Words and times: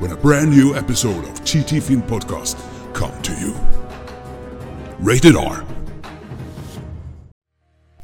when 0.00 0.12
a 0.12 0.16
brand 0.22 0.50
new 0.50 0.76
episode 0.76 1.24
of 1.24 1.44
TT 1.44 1.80
Film 1.80 2.02
Podcast 2.02 2.56
come 2.94 3.12
to 3.22 3.32
you. 3.32 3.52
Rated 5.00 5.36
R. 5.36 5.56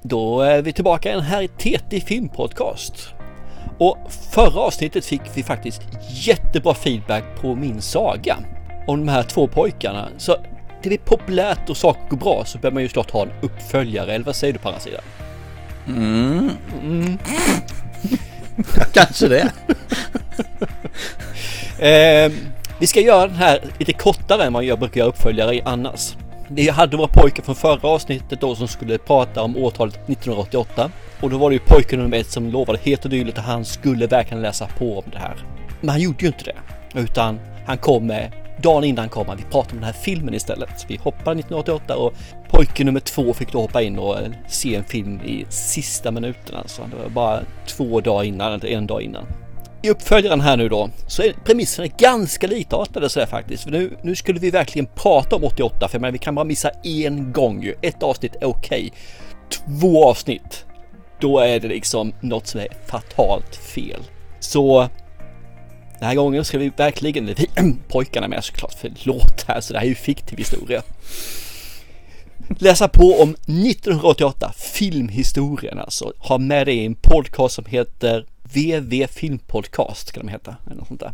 Då 0.03 0.41
är 0.41 0.63
vi 0.63 0.73
tillbaka 0.73 1.09
igen 1.09 1.21
här 1.21 1.43
i 1.43 1.49
TT 1.49 2.01
Film 2.01 2.29
Podcast. 2.29 3.09
Och 3.79 3.99
förra 4.33 4.61
avsnittet 4.61 5.05
fick 5.05 5.21
vi 5.35 5.43
faktiskt 5.43 5.83
jättebra 6.11 6.75
feedback 6.75 7.25
på 7.41 7.55
min 7.55 7.83
saga 7.83 8.37
om 8.87 9.07
de 9.07 9.13
här 9.13 9.23
två 9.23 9.49
pojkarna. 9.49 10.09
Så 10.19 10.37
det 10.83 10.89
blir 10.89 10.99
populärt 10.99 11.71
och 11.71 11.77
saker 11.77 12.09
går 12.11 12.17
bra 12.17 12.45
så 12.45 12.59
behöver 12.59 12.75
man 12.75 12.83
ju 12.83 12.89
snart 12.89 13.11
ha 13.11 13.23
en 13.23 13.33
uppföljare. 13.43 14.15
Eller 14.15 14.25
vad 14.25 14.37
säger 14.37 14.53
du 14.53 14.59
på 14.59 14.69
andra 14.69 14.81
sidan? 14.81 15.03
Mm. 15.87 16.51
Kanske 18.93 19.29
det. 19.29 19.53
Eh, 21.79 22.33
vi 22.79 22.87
ska 22.87 23.01
göra 23.01 23.27
den 23.27 23.37
här 23.37 23.61
lite 23.79 23.93
kortare 23.93 24.45
än 24.45 24.53
vad 24.53 24.65
jag 24.65 24.79
brukar 24.79 24.99
göra 24.99 25.09
uppföljare 25.09 25.55
i 25.55 25.63
annars. 25.65 26.17
Vi 26.49 26.69
hade 26.69 26.97
våra 26.97 27.09
pojkar 27.09 27.43
från 27.43 27.55
förra 27.55 27.89
avsnittet 27.89 28.41
då 28.41 28.55
som 28.55 28.69
skulle 28.69 28.99
prata 28.99 29.43
om 29.43 29.57
årtalet 29.57 29.95
1988. 29.95 30.91
Och 31.21 31.31
då 31.31 31.39
var 31.39 31.51
det 31.51 31.55
ju 31.55 31.61
pojken 31.67 31.99
nummer 31.99 32.17
ett 32.17 32.31
som 32.31 32.51
lovade 32.51 32.79
helt 32.83 33.05
och 33.05 33.11
dyrt 33.11 33.39
att 33.39 33.45
han 33.45 33.65
skulle 33.65 34.07
verkligen 34.07 34.43
läsa 34.43 34.69
på 34.79 34.99
om 34.99 35.05
det 35.13 35.19
här. 35.19 35.37
Men 35.81 35.91
han 35.91 36.01
gjorde 36.01 36.19
ju 36.21 36.27
inte 36.27 36.45
det. 36.45 36.57
Utan 37.01 37.41
han 37.67 37.79
kom 37.79 38.07
med, 38.07 38.33
dagen 38.65 38.85
innan 38.85 39.09
kom 39.09 39.29
han, 39.29 39.37
vi 39.37 39.43
pratade 39.43 39.73
om 39.73 39.77
den 39.77 39.85
här 39.85 39.93
filmen 39.93 40.35
istället. 40.35 40.87
Vi 40.89 40.97
hoppade 40.97 41.41
1988 41.41 41.97
och 41.97 42.15
pojke 42.49 42.85
nummer 42.85 43.01
två 43.01 43.35
fick 43.35 43.53
då 43.53 43.61
hoppa 43.61 43.83
in 43.83 43.99
och 43.99 44.19
eh, 44.19 44.31
se 44.49 44.75
en 44.75 44.85
film 44.85 45.21
i 45.21 45.47
sista 45.49 46.11
minuten 46.11 46.57
alltså. 46.57 46.83
Det 46.91 46.97
var 46.97 47.09
bara 47.09 47.41
två 47.67 48.01
dagar 48.01 48.25
innan, 48.25 48.53
eller 48.53 48.67
en 48.67 48.87
dag 48.87 49.03
innan. 49.03 49.27
I 49.83 49.91
uppföljaren 49.91 50.41
här 50.41 50.57
nu 50.57 50.69
då 50.69 50.91
så 51.07 51.23
är 51.23 51.33
premisserna 51.45 51.89
ganska 51.99 52.47
likartade 52.47 53.09
sådär 53.09 53.27
faktiskt. 53.27 53.63
För 53.63 53.71
nu, 53.71 53.97
nu 54.03 54.17
skulle 54.17 54.41
vi 54.41 54.51
verkligen 54.51 54.87
prata 54.95 55.37
om 55.37 55.45
88 55.45 55.89
för 55.89 55.99
men 55.99 56.13
vi 56.13 56.19
kan 56.19 56.35
bara 56.35 56.45
missa 56.45 56.71
en 56.85 57.33
gång 57.33 57.63
ju. 57.63 57.75
Ett 57.83 58.03
avsnitt 58.03 58.37
är 58.41 58.45
okej. 58.45 58.93
Två 59.51 60.05
avsnitt, 60.09 60.65
då 61.21 61.39
är 61.39 61.61
det 61.61 61.69
liksom 61.69 62.13
något 62.21 62.47
som 62.47 62.61
är 62.61 62.69
fatalt 62.87 63.57
fel. 63.57 64.01
Så 64.41 64.89
den 65.99 66.09
här 66.09 66.15
gången 66.15 66.45
ska 66.45 66.59
vi 66.59 66.69
verkligen, 66.77 67.27
vi, 67.27 67.49
pojkarna 67.89 68.29
med 68.29 68.45
såklart, 68.45 68.75
förlåt 68.81 69.45
här 69.47 69.61
så 69.61 69.73
det 69.73 69.79
här 69.79 69.87
är 69.87 69.89
ju 69.89 69.95
fiktiv 69.95 70.39
historia. 70.39 70.83
Läsa 72.59 72.89
på 72.89 73.23
om 73.23 73.31
1988, 73.31 74.53
filmhistorien 74.57 75.79
alltså. 75.79 76.13
Ha 76.19 76.39
med 76.39 76.67
dig 76.67 76.87
en 76.87 76.95
podcast 76.95 77.55
som 77.55 77.65
heter 77.65 78.27
VV 78.55 79.07
Filmpodcast 79.07 80.13
kan 80.13 80.27
de 80.27 80.33
heta. 80.33 80.57
Eller 80.67 80.77
något 80.77 80.89
sånt 80.89 81.01
där. 81.01 81.13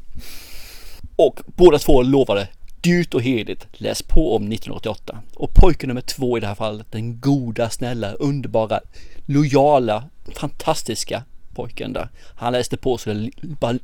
Och 1.16 1.40
båda 1.46 1.78
två 1.78 2.02
lovade 2.02 2.48
dyrt 2.80 3.14
och 3.14 3.22
heligt 3.22 3.66
läs 3.72 4.02
på 4.02 4.36
om 4.36 4.42
1988. 4.42 5.22
Och 5.34 5.54
pojke 5.54 5.86
nummer 5.86 6.00
två 6.00 6.36
i 6.36 6.40
det 6.40 6.46
här 6.46 6.54
fallet, 6.54 6.86
den 6.90 7.20
goda, 7.20 7.70
snälla, 7.70 8.12
underbara, 8.12 8.80
lojala, 9.26 10.04
fantastiska 10.34 11.24
pojken 11.54 11.92
där. 11.92 12.08
Han 12.36 12.52
läste 12.52 12.76
på 12.76 12.98
så 12.98 13.10
det 13.10 13.30
bara 13.42 13.78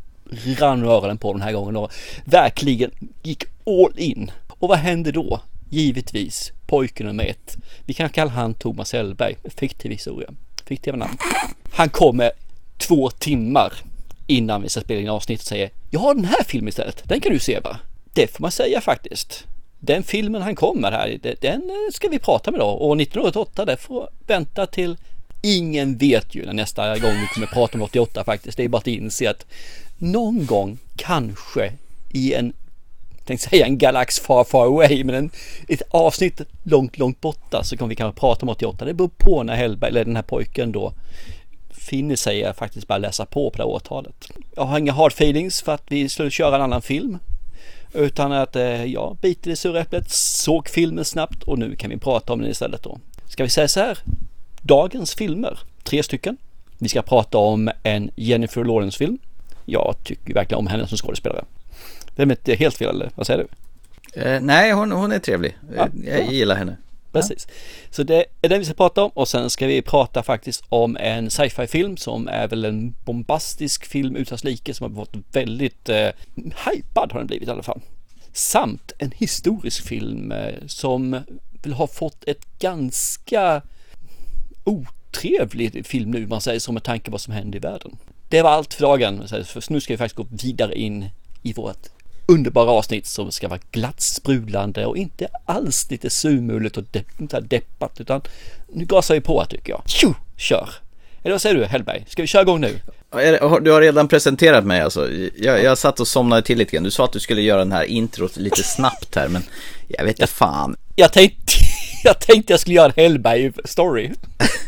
rann 0.59 0.85
öronen 0.85 1.19
på 1.19 1.33
den 1.33 1.43
här 1.43 1.53
gången 1.53 1.77
och 1.77 1.93
verkligen 2.25 2.91
gick 3.23 3.45
all 3.67 3.99
in. 3.99 4.31
Och 4.49 4.69
vad 4.69 4.79
hände 4.79 5.13
då? 5.13 5.41
Givetvis 5.71 6.53
pojke 6.67 7.05
nummer 7.05 7.25
ett. 7.25 7.57
Vi 7.85 7.95
kan 7.95 8.09
kalla 8.09 8.31
han 8.31 8.55
Thomas 8.55 8.93
Hellberg, 8.93 9.37
fiktiv 9.45 9.91
historia, 9.91 10.31
fiktiva 10.65 10.97
namn. 10.97 11.19
Han 11.73 11.89
kommer 11.89 12.31
två 12.79 13.11
timmar 13.11 13.73
innan 14.27 14.63
vi 14.63 14.69
ska 14.69 14.81
spela 14.81 15.01
in 15.01 15.09
avsnitt 15.09 15.41
och 15.41 15.47
säger 15.47 15.71
Jag 15.91 16.01
har 16.01 16.15
den 16.15 16.25
här 16.25 16.45
filmen 16.47 16.69
istället, 16.69 17.03
den 17.05 17.21
kan 17.21 17.33
du 17.33 17.39
se 17.39 17.61
va? 17.61 17.79
Det 18.13 18.27
får 18.27 18.43
man 18.43 18.53
säga 18.53 18.81
faktiskt. 18.81 19.45
Den 19.79 20.03
filmen 20.03 20.43
han 20.43 20.55
kommer 20.55 20.93
här, 20.93 21.19
den 21.41 21.63
eh, 21.63 21.93
ska 21.93 22.09
vi 22.09 22.19
prata 22.19 22.51
med 22.51 22.61
då 22.61 22.67
och 22.67 23.01
1988 23.01 23.65
det 23.65 23.77
får 23.77 24.09
vänta 24.27 24.67
till 24.67 24.97
Ingen 25.43 25.97
vet 25.97 26.35
ju 26.35 26.47
när 26.47 26.53
nästa 26.53 26.99
gång 26.99 27.21
vi 27.21 27.27
kommer 27.35 27.47
prata 27.47 27.79
om 27.79 27.83
88 27.83 28.25
faktiskt. 28.25 28.57
Det 28.57 28.65
är 28.65 28.69
bara 28.69 28.79
att 28.79 28.87
inse 28.87 29.31
att 29.31 29.47
någon 29.99 30.47
gång 30.47 30.79
kanske 30.97 31.73
i 32.11 32.35
en 32.35 32.53
tänkte 33.25 33.49
säga 33.49 33.67
en 33.67 33.79
galax 33.79 34.21
far 34.21 34.45
far 34.45 34.67
away 34.67 35.05
men 35.05 35.15
en, 35.15 35.31
ett 35.69 35.83
avsnitt 35.91 36.41
långt 36.63 36.99
långt 36.99 37.21
borta 37.21 37.65
så 37.65 37.77
kommer 37.77 37.89
vi 37.89 37.97
kanske 37.97 38.21
prata 38.21 38.43
om 38.43 38.49
88. 38.49 38.85
Det 38.85 38.95
beror 38.95 39.11
på 39.19 39.43
när 39.43 39.57
Hellberg 39.57 39.91
eller 39.91 40.05
den 40.05 40.17
här 40.17 40.23
pojken 40.23 40.73
då 40.73 40.93
finner 41.71 42.17
sig 42.17 42.45
att 42.45 42.57
faktiskt 42.57 42.89
bara 42.89 42.99
läsa 42.99 43.27
på 43.27 43.51
på 43.51 43.57
det 43.57 43.63
här 43.63 43.71
årtalet. 43.71 44.29
Jag 44.57 44.65
har 44.65 44.79
inga 44.79 44.93
hard 44.93 45.13
feelings 45.13 45.63
för 45.63 45.73
att 45.73 45.83
vi 45.89 46.09
skulle 46.09 46.31
köra 46.31 46.57
en 46.57 46.63
annan 46.63 46.83
film. 46.83 47.19
Utan 47.93 48.33
att 48.33 48.57
eh, 48.57 48.85
jag 48.85 49.17
biter 49.21 49.51
i 49.51 49.57
sura 49.57 49.81
äpplet, 49.81 50.11
såg 50.11 50.69
filmen 50.69 51.05
snabbt 51.05 51.43
och 51.43 51.59
nu 51.59 51.77
kan 51.77 51.91
vi 51.91 51.97
prata 51.97 52.33
om 52.33 52.41
den 52.41 52.51
istället 52.51 52.83
då. 52.83 52.99
Ska 53.29 53.43
vi 53.43 53.51
säga 53.51 53.69
så 53.69 53.81
här? 53.81 53.99
Dagens 54.63 55.15
filmer, 55.15 55.59
tre 55.83 56.03
stycken. 56.03 56.37
Vi 56.79 56.89
ska 56.89 57.03
prata 57.03 57.39
om 57.39 57.71
en 57.83 58.11
Jennifer 58.17 58.65
Lawrence 58.65 58.99
film. 58.99 59.19
Jag 59.67 59.97
tycker 60.05 60.35
verkligen 60.35 60.59
om 60.59 60.67
henne 60.67 60.87
som 60.87 60.99
skådespelare. 60.99 61.45
Det 62.17 62.23
är 62.23 62.31
inte 62.31 62.55
helt 62.55 62.77
fel 62.77 62.89
eller 62.89 63.11
vad 63.15 63.27
säger 63.27 63.45
du? 63.45 63.49
Eh, 64.21 64.41
nej, 64.41 64.73
hon, 64.73 64.93
hon 64.93 65.13
är 65.13 65.19
trevlig. 65.19 65.59
Ja, 65.77 65.89
jag 66.05 66.21
ja. 66.21 66.33
gillar 66.33 66.57
henne. 66.57 66.77
Precis. 67.13 67.49
Så 67.91 68.03
det 68.03 68.25
är 68.43 68.49
den 68.49 68.59
vi 68.59 68.65
ska 68.65 68.75
prata 68.75 69.03
om 69.03 69.11
och 69.15 69.29
sen 69.29 69.51
ska 69.51 69.67
vi 69.67 69.83
prata 69.83 70.23
faktiskt 70.23 70.65
om 70.69 70.97
en 70.97 71.31
sci-fi 71.31 71.67
film 71.67 71.97
som 71.97 72.29
är 72.29 72.49
väl 72.49 72.65
en 72.65 72.95
bombastisk 73.05 73.87
film 73.87 74.17
utan 74.17 74.39
like 74.43 74.75
som 74.75 74.97
har 74.97 75.05
fått 75.05 75.17
väldigt 75.33 75.89
eh, 75.89 76.09
hypad 76.35 77.13
har 77.13 77.19
den 77.19 77.27
blivit 77.27 77.49
i 77.49 77.51
alla 77.51 77.63
fall. 77.63 77.81
Samt 78.33 78.93
en 78.99 79.11
historisk 79.11 79.87
film 79.87 80.33
eh, 80.33 80.55
som 80.67 81.21
vill 81.63 81.73
ha 81.73 81.87
fått 81.87 82.25
ett 82.29 82.59
ganska 82.59 83.63
otrevlig 84.65 85.87
film 85.87 86.11
nu 86.11 86.27
man 86.27 86.41
säger 86.41 86.61
så 86.61 86.73
med 86.73 86.83
tanke 86.83 87.05
på 87.05 87.11
vad 87.11 87.21
som 87.21 87.33
händer 87.33 87.57
i 87.57 87.61
världen. 87.61 87.97
Det 88.29 88.43
var 88.43 88.51
allt 88.51 88.75
för 88.75 88.83
dagen. 88.83 89.29
För 89.29 89.73
nu 89.73 89.81
ska 89.81 89.93
vi 89.93 89.99
faktiskt 89.99 90.17
gå 90.17 90.27
vidare 90.31 90.79
in 90.79 91.11
i 91.43 91.53
vårt 91.53 91.87
underbara 92.27 92.71
avsnitt 92.71 93.07
som 93.07 93.33
ska 93.33 93.49
vara 93.49 93.61
glatt 93.71 94.01
sprudlande 94.01 94.87
och 94.87 94.97
inte 94.97 95.29
alls 95.45 95.91
lite 95.91 96.11
surmulet 96.11 96.77
och 96.77 96.85
de 96.93 97.05
deppat 97.41 98.01
utan 98.01 98.21
nu 98.69 98.85
gasar 98.85 99.15
vi 99.15 99.21
på 99.21 99.45
tycker 99.45 99.73
jag. 99.73 99.83
Tjo, 99.87 100.15
kör! 100.37 100.69
Eller 101.23 101.35
vad 101.35 101.43
säger 101.43 101.57
du 101.57 101.65
Hellberg? 101.65 102.05
Ska 102.09 102.23
vi 102.23 102.29
köra 102.29 102.43
igång 102.43 102.61
nu? 102.61 102.81
Du 103.63 103.71
har 103.71 103.81
redan 103.81 104.09
presenterat 104.09 104.65
mig 104.65 104.81
alltså. 104.81 105.11
Jag, 105.37 105.63
jag 105.63 105.79
satt 105.79 106.01
och 106.01 106.09
somnade 106.09 106.43
till 106.43 106.59
lite 106.59 106.73
grann. 106.73 106.85
Du 106.85 106.91
sa 106.91 107.05
att 107.05 107.13
du 107.13 107.21
skulle 107.21 107.43
göra 107.43 107.59
den 107.59 107.73
här 107.73 107.85
introt 107.85 108.37
lite 108.37 108.63
snabbt 108.63 109.15
här 109.15 109.29
men 109.29 109.43
jag 109.89 110.05
vet 110.05 110.19
inte 110.21 110.33
fan. 110.33 110.77
Jag 110.97 111.13
tänkte, 111.13 111.53
jag 112.05 112.21
tänkte 112.21 112.53
jag 112.53 112.61
skulle 112.61 112.77
göra 112.77 112.87
en 112.87 112.93
Hellberg-story. 112.93 114.15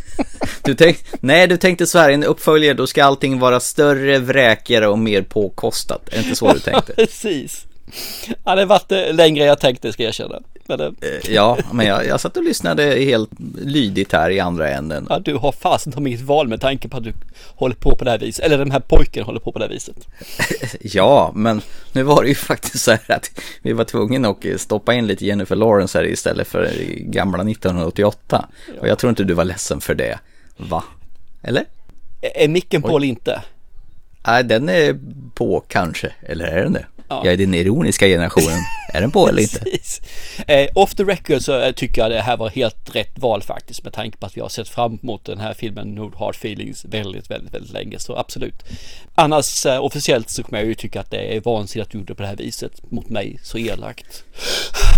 Du 0.63 0.75
tänkte, 0.75 1.17
nej 1.21 1.47
du 1.47 1.57
tänkte 1.57 1.87
så 1.87 1.99
här, 1.99 2.11
en 2.11 2.25
uppföljare 2.25 2.75
då 2.75 2.87
ska 2.87 3.05
allting 3.05 3.39
vara 3.39 3.61
större, 3.61 4.19
vräkigare 4.19 4.89
och 4.89 4.99
mer 4.99 5.23
påkostat. 5.23 6.09
Är 6.09 6.13
det 6.13 6.23
inte 6.23 6.37
så 6.37 6.53
du 6.53 6.61
tänkte? 6.61 6.93
Precis. 6.97 7.65
Ja, 8.45 8.55
det 8.55 8.65
varit 8.65 9.15
längre 9.15 9.45
jag 9.45 9.61
tänkte 9.61 9.93
ska 9.93 10.03
jag 10.03 10.09
erkänna. 10.09 10.41
Men, 10.69 10.81
eh, 10.81 11.31
ja, 11.35 11.59
men 11.73 11.87
jag, 11.87 12.07
jag 12.07 12.21
satt 12.21 12.37
och 12.37 12.43
lyssnade 12.43 12.83
helt 12.83 13.31
lydigt 13.59 14.13
här 14.13 14.31
i 14.31 14.41
andra 14.41 14.71
änden. 14.71 15.07
Ja, 15.11 15.19
du 15.19 15.35
har 15.35 15.53
fasen 15.53 15.93
ta 15.93 16.01
inget 16.01 16.21
val 16.21 16.49
med 16.49 16.61
tanke 16.61 16.89
på 16.89 16.97
att 16.97 17.05
du 17.05 17.13
håller 17.55 17.75
på 17.75 17.97
på 17.97 18.05
det 18.05 18.11
här 18.11 18.19
viset. 18.19 18.45
Eller 18.45 18.59
den 18.59 18.71
här 18.71 18.81
pojken 18.81 19.25
håller 19.25 19.41
på 19.41 19.53
på 19.53 19.59
det 19.59 19.65
här 19.65 19.73
viset. 19.73 19.97
ja, 20.81 21.33
men 21.35 21.61
nu 21.93 22.03
var 22.03 22.23
det 22.23 22.29
ju 22.29 22.35
faktiskt 22.35 22.85
så 22.85 22.91
här 22.91 23.13
att 23.17 23.31
vi 23.63 23.73
var 23.73 23.85
tvungna 23.85 24.29
att 24.29 24.61
stoppa 24.61 24.95
in 24.95 25.07
lite 25.07 25.27
Jennifer 25.27 25.57
Lawrence 25.57 25.99
här 25.99 26.05
istället 26.05 26.49
för 26.49 26.71
gamla 27.01 27.51
1988. 27.51 28.49
Ja. 28.75 28.81
Och 28.81 28.89
jag 28.89 28.99
tror 28.99 29.11
inte 29.11 29.25
du 29.25 29.35
var 29.35 29.45
ledsen 29.45 29.81
för 29.81 29.95
det. 29.95 30.19
Va? 30.57 30.85
Eller? 31.43 31.65
Är 32.21 32.49
micken 32.49 32.83
på 32.83 32.97
eller 32.97 33.07
inte? 33.07 33.43
Nej, 34.27 34.45
den 34.45 34.69
är 34.69 34.99
på 35.35 35.65
kanske. 35.69 36.13
Eller 36.23 36.45
är 36.45 36.63
den 36.63 36.73
det? 36.73 36.87
Ja. 37.09 37.21
Jag 37.25 37.33
är 37.33 37.37
den 37.37 37.55
ironiska 37.55 38.07
generationen. 38.07 38.59
Är 38.89 39.01
den 39.01 39.11
på 39.11 39.29
eller 39.29 39.43
inte? 39.43 39.61
Eh, 40.47 40.69
off 40.75 40.95
the 40.95 41.05
record 41.05 41.43
så 41.43 41.61
eh, 41.61 41.73
tycker 41.73 42.03
jag 42.03 42.11
det 42.11 42.21
här 42.21 42.37
var 42.37 42.49
helt 42.49 42.97
rätt 42.97 43.19
val 43.19 43.43
faktiskt 43.43 43.85
med 43.85 43.93
tanke 43.93 44.19
på 44.19 44.27
att 44.27 44.37
vi 44.37 44.41
har 44.41 44.49
sett 44.49 44.69
fram 44.69 44.99
emot 45.03 45.25
den 45.25 45.41
här 45.41 45.55
filmen 45.55 45.95
No 45.95 46.13
Hard 46.17 46.35
Feelings 46.35 46.85
väldigt, 46.85 47.31
väldigt, 47.31 47.55
väldigt 47.55 47.73
länge. 47.73 47.99
Så 47.99 48.17
absolut. 48.17 48.65
Annars 49.15 49.67
eh, 49.67 49.85
officiellt 49.85 50.31
så 50.31 50.43
kommer 50.43 50.59
jag 50.59 50.69
ju 50.69 50.75
tycka 50.75 51.01
att 51.01 51.11
det 51.11 51.37
är 51.37 51.41
vansinnigt 51.41 51.87
att 51.87 51.93
du 51.93 51.99
gjorde 51.99 52.15
på 52.15 52.23
det 52.23 52.29
här 52.29 52.37
viset 52.37 52.91
mot 52.91 53.09
mig 53.09 53.39
så 53.43 53.59
elakt. 53.59 54.25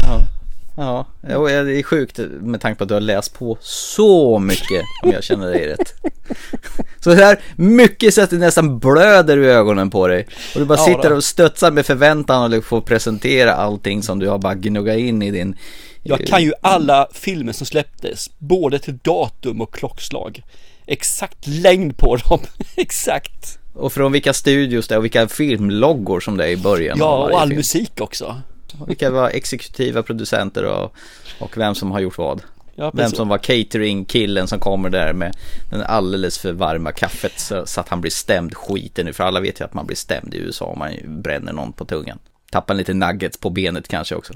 Ja. 0.07 0.40
Ja, 0.77 1.07
och 1.37 1.49
det 1.49 1.79
är 1.79 1.83
sjukt 1.83 2.19
med 2.41 2.61
tanke 2.61 2.79
på 2.79 2.85
att 2.85 2.89
du 2.89 2.95
har 2.95 3.01
läst 3.01 3.35
på 3.35 3.59
så 3.61 4.39
mycket 4.39 4.83
om 5.03 5.11
jag 5.13 5.25
känner 5.25 5.47
dig 5.47 5.69
rätt. 5.69 5.95
Så 7.05 7.15
här 7.15 7.41
mycket 7.57 8.15
så 8.15 8.23
att 8.23 8.31
det 8.31 8.37
nästan 8.37 8.79
blöder 8.79 9.39
i 9.39 9.47
ögonen 9.47 9.91
på 9.91 10.07
dig. 10.09 10.27
Och 10.55 10.61
du 10.61 10.67
bara 10.67 10.79
Ja, 10.79 10.85
sitter 10.85 11.13
och 11.13 11.25
studsar 11.25 11.71
med 11.71 11.87
förväntan 11.87 12.53
och 12.53 12.65
får 12.65 12.81
presentera 12.81 13.53
allting 13.55 14.03
som 14.03 14.19
du 14.19 14.29
har 14.29 14.39
bara 14.39 14.55
gnuggat 14.55 14.99
in 14.99 15.23
i 15.23 15.31
din... 15.31 15.57
Jag 16.03 16.27
kan 16.27 16.43
ju 16.43 16.53
alla 16.61 17.09
filmer 17.13 17.53
som 17.53 17.67
släpptes, 17.67 18.31
både 18.39 18.79
till 18.79 18.99
datum 18.99 19.61
och 19.61 19.75
klockslag. 19.75 20.43
Exakt 20.87 21.47
längd 21.47 21.97
på 21.97 22.17
dem, 22.17 22.41
exakt. 22.77 23.59
Och 23.75 23.93
från 23.93 24.13
vilka 24.13 24.33
studios 24.33 24.89
det 24.89 24.95
är 24.95 24.99
och 24.99 25.05
vilka 25.05 25.29
filmloggor 25.29 26.21
som 26.21 26.37
det 26.37 26.45
är 26.45 26.51
i 26.51 26.57
början 26.57 26.99
Ja, 26.99 27.29
och 27.31 27.41
all 27.41 27.49
film. 27.49 27.57
musik 27.57 28.01
också. 28.01 28.41
Vilka 28.87 29.11
var 29.11 29.31
exekutiva 29.31 30.03
producenter 30.03 30.65
och, 30.65 30.95
och 31.39 31.57
vem 31.57 31.75
som 31.75 31.91
har 31.91 32.01
gjort 32.01 32.19
vad. 32.19 32.43
Ja, 32.75 32.91
Vem 32.95 33.11
som 33.11 33.29
var 33.29 33.39
catering-killen 33.39 34.49
som 34.49 34.59
kommer 34.59 34.91
där 34.91 35.13
med 35.13 35.37
den 35.71 35.83
alldeles 35.83 36.39
för 36.39 36.53
varma 36.53 36.93
kaffet 36.93 37.33
så, 37.37 37.67
så 37.67 37.81
att 37.81 37.89
han 37.89 38.01
blir 38.01 38.11
stämd 38.11 38.55
skiten 38.55 39.07
nu. 39.07 39.13
För 39.13 39.25
alla 39.25 39.41
vet 39.41 39.61
ju 39.61 39.65
att 39.65 39.75
man 39.75 39.87
blir 39.87 39.97
stämd 39.97 40.35
i 40.35 40.39
USA 40.39 40.65
om 40.65 40.79
man 40.79 41.23
bränner 41.23 41.53
någon 41.53 41.73
på 41.73 41.85
tungan. 41.85 42.19
Tappar 42.51 42.75
lite 42.75 42.95
nuggets 42.95 43.39
på 43.39 43.51
benet 43.51 43.89
kanske 43.89 44.15
också. 44.15 44.35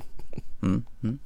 Mm, 0.62 0.84
mm. 1.02 1.18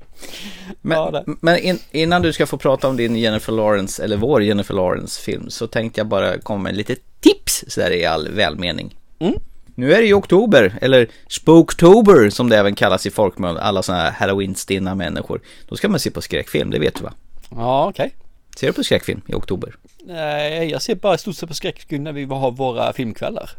Men, 0.80 0.98
Ja, 0.98 1.24
men 1.26 1.58
in, 1.58 1.78
innan 1.90 2.22
du 2.22 2.32
ska 2.32 2.46
få 2.46 2.58
prata 2.58 2.88
om 2.88 2.96
din 2.96 3.16
Jennifer 3.16 3.52
Lawrence, 3.52 4.04
eller 4.04 4.16
vår 4.16 4.42
Jennifer 4.42 4.74
Lawrence-film, 4.74 5.50
så 5.50 5.66
tänkte 5.66 6.00
jag 6.00 6.06
bara 6.06 6.38
komma 6.38 6.62
med 6.62 6.76
lite 6.76 6.96
tips 7.20 7.64
så 7.68 7.80
där 7.80 7.90
i 7.90 8.04
all 8.04 8.28
välmening. 8.28 8.96
Mm. 9.18 9.34
Nu 9.78 9.92
är 9.92 10.00
det 10.00 10.06
ju 10.06 10.14
oktober, 10.14 10.78
eller 10.80 11.08
Spooktober 11.28 12.30
som 12.30 12.48
det 12.48 12.58
även 12.58 12.74
kallas 12.74 13.06
i 13.06 13.10
folkmun, 13.10 13.56
alla 13.56 13.82
sådana 13.82 14.02
här 14.02 14.10
halloween-stinna 14.10 14.94
människor. 14.94 15.40
Då 15.68 15.76
ska 15.76 15.88
man 15.88 16.00
se 16.00 16.10
på 16.10 16.20
skräckfilm, 16.20 16.70
det 16.70 16.78
vet 16.78 16.94
du 16.94 17.02
va? 17.04 17.12
Ja, 17.50 17.88
okej. 17.88 18.14
Ser 18.56 18.66
du 18.66 18.72
på 18.72 18.84
skräckfilm 18.84 19.20
i 19.26 19.34
oktober? 19.34 19.74
Nej, 20.04 20.70
jag 20.70 20.82
ser 20.82 20.94
bara 20.94 21.14
i 21.14 21.18
stort 21.18 21.36
sett 21.36 21.48
på 21.48 21.54
skräckfilm 21.54 22.04
när 22.04 22.12
vi 22.12 22.24
har 22.24 22.50
våra 22.50 22.92
filmkvällar. 22.92 23.50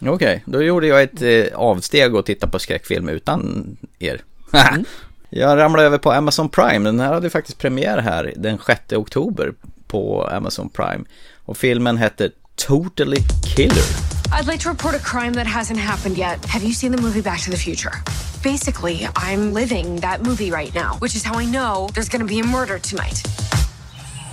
Okej, 0.00 0.42
då 0.46 0.62
gjorde 0.62 0.86
jag 0.86 1.02
ett 1.02 1.22
eh, 1.22 1.58
avsteg 1.58 2.14
och 2.14 2.26
tittade 2.26 2.52
på 2.52 2.58
skräckfilm 2.58 3.08
utan 3.08 3.66
er. 3.98 4.20
jag 5.30 5.58
ramlade 5.58 5.86
över 5.86 5.98
på 5.98 6.12
Amazon 6.12 6.48
Prime, 6.48 6.88
den 6.88 7.00
här 7.00 7.12
hade 7.12 7.30
faktiskt 7.30 7.58
premiär 7.58 7.98
här 7.98 8.32
den 8.36 8.58
6 8.66 8.92
oktober 8.92 9.52
på 9.86 10.26
Amazon 10.26 10.68
Prime. 10.68 11.04
Och 11.44 11.56
filmen 11.56 11.96
hette 11.96 12.30
Totally 12.56 13.22
Killer. 13.42 13.82
I'd 14.32 14.46
like 14.46 14.60
to 14.60 14.68
report 14.68 14.94
a 14.94 14.98
crime 14.98 15.34
that 15.34 15.46
hasn't 15.46 15.78
happened 15.78 16.16
yet. 16.16 16.44
Have 16.46 16.62
you 16.62 16.72
seen 16.72 16.92
the 16.92 17.00
movie 17.00 17.20
Back 17.20 17.40
to 17.42 17.50
the 17.50 17.56
Future? 17.56 17.92
Basically, 18.42 19.06
I'm 19.16 19.52
living 19.52 19.96
that 19.96 20.22
movie 20.22 20.50
right 20.50 20.74
now, 20.74 20.94
which 20.96 21.14
is 21.14 21.22
how 21.22 21.34
I 21.34 21.44
know 21.44 21.88
there's 21.94 22.08
gonna 22.08 22.24
be 22.24 22.40
a 22.40 22.44
murder 22.44 22.78
tonight. 22.78 23.22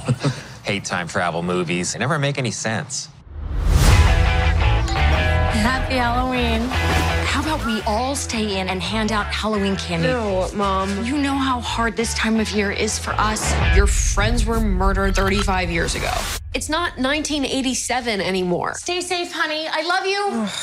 hate 0.64 0.86
time 0.86 1.08
travel 1.08 1.44
movies. 1.44 1.94
They 1.94 2.00
never 2.00 2.18
make 2.20 2.38
any 2.38 2.52
sense. 2.52 3.10
Happy 5.53 5.95
Halloween. 5.95 6.62
How 7.25 7.42
about 7.42 7.65
we 7.65 7.81
all 7.81 8.15
stay 8.15 8.59
in 8.59 8.69
and 8.69 8.81
hand 8.81 9.12
out 9.12 9.25
Halloween 9.25 9.75
candy? 9.75 10.07
No, 10.07 10.50
Mom. 10.53 11.03
You 11.03 11.18
know 11.18 11.36
how 11.36 11.59
hard 11.59 11.98
this 11.98 12.13
time 12.13 12.39
of 12.39 12.50
year 12.51 12.71
is 12.71 12.98
for 12.98 13.12
us. 13.12 13.53
Your 13.75 13.86
friends 13.86 14.45
were 14.45 14.62
murdered 14.62 15.15
35 15.15 15.69
years 15.69 15.94
ago. 15.94 16.12
It's 16.53 16.69
not 16.69 16.98
1987 16.98 18.21
anymore. 18.21 18.75
Stay 18.75 19.01
safe, 19.01 19.33
honey. 19.33 19.68
I 19.69 19.81
love 19.81 20.06
you. 20.06 20.48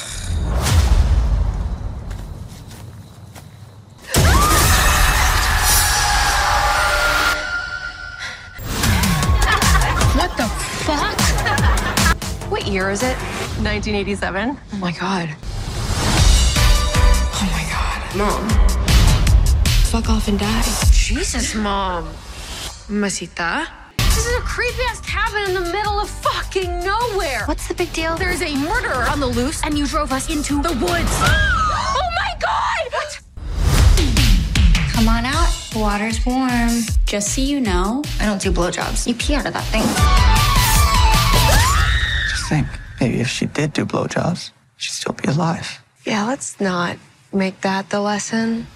What 10.18 10.36
the 10.36 10.48
fuck? 10.48 12.50
what 12.50 12.66
year 12.66 12.90
is 12.90 13.04
it? 13.04 13.16
1987. 13.58 14.56
Oh 14.72 14.76
my 14.76 14.92
god. 14.92 15.34
Oh 17.34 17.48
my 17.52 17.64
god. 17.68 18.16
Mom. 18.16 18.48
Fuck 19.90 20.08
off 20.08 20.28
and 20.28 20.38
die. 20.38 20.62
Jesus, 20.92 21.54
Mom. 21.54 22.04
Masita? 22.88 23.66
This 23.98 24.26
is 24.26 24.36
a 24.38 24.40
creepy 24.42 24.82
ass 24.88 25.00
cabin 25.00 25.48
in 25.48 25.54
the 25.54 25.72
middle 25.72 26.00
of 26.00 26.08
fucking 26.08 26.84
nowhere. 26.84 27.44
What's 27.46 27.68
the 27.68 27.74
big 27.74 27.92
deal? 27.92 28.16
There's 28.16 28.42
a 28.42 28.54
murderer 28.56 29.06
on 29.08 29.20
the 29.20 29.26
loose, 29.26 29.62
and 29.64 29.76
you 29.76 29.86
drove 29.86 30.12
us 30.12 30.30
into 30.30 30.62
the 30.62 30.70
woods. 30.70 30.82
oh 30.90 32.10
my 32.16 32.34
god! 32.40 32.92
What? 32.92 33.20
Come 34.92 35.08
on 35.08 35.24
out. 35.24 35.48
The 35.72 35.78
water's 35.78 36.24
warm. 36.24 36.82
Just 37.06 37.34
so 37.34 37.40
you 37.40 37.60
know, 37.60 38.02
I 38.20 38.26
don't 38.26 38.40
do 38.40 38.50
blowjobs. 38.50 39.06
You 39.06 39.14
pee 39.14 39.34
out 39.34 39.46
of 39.46 39.52
that 39.52 39.64
thing. 39.66 39.82
Just 42.30 42.48
think, 42.48 42.66
maybe 43.00 43.20
if 43.20 43.28
she 43.28 43.46
did 43.46 43.72
do 43.72 43.84
blowjobs, 43.84 44.50
she'd 44.76 44.92
still 44.92 45.14
be 45.14 45.28
alive. 45.28 45.80
Yeah, 46.04 46.26
let's 46.26 46.60
not 46.60 46.96
make 47.32 47.60
that 47.60 47.90
the 47.90 48.00
lesson. 48.00 48.66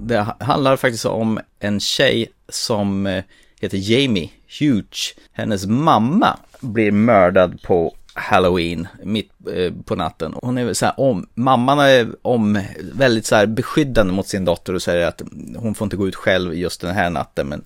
Det 0.00 0.34
handlar 0.40 0.76
faktiskt 0.76 1.04
om 1.04 1.40
en 1.60 1.80
tjej 1.80 2.26
som 2.48 3.06
eh, 3.06 3.24
heter 3.60 3.78
Jamie 3.78 4.30
Hughes. 4.60 5.14
Hennes 5.32 5.66
mamma 5.66 6.38
blir 6.60 6.92
mördad 6.92 7.62
på 7.62 7.94
Halloween 8.18 8.88
mitt 9.02 9.30
eh, 9.54 9.72
på 9.84 9.94
natten. 9.94 10.34
Hon 10.42 10.58
är 10.58 10.74
så 10.74 10.86
här 10.86 11.00
om, 11.00 11.26
mamman 11.34 11.78
är 11.78 12.08
om, 12.22 12.62
väldigt 12.92 13.26
så 13.26 13.36
här 13.36 13.46
beskyddande 13.46 14.12
mot 14.12 14.28
sin 14.28 14.44
dotter 14.44 14.74
och 14.74 14.82
säger 14.82 15.06
att 15.06 15.22
hon 15.56 15.74
får 15.74 15.86
inte 15.86 15.96
gå 15.96 16.08
ut 16.08 16.16
själv 16.16 16.54
just 16.54 16.80
den 16.80 16.94
här 16.94 17.10
natten. 17.10 17.48
Men, 17.48 17.62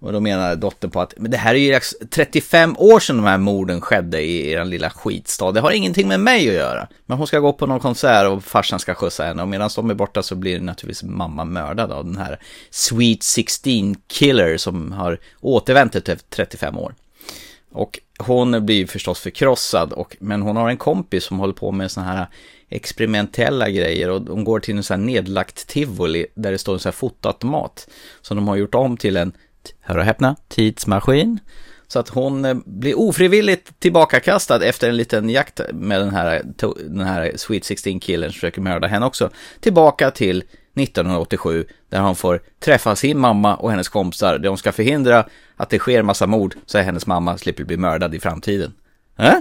och 0.00 0.12
då 0.12 0.20
menar 0.20 0.56
dottern 0.56 0.90
på 0.90 1.00
att 1.00 1.14
men 1.16 1.30
det 1.30 1.36
här 1.36 1.54
är 1.54 1.58
ju 1.58 1.80
35 2.10 2.76
år 2.78 3.00
sedan 3.00 3.16
de 3.16 3.24
här 3.24 3.38
morden 3.38 3.80
skedde 3.80 4.20
i 4.22 4.50
er 4.50 4.64
lilla 4.64 4.90
skitstad. 4.90 5.52
Det 5.52 5.60
har 5.60 5.70
ingenting 5.70 6.08
med 6.08 6.20
mig 6.20 6.48
att 6.48 6.54
göra. 6.54 6.88
Men 7.06 7.18
hon 7.18 7.26
ska 7.26 7.38
gå 7.38 7.52
på 7.52 7.66
någon 7.66 7.80
konsert 7.80 8.26
och 8.26 8.44
farsan 8.44 8.78
ska 8.78 8.94
skjutsa 8.94 9.24
henne. 9.24 9.42
Och 9.42 9.48
medan 9.48 9.70
de 9.76 9.90
är 9.90 9.94
borta 9.94 10.22
så 10.22 10.34
blir 10.34 10.60
naturligtvis 10.60 11.02
mamma 11.02 11.44
mördad 11.44 11.92
av 11.92 12.04
den 12.04 12.16
här 12.16 12.38
Sweet 12.70 13.22
16 13.22 13.94
Killer 14.06 14.56
som 14.56 14.92
har 14.92 15.18
återvänt 15.40 15.96
efter 15.96 16.18
35 16.30 16.78
år. 16.78 16.94
Och 17.72 18.00
hon 18.26 18.66
blir 18.66 18.86
förstås 18.86 19.20
förkrossad, 19.20 19.92
och, 19.92 20.16
men 20.20 20.42
hon 20.42 20.56
har 20.56 20.70
en 20.70 20.76
kompis 20.76 21.24
som 21.24 21.38
håller 21.38 21.54
på 21.54 21.72
med 21.72 21.90
sådana 21.90 22.12
här 22.12 22.26
experimentella 22.68 23.70
grejer 23.70 24.10
och 24.10 24.22
de 24.22 24.44
går 24.44 24.60
till 24.60 24.76
en 24.76 24.82
sån 24.82 25.00
här 25.00 25.06
nedlagt 25.06 25.66
tivoli 25.66 26.26
där 26.34 26.52
det 26.52 26.58
står 26.58 26.72
en 26.72 26.78
sån 26.78 26.90
här 26.90 26.96
fotoautomat 26.96 27.88
som 28.20 28.36
de 28.36 28.48
har 28.48 28.56
gjort 28.56 28.74
om 28.74 28.96
till 28.96 29.16
en, 29.16 29.32
hör 29.80 29.98
och 29.98 30.04
häpna, 30.04 30.36
tidsmaskin. 30.48 31.38
Så 31.88 31.98
att 31.98 32.08
hon 32.08 32.44
eh, 32.44 32.54
blir 32.64 32.98
ofrivilligt 32.98 33.80
tillbakakastad 33.80 34.64
efter 34.64 34.88
en 34.88 34.96
liten 34.96 35.30
jakt 35.30 35.60
med 35.72 36.00
den 36.00 36.10
här, 36.10 36.42
den 36.88 37.06
här 37.06 37.32
Sweet 37.36 37.64
16 37.64 38.00
killen 38.00 38.30
som 38.30 38.34
försöker 38.34 38.60
mörda 38.60 38.86
henne 38.86 39.06
också. 39.06 39.30
Tillbaka 39.60 40.10
till 40.10 40.44
1987 40.74 41.66
där 41.88 42.00
hon 42.00 42.16
får 42.16 42.40
träffa 42.58 42.96
sin 42.96 43.18
mamma 43.18 43.56
och 43.56 43.70
hennes 43.70 43.88
kompisar 43.88 44.46
hon 44.48 44.58
ska 44.58 44.72
förhindra 44.72 45.26
att 45.56 45.70
det 45.70 45.78
sker 45.78 46.02
massa 46.02 46.26
mord 46.26 46.54
så 46.66 46.78
att 46.78 46.84
hennes 46.84 47.06
mamma 47.06 47.38
slipper 47.38 47.64
bli 47.64 47.76
mördad 47.76 48.14
i 48.14 48.20
framtiden. 48.20 48.74
Äh? 49.18 49.34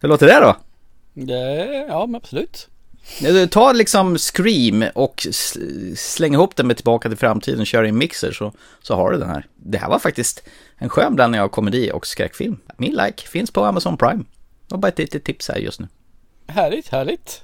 Hur 0.00 0.08
låter 0.08 0.26
det 0.26 0.40
då? 0.40 0.56
Det, 1.14 1.86
ja, 1.88 2.06
men 2.06 2.14
absolut. 2.14 2.68
Tar 3.50 3.74
liksom 3.74 4.18
Scream 4.18 4.84
och 4.94 5.26
släng 5.96 6.34
ihop 6.34 6.56
den 6.56 6.66
med 6.66 6.76
Tillbaka 6.76 7.08
till 7.08 7.18
framtiden 7.18 7.60
och 7.60 7.66
kör 7.66 7.84
i 7.84 7.88
en 7.88 7.98
mixer 7.98 8.32
så, 8.32 8.52
så 8.82 8.94
har 8.94 9.10
du 9.10 9.18
den 9.18 9.28
här. 9.28 9.46
Det 9.56 9.78
här 9.78 9.88
var 9.88 9.98
faktiskt 9.98 10.48
en 10.76 10.88
skön 10.88 11.14
blandning 11.14 11.40
av 11.40 11.48
komedi 11.48 11.90
och 11.94 12.06
skräckfilm. 12.06 12.58
Min 12.76 12.92
like 12.92 13.28
finns 13.28 13.50
på 13.50 13.64
Amazon 13.64 13.96
Prime. 13.96 14.24
Och 14.70 14.78
bara 14.78 14.88
ett 14.88 14.98
litet 14.98 15.24
tips 15.24 15.48
här 15.48 15.56
just 15.56 15.80
nu. 15.80 15.88
Härligt, 16.46 16.88
härligt. 16.88 17.42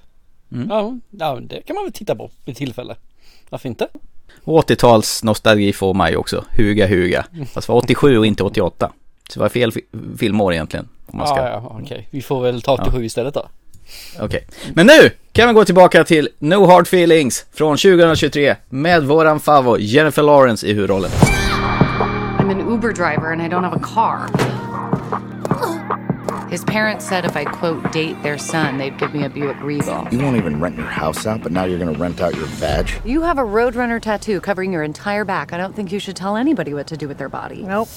Mm. 0.53 0.69
Ja, 1.11 1.41
det 1.41 1.63
kan 1.63 1.75
man 1.75 1.85
väl 1.85 1.93
titta 1.93 2.17
på 2.17 2.31
vid 2.45 2.57
tillfälle. 2.57 2.97
Varför 3.51 3.69
inte? 3.69 3.89
80-tals 4.45 5.25
nostalgi 5.25 5.73
får 5.73 5.95
mig 5.95 6.17
också. 6.17 6.45
Huga 6.57 6.87
huga. 6.87 7.25
Fast 7.55 7.67
det 7.67 7.73
var 7.73 7.79
87 7.81 8.19
och 8.19 8.27
inte 8.27 8.43
88. 8.45 8.93
Så 9.29 9.39
det 9.39 9.43
var 9.43 9.49
fel 9.49 9.73
fi- 9.73 9.85
filmår 10.19 10.53
egentligen. 10.53 10.89
Om 11.07 11.19
man 11.19 11.27
ska. 11.27 11.37
Ja, 11.37 11.49
ja, 11.49 11.79
okej. 11.83 12.09
Vi 12.11 12.23
får 12.23 12.43
väl 12.43 12.63
ta 12.63 12.75
87 12.75 13.05
istället 13.05 13.35
då. 13.35 13.49
Okej. 14.21 14.47
Men 14.75 14.87
nu 14.87 15.11
kan 15.33 15.49
vi 15.49 15.55
gå 15.55 15.65
tillbaka 15.65 16.05
till 16.05 16.29
No 16.39 16.67
Hard 16.67 16.83
Feelings 16.87 17.47
från 17.53 17.77
2023 17.77 18.57
med 18.69 19.05
våran 19.05 19.41
favo 19.41 19.79
Jennifer 19.79 20.23
Lawrence 20.23 20.67
i 20.67 20.73
huvudrollen. 20.73 21.11
I'm 22.39 22.51
an 22.51 22.61
Uber 22.73 22.89
driver 22.93 23.33
and 23.33 23.43
I 23.43 23.45
don't 23.49 23.65
have 23.65 23.77
a 23.77 23.81
car. 23.95 24.52
His 26.53 26.65
parents 26.65 27.09
said 27.09 27.25
if 27.25 27.35
I 27.35 27.47
quote 27.47 27.93
date 27.93 28.23
their 28.23 28.37
son, 28.37 28.77
they'd 28.77 28.99
give 28.99 29.15
me 29.15 29.25
a 29.25 29.31
Buick 29.31 29.59
Regal. 29.63 30.07
You 30.13 30.19
won't 30.19 30.37
even 30.37 30.61
rent 30.61 30.77
your 30.77 30.85
house 30.85 31.25
out, 31.25 31.43
but 31.43 31.51
now 31.51 31.65
you're 31.65 31.79
gonna 31.79 31.97
rent 31.97 32.21
out 32.21 32.37
your 32.37 32.47
badge? 32.61 33.01
You 33.07 33.23
have 33.23 33.39
a 33.39 33.43
Roadrunner 33.43 33.99
tattoo 33.99 34.39
covering 34.39 34.71
your 34.71 34.83
entire 34.83 35.25
back. 35.25 35.55
I 35.55 35.57
don't 35.57 35.75
think 35.75 35.91
you 35.91 35.99
should 35.99 36.15
tell 36.15 36.37
anybody 36.37 36.75
what 36.75 36.87
to 36.89 36.97
do 36.99 37.09
with 37.09 37.17
their 37.17 37.31
body. 37.31 37.63
Nope. 37.63 37.89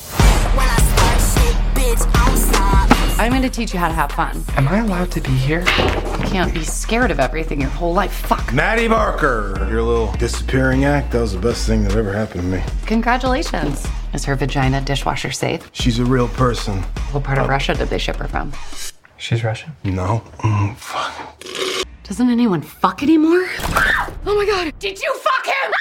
I'm 3.17 3.31
going 3.31 3.43
to 3.43 3.49
teach 3.49 3.73
you 3.73 3.79
how 3.79 3.87
to 3.87 3.93
have 3.93 4.11
fun. 4.11 4.43
Am 4.55 4.67
I 4.67 4.79
allowed 4.79 5.11
to 5.11 5.21
be 5.21 5.29
here? 5.29 5.59
You 5.61 6.25
can't 6.25 6.53
be 6.53 6.63
scared 6.63 7.11
of 7.11 7.19
everything 7.19 7.61
your 7.61 7.69
whole 7.69 7.93
life. 7.93 8.11
Fuck. 8.11 8.53
Maddie 8.53 8.87
Barker, 8.87 9.55
your 9.69 9.83
little 9.83 10.11
disappearing 10.13 10.85
act, 10.85 11.11
that 11.11 11.21
was 11.21 11.33
the 11.33 11.39
best 11.39 11.65
thing 11.67 11.83
that 11.83 11.95
ever 11.95 12.11
happened 12.11 12.41
to 12.41 12.47
me. 12.47 12.63
Congratulations. 12.87 13.87
Is 14.13 14.25
her 14.25 14.35
vagina 14.35 14.81
dishwasher 14.81 15.31
safe? 15.31 15.69
She's 15.73 15.99
a 15.99 16.05
real 16.05 16.27
person. 16.29 16.81
What 17.11 17.23
part 17.23 17.37
of 17.37 17.47
Russia 17.47 17.73
did 17.73 17.89
they 17.89 17.99
ship 17.99 18.17
her 18.17 18.27
from? 18.27 18.51
She's 19.17 19.43
Russian. 19.43 19.75
No. 19.83 20.23
Mm, 20.39 20.75
fuck. 20.75 21.43
Doesn't 22.03 22.29
anyone 22.29 22.61
fuck 22.61 23.01
anymore? 23.01 23.45
Oh 24.25 24.35
my 24.35 24.45
god, 24.45 24.73
did 24.79 25.01
you 25.01 25.13
fuck 25.15 25.45
him? 25.45 25.71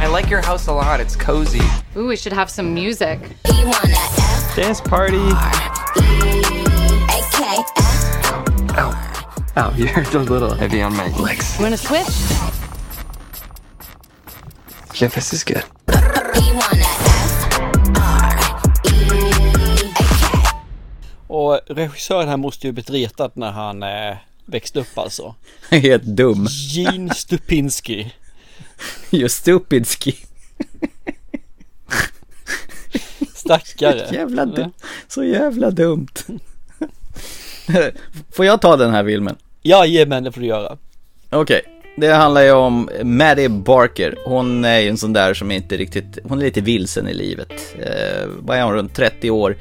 I 0.00 0.08
like 0.08 0.28
your 0.28 0.40
house 0.42 0.66
a 0.66 0.72
lot. 0.72 1.00
It's 1.00 1.16
cozy. 1.16 1.60
Ooh, 1.96 2.08
we 2.08 2.16
should 2.16 2.32
have 2.32 2.50
some 2.50 2.74
music. 2.74 3.20
Dance 4.54 4.82
party. 4.82 5.16
Ow. 8.76 8.92
Ow, 9.56 9.74
you're 9.76 9.88
a 10.14 10.18
little 10.18 10.54
heavy 10.54 10.82
on 10.82 10.94
my 10.94 11.08
legs. 11.18 11.56
You 11.58 11.64
wanna 11.64 11.76
switch? 11.78 12.08
Yeah, 15.00 15.08
this 15.08 15.32
is 15.32 15.42
good. 15.44 15.64
Och 21.26 21.60
regissören 21.66 22.28
här 22.28 22.36
måste 22.36 22.66
ju 22.66 22.72
blivit 22.72 22.90
retad 22.90 23.30
när 23.34 23.50
han 23.50 23.82
eh, 23.82 24.16
växte 24.46 24.80
upp 24.80 24.98
alltså. 24.98 25.34
Helt 25.70 26.02
dum. 26.02 26.46
Gene 26.50 27.14
Stupinski. 27.14 28.14
Just 29.10 29.36
stupidski. 29.36 30.16
Stackare. 33.44 34.08
Jävla 34.12 34.46
dum. 34.46 34.72
Så 35.08 35.24
jävla 35.24 35.70
dumt. 35.70 36.06
Får 38.32 38.44
jag 38.44 38.60
ta 38.60 38.76
den 38.76 38.90
här 38.90 39.04
filmen? 39.04 39.36
Jajamän, 39.62 40.24
det 40.24 40.32
får 40.32 40.40
du 40.40 40.46
göra. 40.46 40.76
Okej, 41.30 41.62
det 41.96 42.12
handlar 42.12 42.42
ju 42.42 42.52
om 42.52 42.90
Maddie 43.02 43.48
Barker. 43.48 44.16
Hon 44.24 44.64
är 44.64 44.78
ju 44.78 44.88
en 44.88 44.96
sån 44.96 45.12
där 45.12 45.34
som 45.34 45.50
inte 45.50 45.76
riktigt, 45.76 46.18
hon 46.24 46.38
är 46.38 46.42
lite 46.44 46.60
vilsen 46.60 47.08
i 47.08 47.14
livet. 47.14 47.76
Eh, 47.78 48.28
vad 48.38 48.56
är 48.56 48.62
hon, 48.62 48.74
runt 48.74 48.94
30 48.94 49.30
år. 49.30 49.56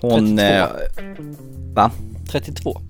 Hon... 0.00 0.36
32. 0.36 0.42
Eh, 0.42 0.66
va? 1.74 1.90
32. 2.30 2.80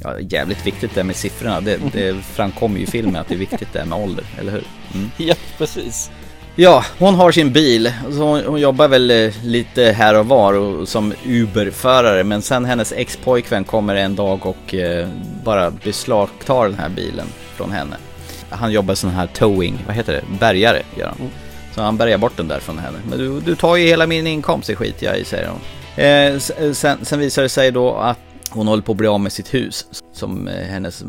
Ja, 0.00 0.20
jävligt 0.20 0.66
viktigt 0.66 0.94
det 0.94 1.04
med 1.04 1.16
siffrorna. 1.16 1.60
Det, 1.60 1.80
det 1.92 2.16
framkommer 2.22 2.78
ju 2.78 2.82
i 2.82 2.86
filmen 2.86 3.16
att 3.16 3.28
det 3.28 3.34
är 3.34 3.38
viktigt 3.38 3.72
det 3.72 3.84
med 3.84 3.98
ålder, 3.98 4.24
eller 4.40 4.52
hur? 4.52 4.64
Mm. 4.94 5.10
Ja, 5.16 5.34
precis. 5.58 6.10
Ja, 6.60 6.84
hon 6.98 7.14
har 7.14 7.32
sin 7.32 7.52
bil. 7.52 7.92
Så 8.10 8.22
hon, 8.22 8.44
hon 8.44 8.60
jobbar 8.60 8.88
väl 8.88 9.10
eh, 9.10 9.44
lite 9.44 9.82
här 9.82 10.18
och 10.18 10.26
var 10.26 10.54
och, 10.54 10.88
som 10.88 11.14
Uber-förare. 11.26 12.24
Men 12.24 12.42
sen 12.42 12.64
hennes 12.64 12.92
ex-pojkvän 12.92 13.64
kommer 13.64 13.94
en 13.94 14.16
dag 14.16 14.46
och 14.46 14.74
eh, 14.74 15.08
bara 15.44 15.70
beslagtar 15.70 16.64
den 16.64 16.78
här 16.78 16.88
bilen 16.88 17.26
från 17.56 17.70
henne. 17.70 17.96
Han 18.50 18.72
jobbar 18.72 18.94
sån 18.94 19.10
här 19.10 19.26
towing, 19.26 19.84
vad 19.86 19.96
heter 19.96 20.12
det? 20.12 20.38
Bärgare 20.40 20.82
gör 20.96 21.06
han. 21.06 21.18
Mm. 21.18 21.30
Så 21.74 21.82
han 21.82 21.96
bärgar 21.96 22.18
bort 22.18 22.36
den 22.36 22.48
där 22.48 22.60
från 22.60 22.78
henne. 22.78 22.98
Men 23.08 23.18
du, 23.18 23.40
du 23.40 23.56
tar 23.56 23.76
ju 23.76 23.86
hela 23.86 24.06
min 24.06 24.26
inkomst, 24.26 24.68
det 24.68 24.76
skiter 24.76 25.06
jag 25.06 25.18
i, 25.18 25.24
säger 25.24 25.48
hon. 25.48 25.60
Eh, 26.04 26.38
sen, 26.72 27.04
sen 27.04 27.18
visar 27.18 27.42
det 27.42 27.48
sig 27.48 27.70
då 27.70 27.94
att 27.94 28.18
hon 28.50 28.68
håller 28.68 28.82
på 28.82 28.92
att 28.92 28.98
bli 28.98 29.08
av 29.08 29.20
med 29.20 29.32
sitt 29.32 29.54
hus. 29.54 29.86
Som 30.12 30.48
eh, 30.48 30.66
hennes 30.66 31.04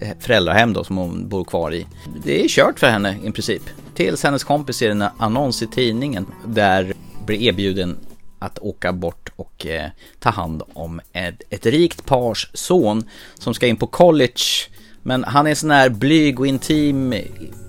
Eh, 0.00 0.08
föräldrahem 0.20 0.72
då 0.72 0.84
som 0.84 0.96
hon 0.96 1.28
bor 1.28 1.44
kvar 1.44 1.74
i. 1.74 1.86
Det 2.24 2.44
är 2.44 2.48
kört 2.48 2.78
för 2.78 2.86
henne 2.86 3.16
i 3.24 3.30
princip. 3.30 3.62
Tills 3.94 4.22
hennes 4.22 4.44
kompis 4.44 4.76
ser 4.76 4.90
en 4.90 5.04
annons 5.18 5.62
i 5.62 5.66
tidningen 5.66 6.26
där 6.46 6.92
blir 7.26 7.42
erbjuden 7.42 7.96
att 8.38 8.58
åka 8.58 8.92
bort 8.92 9.30
och 9.36 9.66
eh, 9.66 9.90
ta 10.20 10.30
hand 10.30 10.62
om 10.72 11.00
ett, 11.12 11.42
ett 11.50 11.66
rikt 11.66 12.06
pars 12.06 12.50
son 12.54 13.04
som 13.34 13.54
ska 13.54 13.66
in 13.66 13.76
på 13.76 13.86
college. 13.86 14.68
Men 15.02 15.24
han 15.24 15.46
är 15.46 15.54
sån 15.54 15.70
här 15.70 15.88
blyg 15.88 16.40
och 16.40 16.46
intim, 16.46 17.14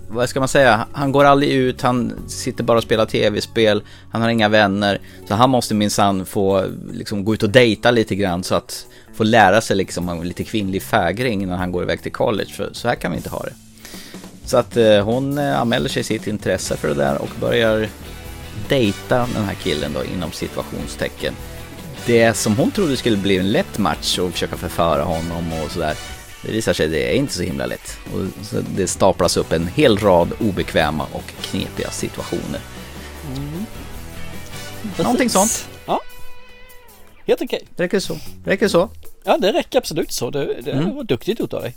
vad 0.10 0.29
ska 0.29 0.39
man 0.39 0.48
säga, 0.48 0.88
han 0.91 1.12
går 1.12 1.25
aldrig 1.25 1.51
ut, 1.51 1.82
han 1.82 2.13
sitter 2.27 2.63
bara 2.63 2.77
och 2.77 2.84
spelar 2.84 3.05
tv-spel, 3.05 3.84
han 4.12 4.22
har 4.22 4.29
inga 4.29 4.50
vänner. 4.50 5.01
Så 5.27 5.34
han 5.34 5.50
måste 5.50 5.74
minsann 5.74 6.25
få 6.25 6.65
liksom, 6.91 7.25
gå 7.25 7.34
ut 7.34 7.44
och 7.44 7.50
dejta 7.50 7.91
lite 7.91 8.15
grann 8.15 8.44
så 8.44 8.55
att 8.55 8.88
få 9.15 9.24
lära 9.24 9.62
sig 9.62 9.75
liksom 9.75 10.10
om 10.10 10.24
lite 10.24 10.43
kvinnlig 10.43 10.84
fägring 10.84 11.43
innan 11.43 11.60
han 11.60 11.72
går 11.72 11.84
iväg 11.84 12.01
till 12.01 12.12
college. 12.12 12.50
För 12.50 12.69
så 12.74 12.88
här 12.88 12.95
kan 12.95 13.12
vi 13.12 13.17
inte 13.17 13.29
ha 13.29 13.43
det. 13.43 13.53
Så 14.45 14.57
att 14.57 14.77
eh, 14.77 15.03
hon 15.03 15.38
eh, 15.38 15.62
anmäler 15.62 15.89
sig 15.89 16.03
sitt 16.03 16.27
intresse 16.27 16.77
för 16.77 16.88
det 16.88 16.93
där 16.93 17.22
och 17.22 17.29
börjar 17.39 17.89
dejta 18.69 19.17
den 19.17 19.43
här 19.43 19.53
killen 19.53 19.93
då 19.93 20.03
inom 20.03 20.31
situationstecken. 20.31 21.34
Det 22.05 22.34
som 22.34 22.57
hon 22.57 22.72
trodde 22.72 22.98
skulle 22.98 23.17
bli 23.17 23.38
en 23.38 23.51
lätt 23.51 23.77
match 23.77 24.19
och 24.19 24.31
försöka 24.31 24.57
förföra 24.57 25.03
honom 25.03 25.53
och 25.63 25.72
sådär. 25.72 25.95
Det 26.43 26.51
visar 26.51 26.74
sig 26.74 26.86
att 26.86 26.91
det 26.91 27.12
är 27.12 27.15
inte 27.15 27.34
så 27.34 27.43
himla 27.43 27.65
lätt. 27.65 27.98
Och 28.13 28.19
det 28.75 28.88
staplas 28.88 29.38
upp 29.38 29.51
en 29.51 29.67
hel 29.67 29.98
rad 29.98 30.31
obekväma 30.39 31.07
och 31.12 31.34
knepiga 31.41 31.91
situationer. 31.91 32.62
Någonting 34.98 35.29
sånt. 35.29 35.67
Ja. 35.86 36.01
Helt 37.27 37.41
okej. 37.41 37.67
Räcker 37.77 38.00
så. 38.00 38.17
Räcker 38.45 38.67
så. 38.67 38.89
Ja, 39.25 39.38
det 39.38 39.51
räcker 39.51 39.77
absolut 39.77 40.12
så. 40.12 40.29
Det, 40.29 40.62
det 40.62 40.72
Mm. 40.72 40.96
var 40.96 41.03
duktigt 41.03 41.39
gjort 41.39 41.53
av 41.53 41.62
dig. 41.62 41.75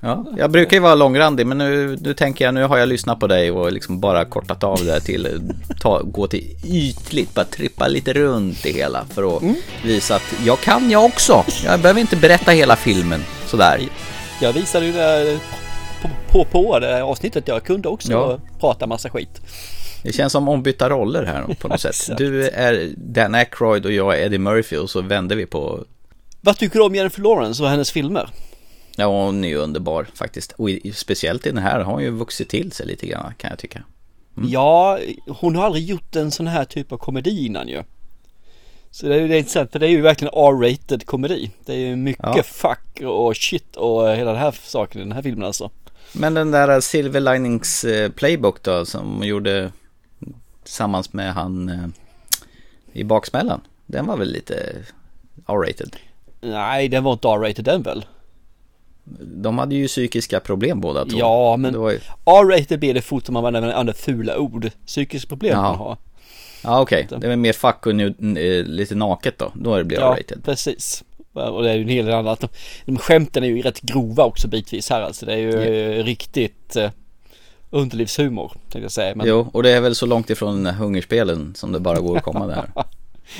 Ja, 0.00 0.26
jag 0.38 0.50
brukar 0.50 0.76
ju 0.76 0.80
vara 0.80 0.94
långrandig 0.94 1.46
men 1.46 1.58
nu, 1.58 1.98
nu 2.00 2.14
tänker 2.14 2.44
jag, 2.44 2.54
nu 2.54 2.62
har 2.64 2.78
jag 2.78 2.88
lyssnat 2.88 3.20
på 3.20 3.26
dig 3.26 3.50
och 3.50 3.72
liksom 3.72 4.00
bara 4.00 4.24
kortat 4.24 4.64
av 4.64 4.84
det 4.84 5.00
till, 5.00 5.40
ta, 5.80 6.02
gå 6.02 6.26
till 6.26 6.44
ytligt, 6.64 7.34
bara 7.34 7.44
trippa 7.44 7.88
lite 7.88 8.12
runt 8.12 8.62
det 8.62 8.72
hela 8.72 9.04
för 9.10 9.36
att 9.36 9.42
visa 9.84 10.14
att 10.16 10.34
jag 10.46 10.60
kan 10.60 10.90
jag 10.90 11.04
också. 11.04 11.44
Jag 11.64 11.80
behöver 11.80 12.00
inte 12.00 12.16
berätta 12.16 12.50
hela 12.50 12.76
filmen 12.76 13.20
sådär. 13.46 13.80
Jag 14.40 14.52
visade 14.52 14.86
ju 14.86 14.92
det 14.92 15.38
på, 16.02 16.08
på, 16.32 16.44
på 16.44 16.78
det 16.78 17.02
avsnittet. 17.02 17.48
Jag 17.48 17.64
kunde 17.64 17.88
också 17.88 18.12
Ja. 18.12 18.38
prata 18.60 18.86
massa 18.86 19.10
skit. 19.10 19.40
Det 20.02 20.12
känns 20.12 20.32
som 20.32 20.48
ombytta 20.48 20.88
roller 20.90 21.24
här 21.24 21.54
på 21.60 21.68
något 21.68 21.80
sätt. 21.94 22.18
Du 22.18 22.48
är 22.48 22.92
Dan 22.96 23.34
Aykroyd 23.34 23.86
och 23.86 23.92
jag 23.92 24.18
är 24.18 24.24
Eddie 24.26 24.38
Murphy 24.38 24.76
och 24.76 24.90
så 24.90 25.00
vänder 25.02 25.36
vi 25.36 25.46
på 25.46 25.84
Vad 26.40 26.56
tycker 26.58 26.78
du 26.78 26.84
om 26.84 26.94
Jennifer 26.94 27.22
Lawrence 27.22 27.62
och 27.62 27.68
hennes 27.68 27.90
filmer? 27.90 28.30
Ja, 28.96 29.06
hon 29.06 29.44
är 29.44 29.48
ju 29.48 29.56
underbar 29.56 30.06
faktiskt. 30.14 30.52
Och 30.52 30.70
i, 30.70 30.92
speciellt 30.92 31.46
i 31.46 31.50
den 31.50 31.62
här 31.62 31.80
har 31.80 31.92
hon 31.92 32.02
ju 32.02 32.10
vuxit 32.10 32.48
till 32.48 32.72
sig 32.72 32.86
lite 32.86 33.06
grann 33.06 33.34
kan 33.38 33.50
jag 33.50 33.58
tycka. 33.58 33.82
Ja, 34.48 34.98
hon 35.26 35.56
har 35.56 35.64
aldrig 35.66 35.84
gjort 35.84 36.16
en 36.16 36.30
sån 36.30 36.46
här 36.46 36.64
typ 36.64 36.92
av 36.92 36.96
komedi 36.98 37.46
innan 37.46 37.68
ju. 37.68 37.82
Så 38.90 39.06
det 39.06 39.14
är 39.14 39.20
ju 39.20 39.28
det 39.28 39.38
intressant 39.38 39.72
för 39.72 39.78
det 39.78 39.86
är 39.86 39.90
ju 39.90 40.00
verkligen 40.00 40.34
R-rated 40.34 41.06
komedi. 41.06 41.50
Det 41.66 41.72
är 41.72 41.76
ju 41.78 41.96
mycket 41.96 42.24
Ja. 42.36 42.42
fuck 42.42 43.00
och 43.02 43.36
shit 43.36 43.76
och 43.76 44.16
hela 44.16 44.30
den 44.32 44.40
här 44.40 44.54
saken 44.64 45.00
i 45.00 45.04
den 45.04 45.12
här 45.12 45.22
filmen 45.22 45.44
alltså. 45.46 45.70
Men 46.12 46.34
den 46.34 46.50
där 46.50 46.80
Silver 46.80 47.20
Linings 47.20 47.84
eh, 47.84 48.10
Playbook 48.10 48.62
då 48.62 48.86
som 48.86 49.12
hon 49.16 49.26
gjorde 49.26 49.72
tillsammans 50.64 51.12
med 51.12 51.32
han 51.34 51.68
eh, 51.68 51.86
i 52.92 53.04
baksmällan. 53.04 53.60
Den 53.86 54.06
var 54.06 54.16
väl 54.16 54.32
lite 54.32 54.76
R-rated. 55.46 55.96
Nej, 56.40 56.88
den 56.88 57.04
var 57.04 57.12
inte 57.12 57.28
R-rated 57.28 57.64
den 57.64 57.82
väl? 57.82 58.04
De 59.20 59.58
hade 59.58 59.74
ju 59.74 59.86
psykiska 59.86 60.40
problem 60.40 60.80
båda 60.80 61.04
två. 61.04 61.18
Ja, 61.18 61.56
men 61.56 61.74
ju... 61.74 62.00
R-rated 62.24 62.80
blir 62.80 62.94
det 62.94 63.02
fort 63.02 63.28
om 63.28 63.34
man 63.34 63.46
använder 63.46 63.72
andra 63.72 63.92
fula 63.92 64.38
ord. 64.38 64.70
Psykiska 64.86 65.28
problem 65.28 65.52
Jaha. 65.52 65.62
man 65.62 65.78
har. 65.78 65.96
Ja 66.62 66.80
okej, 66.80 67.06
det 67.18 67.28
var 67.28 67.36
mer 67.36 67.52
fuck 67.52 67.86
och 67.86 67.94
nu, 67.94 68.06
eh, 68.38 68.64
lite 68.64 68.94
naket 68.94 69.38
då. 69.38 69.52
Då 69.54 69.84
blir 69.84 69.98
det 69.98 70.02
Ja, 70.04 70.14
R-rated. 70.14 70.44
precis. 70.44 71.04
Och 71.32 71.62
det 71.62 71.70
är 71.70 71.74
ju 71.74 71.82
en 71.82 71.88
hel 71.88 72.06
del 72.06 72.14
annat. 72.14 72.40
De, 72.40 72.48
de 72.84 72.98
skämten 72.98 73.44
är 73.44 73.48
ju 73.48 73.62
rätt 73.62 73.80
grova 73.80 74.24
också 74.24 74.48
bitvis 74.48 74.90
här 74.90 75.02
alltså. 75.02 75.26
Det 75.26 75.32
är 75.32 75.36
ju 75.36 75.52
eh, 75.98 76.04
riktigt 76.04 76.76
eh, 76.76 76.90
underlivshumor 77.70 78.48
tänkte 78.48 78.78
jag 78.78 78.92
säga. 78.92 79.14
Men 79.14 79.26
Jo, 79.26 79.50
och 79.52 79.62
det 79.62 79.70
är 79.70 79.80
väl 79.80 79.94
så 79.94 80.06
långt 80.06 80.30
ifrån 80.30 80.66
hungerspelen 80.66 81.54
som 81.54 81.72
det 81.72 81.80
bara 81.80 82.00
går 82.00 82.16
att 82.16 82.22
komma 82.22 82.46
där. 82.46 82.70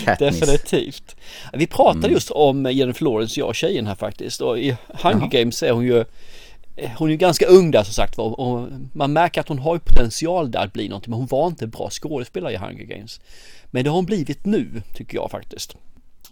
Katniss. 0.04 0.40
Definitivt. 0.40 1.16
Vi 1.52 1.66
pratade 1.66 1.98
Mm. 1.98 2.12
just 2.12 2.30
om 2.30 2.72
Jennifer 2.72 3.04
Lawrence, 3.04 3.40
jag 3.40 3.48
och 3.48 3.54
tjejen 3.54 3.86
här 3.86 3.94
faktiskt. 3.94 4.40
Och 4.40 4.58
i 4.58 4.76
Hunger 4.88 5.26
Games 5.26 5.62
är 5.62 5.70
hon 5.72 5.84
ju 5.84 6.04
eh, 6.76 6.90
hon 6.96 7.08
är 7.08 7.12
ju 7.12 7.16
ganska 7.16 7.46
ung 7.46 7.70
där 7.70 7.82
som 7.82 7.94
sagt 7.94 8.18
och 8.18 8.68
man 8.92 9.12
märker 9.12 9.40
att 9.40 9.48
hon 9.48 9.58
har 9.58 9.74
ju 9.74 9.80
potential 9.80 10.50
där 10.50 10.60
att 10.64 10.72
bli 10.72 10.88
någonting 10.88 11.10
men 11.10 11.18
hon 11.18 11.26
var 11.26 11.46
inte 11.46 11.66
bra 11.66 11.90
skådespelare 11.90 12.52
i 12.52 12.56
Hunger 12.56 12.84
Games. 12.84 13.20
Men 13.70 13.84
det 13.84 13.90
har 13.90 13.94
hon 13.94 14.06
blivit 14.06 14.44
nu 14.44 14.82
tycker 14.94 15.14
jag 15.16 15.30
faktiskt. 15.30 15.76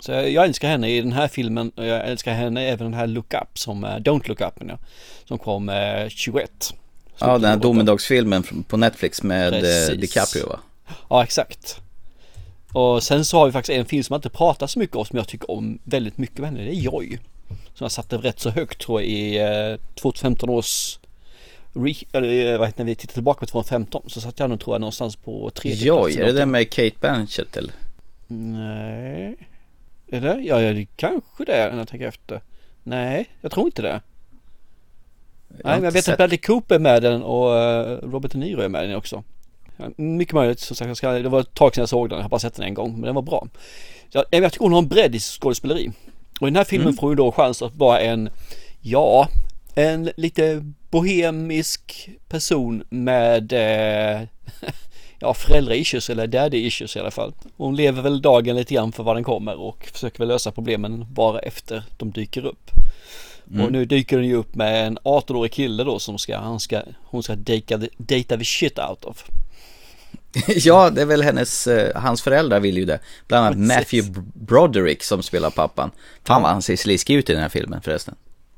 Så 0.00 0.12
jag, 0.12 0.44
älskar 0.44 0.68
henne 0.68 0.90
i 0.90 1.00
den 1.00 1.12
här 1.12 1.28
filmen 1.28 1.70
och 1.70 1.86
jag 1.86 2.08
älskar 2.08 2.32
henne 2.32 2.62
även 2.62 2.84
den 2.90 2.94
här 2.94 3.06
Look 3.06 3.34
Up 3.34 3.58
som, 3.58 3.84
eh, 3.84 3.88
Don't 3.88 4.28
Look 4.28 4.40
Up 4.40 4.54
jag, 4.68 4.78
som 5.25 5.38
kom 5.38 5.68
eh, 5.68 6.08
21. 6.08 6.75
Ja, 7.18 7.38
den 7.38 7.50
här 7.50 7.56
domedagsfilmen 7.56 8.42
på 8.68 8.76
Netflix 8.76 9.22
med 9.22 9.54
eh, 9.54 9.60
Precis. 9.60 10.00
DiCaprio 10.00 10.48
va? 10.48 10.58
Ja 11.10 11.25
exakt. 11.25 11.80
Och 12.76 13.02
sen 13.02 13.25
så 13.25 13.38
har 13.38 13.47
vi 13.47 13.52
faktiskt 13.52 13.78
en 13.78 13.85
film 13.87 14.02
som 14.02 14.14
man 14.14 14.18
inte 14.18 14.28
pratar 14.30 14.66
så 14.66 14.78
mycket 14.78 14.97
om 14.97 15.04
som 15.04 15.16
jag 15.18 15.28
tycker 15.28 15.50
om 15.50 15.78
väldigt 15.85 16.18
mycket 16.18 16.38
med 16.38 16.50
henne. 16.50 16.62
Det 16.64 16.71
är 16.71 16.80
Joy. 16.80 17.18
Som 17.49 17.85
jag 17.85 17.92
satte 17.92 18.16
rätt 18.16 18.40
så 18.40 18.50
högt 18.50 18.80
tror 18.80 19.00
jag 19.00 19.11
i 19.11 19.38
eh, 19.38 19.76
2015 19.95 20.50
års 20.50 20.99
Re, 21.73 21.95
eller 22.12 22.52
eh, 22.54 22.61
det, 22.61 22.78
när 22.78 22.85
vi 22.85 22.95
tittar 22.95 23.14
tillbaka 23.14 23.40
på 23.40 23.47
2015 23.47 24.02
så 24.06 24.21
satt 24.21 24.38
jag 24.38 24.50
nog 24.50 24.61
tror 24.61 24.75
jag 24.75 24.80
någonstans 24.80 25.16
på 25.16 25.50
tredje 25.50 25.87
Joy, 25.87 25.99
plats 25.99 26.16
är 26.16 26.25
det 26.25 26.33
den 26.33 26.50
med 26.50 26.71
Kate 26.71 26.97
Blanchett 27.00 27.56
eller? 27.56 27.73
Nej. 28.26 29.37
Är 30.09 30.21
det? 30.21 30.40
Ja, 30.42 30.62
ja, 30.62 30.73
det 30.73 30.87
kanske 30.97 31.45
det 31.45 31.52
är 31.52 31.71
när 31.71 31.78
jag 31.78 31.88
tänker 31.88 32.09
efter. 32.09 32.40
Nej, 32.83 33.26
jag 33.40 33.52
tror 33.52 33.66
inte 33.66 33.83
det. 33.83 33.88
har 33.88 34.00
Nej, 35.49 35.61
men 35.62 35.85
jag 35.85 35.92
vet 35.92 36.04
sett- 36.04 36.12
att 36.12 36.18
Bradley 36.18 36.38
Cooper 36.38 36.75
är 36.75 36.78
med 36.78 37.02
den 37.02 37.23
och 37.23 37.59
eh, 37.59 37.99
Robert 38.02 38.33
De 38.33 38.38
Niro 38.38 38.61
är 38.61 38.68
med 38.68 38.88
den 38.88 38.97
också. 38.97 39.23
Mycket 39.97 40.35
möjligt, 40.35 40.61
som 40.61 40.76
sagt, 40.76 40.88
jag 40.88 40.97
ska, 40.97 41.11
det 41.11 41.28
var 41.28 41.40
ett 41.40 41.54
tag 41.54 41.75
sedan 41.75 41.83
jag 41.83 41.88
såg 41.88 42.09
den, 42.09 42.18
jag 42.18 42.25
har 42.25 42.28
bara 42.30 42.40
sett 42.40 42.54
den 42.54 42.64
en 42.66 42.75
gång, 42.75 42.92
men 42.92 43.02
den 43.02 43.14
var 43.14 43.23
bra. 43.23 43.49
Ja, 44.11 44.25
jag 44.30 44.52
tycker 44.52 44.64
hon 44.64 44.73
har 44.73 44.78
en 44.78 44.88
bredd 44.88 45.14
i 45.14 45.18
skådespeleri. 45.21 45.90
Och 46.40 46.47
i 46.49 46.50
den 46.50 46.56
här 46.56 46.64
filmen 46.64 46.87
Mm. 46.87 46.97
får 46.97 47.06
hon 47.06 47.16
då 47.16 47.33
chans 47.33 47.62
att 47.62 47.76
vara 47.76 48.00
en, 48.00 48.28
ja, 48.80 49.28
en 49.75 50.11
lite 50.16 50.73
bohemisk 50.90 52.09
person 52.28 52.85
med, 52.88 53.52
eh, 53.52 54.23
ja, 55.18 55.35
föräldraissues 55.35 56.11
eller 56.11 56.26
daddy 56.26 56.66
issues 56.66 56.97
i 56.97 57.00
alla 57.00 57.11
fall. 57.11 57.33
Hon 57.56 57.76
lever 57.76 58.02
väl 58.02 58.23
dagen 58.23 58.56
lite 58.56 58.75
grann 58.75 58.92
för 58.92 59.02
vad 59.02 59.16
den 59.16 59.25
kommer 59.25 59.61
och 59.61 59.88
försöker 59.92 60.18
väl 60.18 60.28
lösa 60.28 60.52
problemen 60.52 61.06
bara 61.11 61.38
efter 61.38 61.83
de 61.97 62.11
dyker 62.11 62.47
upp. 62.47 62.71
Mm. 63.50 63.64
Och 63.66 63.73
nu 63.73 63.85
dyker 63.85 64.16
den 64.16 64.26
ju 64.26 64.35
upp 64.35 64.54
med 64.54 64.87
en 64.87 64.99
18-årig 64.99 65.52
kille 65.52 65.85
då 65.85 65.99
som 65.99 66.18
ska, 66.18 66.38
han 66.38 66.61
ska, 66.61 66.83
hon 67.04 67.23
ska 67.23 67.35
dejta, 67.35 67.80
dejta 67.97 68.37
the 68.37 68.45
shit 68.45 68.78
out 68.78 69.04
of. 69.04 69.25
Ja, 70.57 70.90
det 70.90 71.02
är 71.02 71.07
väl 71.07 71.23
hennes, 71.23 71.66
eh, 71.66 72.00
hans 72.00 72.23
föräldrar 72.23 72.61
vill 72.61 72.76
ju 72.76 72.85
det. 72.85 72.99
Bland 73.26 73.47
annat. 73.47 73.59
Matthew 73.59 74.23
Broderick 74.35 75.02
som 75.02 75.23
spelar 75.23 75.50
pappan. 75.50 75.90
Fan 76.25 76.43
vad 76.43 76.50
han 76.50 76.62
ser 76.62 76.76
sliskig 76.76 77.14
ut 77.14 77.31
i 77.31 77.33
den 77.33 77.43
här 77.43 77.49
filmen 77.49 77.81
förresten. 77.83 78.14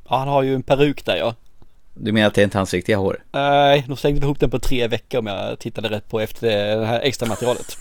Ja, 0.08 0.16
han 0.16 0.28
har 0.28 0.42
ju 0.42 0.54
en 0.54 0.62
peruk 0.62 1.04
där 1.04 1.16
ja. 1.16 1.34
Du 1.94 2.12
menar 2.12 2.28
att 2.28 2.34
det 2.34 2.42
är 2.42 2.44
inte 2.44 2.58
hans 2.58 2.74
riktiga 2.74 2.96
hår? 2.96 3.22
Nej, 3.32 3.84
de 3.88 3.96
slängde 3.96 4.20
ihop 4.26 4.40
den 4.40 4.50
på 4.50 4.58
tre 4.58 4.88
veckor 4.88 5.18
om 5.18 5.26
jag 5.26 5.58
tittade 5.58 5.88
rätt 5.88 6.08
på 6.08 6.20
efter 6.20 6.76
det, 6.76 6.86
här 6.86 7.00
extra 7.00 7.28
materialet. 7.28 7.78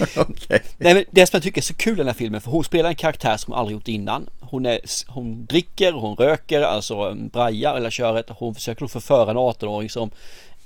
Okej. 0.16 0.62
Nej 0.78 0.94
men 0.94 1.04
det 1.10 1.26
som 1.26 1.36
jag 1.36 1.42
tycker 1.42 1.60
är 1.60 1.62
så 1.62 1.74
kul 1.74 1.92
i 1.92 1.96
den 1.96 2.06
här 2.06 2.14
filmen 2.14 2.40
för 2.40 2.50
hon 2.50 2.64
spelar 2.64 2.88
en 2.88 2.94
karaktär 2.94 3.36
som 3.36 3.52
hon 3.52 3.60
aldrig 3.60 3.74
gjort 3.74 3.88
innan. 3.88 4.26
Hon, 4.40 4.66
är, 4.66 4.80
hon 5.06 5.46
dricker, 5.46 5.92
hon 5.92 6.16
röker, 6.16 6.62
alltså 6.62 6.94
en 6.94 7.28
braja 7.28 7.76
eller 7.76 7.90
köret. 7.90 8.26
Hon 8.28 8.54
försöker 8.54 8.86
förföra 8.86 9.30
en 9.30 9.36
18-åring 9.36 9.90
som 9.90 10.10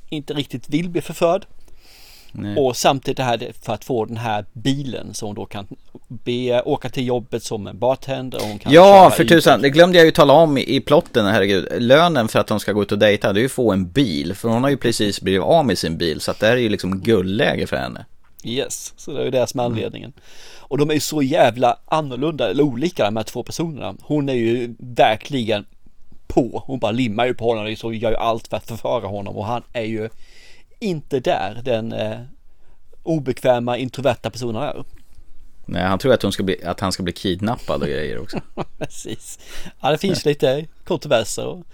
inte 0.08 0.34
riktigt 0.34 0.68
vill 0.68 0.88
bli 0.88 1.00
förförd. 1.00 1.46
Nej. 2.42 2.56
Och 2.56 2.76
samtidigt 2.76 3.16
det 3.16 3.22
här 3.22 3.52
för 3.62 3.72
att 3.72 3.84
få 3.84 4.04
den 4.04 4.16
här 4.16 4.44
bilen 4.52 5.14
som 5.14 5.26
hon 5.26 5.34
då 5.34 5.46
kan 5.46 5.66
be, 6.08 6.62
åka 6.62 6.88
till 6.88 7.06
jobbet 7.06 7.42
som 7.42 7.66
en 7.66 7.78
bartender. 7.78 8.38
Och 8.38 8.48
hon 8.48 8.58
kan 8.58 8.72
Ja, 8.72 9.10
för 9.10 9.24
tusan, 9.24 9.62
det 9.62 9.70
glömde 9.70 9.98
jag 9.98 10.04
ju 10.04 10.10
tala 10.10 10.32
om 10.32 10.58
i, 10.58 10.80
plotten, 10.80 11.26
herregud. 11.26 11.68
Lönen 11.78 12.28
för 12.28 12.38
att 12.38 12.46
de 12.46 12.60
ska 12.60 12.72
gå 12.72 12.82
ut 12.82 12.92
och 12.92 12.98
dejta, 12.98 13.32
det 13.32 13.38
är 13.38 13.42
ju 13.42 13.46
att 13.46 13.52
få 13.52 13.72
en 13.72 13.90
bil. 13.90 14.34
För 14.34 14.48
hon 14.48 14.62
har 14.62 14.70
ju 14.70 14.76
precis 14.76 15.20
blivit 15.20 15.42
av 15.42 15.66
med 15.66 15.78
sin 15.78 15.98
bil, 15.98 16.20
så 16.20 16.30
att 16.30 16.40
det 16.40 16.46
här 16.46 16.56
är 16.56 16.60
ju 16.60 16.68
liksom 16.68 17.00
guldläge 17.00 17.66
för 17.66 17.76
henne. 17.76 18.04
Yes, 18.44 18.94
så 18.96 19.12
det 19.12 19.20
är 19.20 19.24
ju 19.24 19.30
det 19.30 19.46
som 19.46 19.60
är 19.60 19.64
anledningen. 19.64 20.12
Och 20.58 20.78
de 20.78 20.90
är 20.90 20.94
ju 20.94 21.00
så 21.00 21.22
jävla 21.22 21.78
annorlunda 21.86 22.50
eller 22.50 22.62
olika 22.62 23.04
de 23.04 23.16
här 23.16 23.24
två 23.24 23.42
personerna. 23.42 23.94
Hon 24.02 24.28
är 24.28 24.34
ju 24.34 24.74
verkligen 24.78 25.64
på, 26.26 26.62
hon 26.66 26.78
bara 26.78 26.92
limmar 26.92 27.26
ju 27.26 27.34
på 27.34 27.44
honom 27.44 27.72
och 27.72 27.78
så 27.78 27.92
gör 27.92 28.10
ju 28.10 28.16
allt 28.16 28.48
för 28.48 28.56
att 28.56 28.66
förföra 28.66 29.06
honom 29.06 29.36
och 29.36 29.46
han 29.46 29.62
är 29.72 29.84
ju 29.84 30.08
inte 30.78 31.20
där 31.20 31.60
den 31.64 31.92
eh, 31.92 32.20
obekväma 33.02 33.76
introverta 33.78 34.30
personen 34.30 34.62
är. 34.62 34.84
Nej, 35.66 35.82
han 35.82 35.98
tror 35.98 36.12
att, 36.12 36.24
bli, 36.44 36.64
att 36.64 36.80
han 36.80 36.92
ska 36.92 37.02
bli 37.02 37.12
kidnappad 37.12 37.82
och 37.82 37.88
grejer 37.88 38.18
också. 38.18 38.40
Precis. 38.78 39.38
Ja, 39.80 39.90
det 39.90 39.98
finns 39.98 40.24
lite 40.24 40.66
kontroverser. 40.84 41.46
Och... 41.46 41.64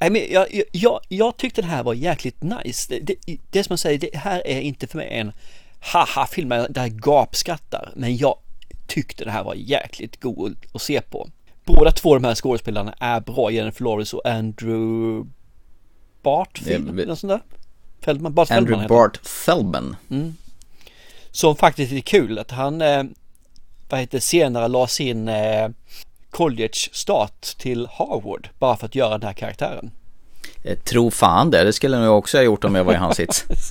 Nej, 0.00 0.10
men 0.10 0.22
jag, 0.30 0.46
jag- 0.72 1.00
jag, 1.08 1.36
tyckte 1.36 1.60
den 1.60 1.70
här 1.70 1.82
var 1.82 1.94
jäkligt 1.94 2.42
nice. 2.42 2.94
Det, 3.00 3.00
det, 3.26 3.36
det 3.50 3.64
som 3.64 3.72
jag 3.72 3.78
säger, 3.78 3.98
det 3.98 4.16
här 4.16 4.46
är 4.46 4.60
inte 4.60 4.86
för 4.86 4.98
mig 4.98 5.08
en 5.10 5.32
haha-film 5.80 6.48
där 6.48 6.70
jag 6.74 6.90
gapskattar. 6.90 7.92
Men 7.96 8.16
jag 8.16 8.36
tyckte 8.86 9.24
det 9.24 9.30
här 9.30 9.44
var 9.44 9.54
jäkligt 9.54 10.20
god 10.20 10.56
att 10.72 10.82
se 10.82 11.00
på. 11.00 11.28
Båda 11.64 11.90
två 11.90 12.14
de 12.14 12.24
här 12.24 12.34
skådespelarna 12.34 12.94
är 13.00 13.20
bra. 13.20 13.50
Jennifer 13.50 13.84
Lawrence 13.84 14.16
och 14.16 14.26
Andrew 14.26 15.28
Bart, 16.22 16.60
Det 16.64 16.74
är- 16.74 16.78
något 17.06 17.18
sånt 17.18 17.30
där. 17.30 17.40
Feldman, 18.00 18.34
Bart 18.34 18.48
Feldman 18.48 18.74
Andrew. 18.74 18.88
Bart 18.88 19.16
Feldman. 19.26 19.96
Som 21.30 21.56
faktiskt 21.56 21.92
är 21.92 22.00
kul 22.00 22.38
att 22.38 22.50
han, 22.50 22.82
eh, 22.82 23.02
vad 23.88 24.00
heter 24.00 24.20
senare 24.20 24.68
la 24.68 24.86
sin 24.86 25.28
eh, 25.28 25.68
college-start 26.30 27.40
till 27.58 27.88
Harvard 27.90 28.48
bara 28.58 28.76
för 28.76 28.86
att 28.86 28.94
göra 28.94 29.18
den 29.18 29.26
här 29.26 29.32
karaktären. 29.32 29.90
Eh, 30.64 30.78
Tro 30.78 31.10
fan 31.10 31.50
det, 31.50 31.64
det 31.64 31.72
skulle 31.72 31.96
jag 31.96 32.04
nog 32.04 32.18
också 32.18 32.38
ha 32.38 32.42
gjort 32.42 32.64
om 32.64 32.74
jag 32.74 32.84
var 32.84 32.92
i 32.92 32.96
hans 32.96 33.16
sits. 33.16 33.44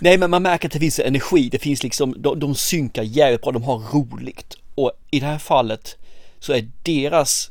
Nej 0.00 0.18
men 0.18 0.30
man 0.30 0.42
märker 0.42 0.68
att 0.68 0.72
det 0.72 0.78
finns 0.78 0.98
energi, 0.98 1.48
det 1.48 1.58
finns 1.58 1.82
liksom, 1.82 2.14
de, 2.18 2.40
de 2.40 2.54
synkar 2.54 3.02
jävligt 3.02 3.42
bra, 3.42 3.52
de 3.52 3.62
har 3.62 3.78
roligt. 3.78 4.56
Och 4.74 4.92
i 5.10 5.20
det 5.20 5.26
här 5.26 5.38
fallet 5.38 5.96
så 6.38 6.52
är 6.52 6.68
deras, 6.82 7.50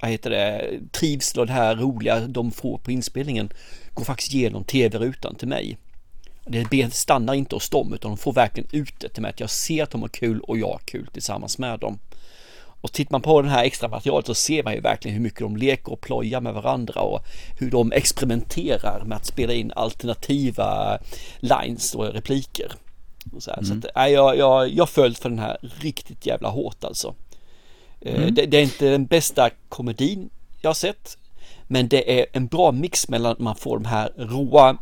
vad 0.00 0.10
heter 0.10 0.30
det, 0.30 0.78
trivsel 0.92 1.40
och 1.40 1.46
det 1.46 1.52
här 1.52 1.76
roliga 1.76 2.20
de 2.20 2.50
får 2.50 2.78
på 2.78 2.90
inspelningen 2.90 3.52
går 3.94 4.04
faktiskt 4.04 4.34
igenom 4.34 4.64
tv-rutan 4.64 5.34
till 5.34 5.48
mig. 5.48 5.78
Det 6.70 6.94
stannar 6.94 7.34
inte 7.34 7.56
hos 7.56 7.70
dem 7.70 7.94
utan 7.94 8.10
de 8.10 8.16
får 8.16 8.32
verkligen 8.32 8.68
ut 8.72 9.00
det 9.00 9.08
till 9.08 9.22
mig 9.22 9.28
att 9.28 9.40
jag 9.40 9.50
ser 9.50 9.82
att 9.82 9.90
de 9.90 10.02
har 10.02 10.08
kul 10.08 10.40
och 10.40 10.58
jag 10.58 10.68
har 10.68 10.80
kul 10.84 11.06
tillsammans 11.12 11.58
med 11.58 11.80
dem. 11.80 11.98
Och 12.80 12.92
tittar 12.92 13.12
man 13.12 13.22
på 13.22 13.42
den 13.42 13.50
här 13.50 13.64
extra 13.64 13.88
materialet 13.88 14.26
så 14.26 14.34
ser 14.34 14.62
man 14.62 14.74
ju 14.74 14.80
verkligen 14.80 15.16
hur 15.16 15.22
mycket 15.22 15.40
de 15.40 15.56
leker 15.56 15.92
och 15.92 16.00
plojar 16.00 16.40
med 16.40 16.54
varandra 16.54 17.00
och 17.00 17.20
hur 17.58 17.70
de 17.70 17.92
experimenterar 17.92 19.04
med 19.04 19.16
att 19.16 19.26
spela 19.26 19.52
in 19.52 19.72
alternativa 19.76 20.98
lines 21.40 21.94
och 21.94 22.04
repliker. 22.04 22.72
Och 23.32 23.42
så 23.42 23.50
här. 23.50 23.62
så 23.62 23.74
att, 23.74 23.86
nej, 23.94 24.12
jag, 24.12 24.36
jag, 24.38 24.68
jag 24.68 24.88
följt 24.88 25.18
för 25.18 25.28
den 25.28 25.38
här 25.38 25.56
riktigt 25.80 26.26
jävla 26.26 26.48
hårt 26.48 26.84
alltså. 26.84 27.14
Eh, 28.00 28.14
Mm. 28.14 28.34
Det, 28.34 28.46
det 28.46 28.56
är 28.56 28.62
inte 28.62 28.90
den 28.90 29.06
bästa 29.06 29.50
komedin 29.68 30.30
jag 30.60 30.68
har 30.68 30.74
sett. 30.74 31.18
Men 31.66 31.88
det 31.88 32.20
är 32.20 32.26
en 32.32 32.46
bra 32.46 32.72
mix 32.72 33.08
mellan 33.08 33.32
att 33.32 33.38
man 33.38 33.56
får 33.56 33.78
de 33.78 33.84
här 33.84 34.12
råa 34.16 34.76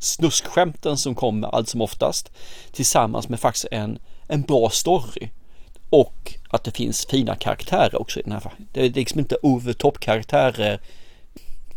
snuskskämten 0.00 0.96
som 0.96 1.14
kommer 1.14 1.48
allt 1.48 1.68
som 1.68 1.80
oftast 1.80 2.32
tillsammans 2.72 3.28
med 3.28 3.40
faktiskt 3.40 3.66
en, 3.70 3.98
en 4.28 4.42
bra 4.42 4.70
story. 4.70 5.28
Och 5.90 6.34
att 6.48 6.64
det 6.64 6.70
finns 6.70 7.06
fina 7.06 7.36
karaktärer 7.36 8.00
också 8.00 8.20
i 8.20 8.22
den 8.22 8.32
här. 8.32 8.52
Det 8.72 8.84
är 8.84 8.90
liksom 8.90 9.20
inte 9.20 9.36
over 9.42 9.72
top 9.72 9.98
karaktärer. 9.98 10.80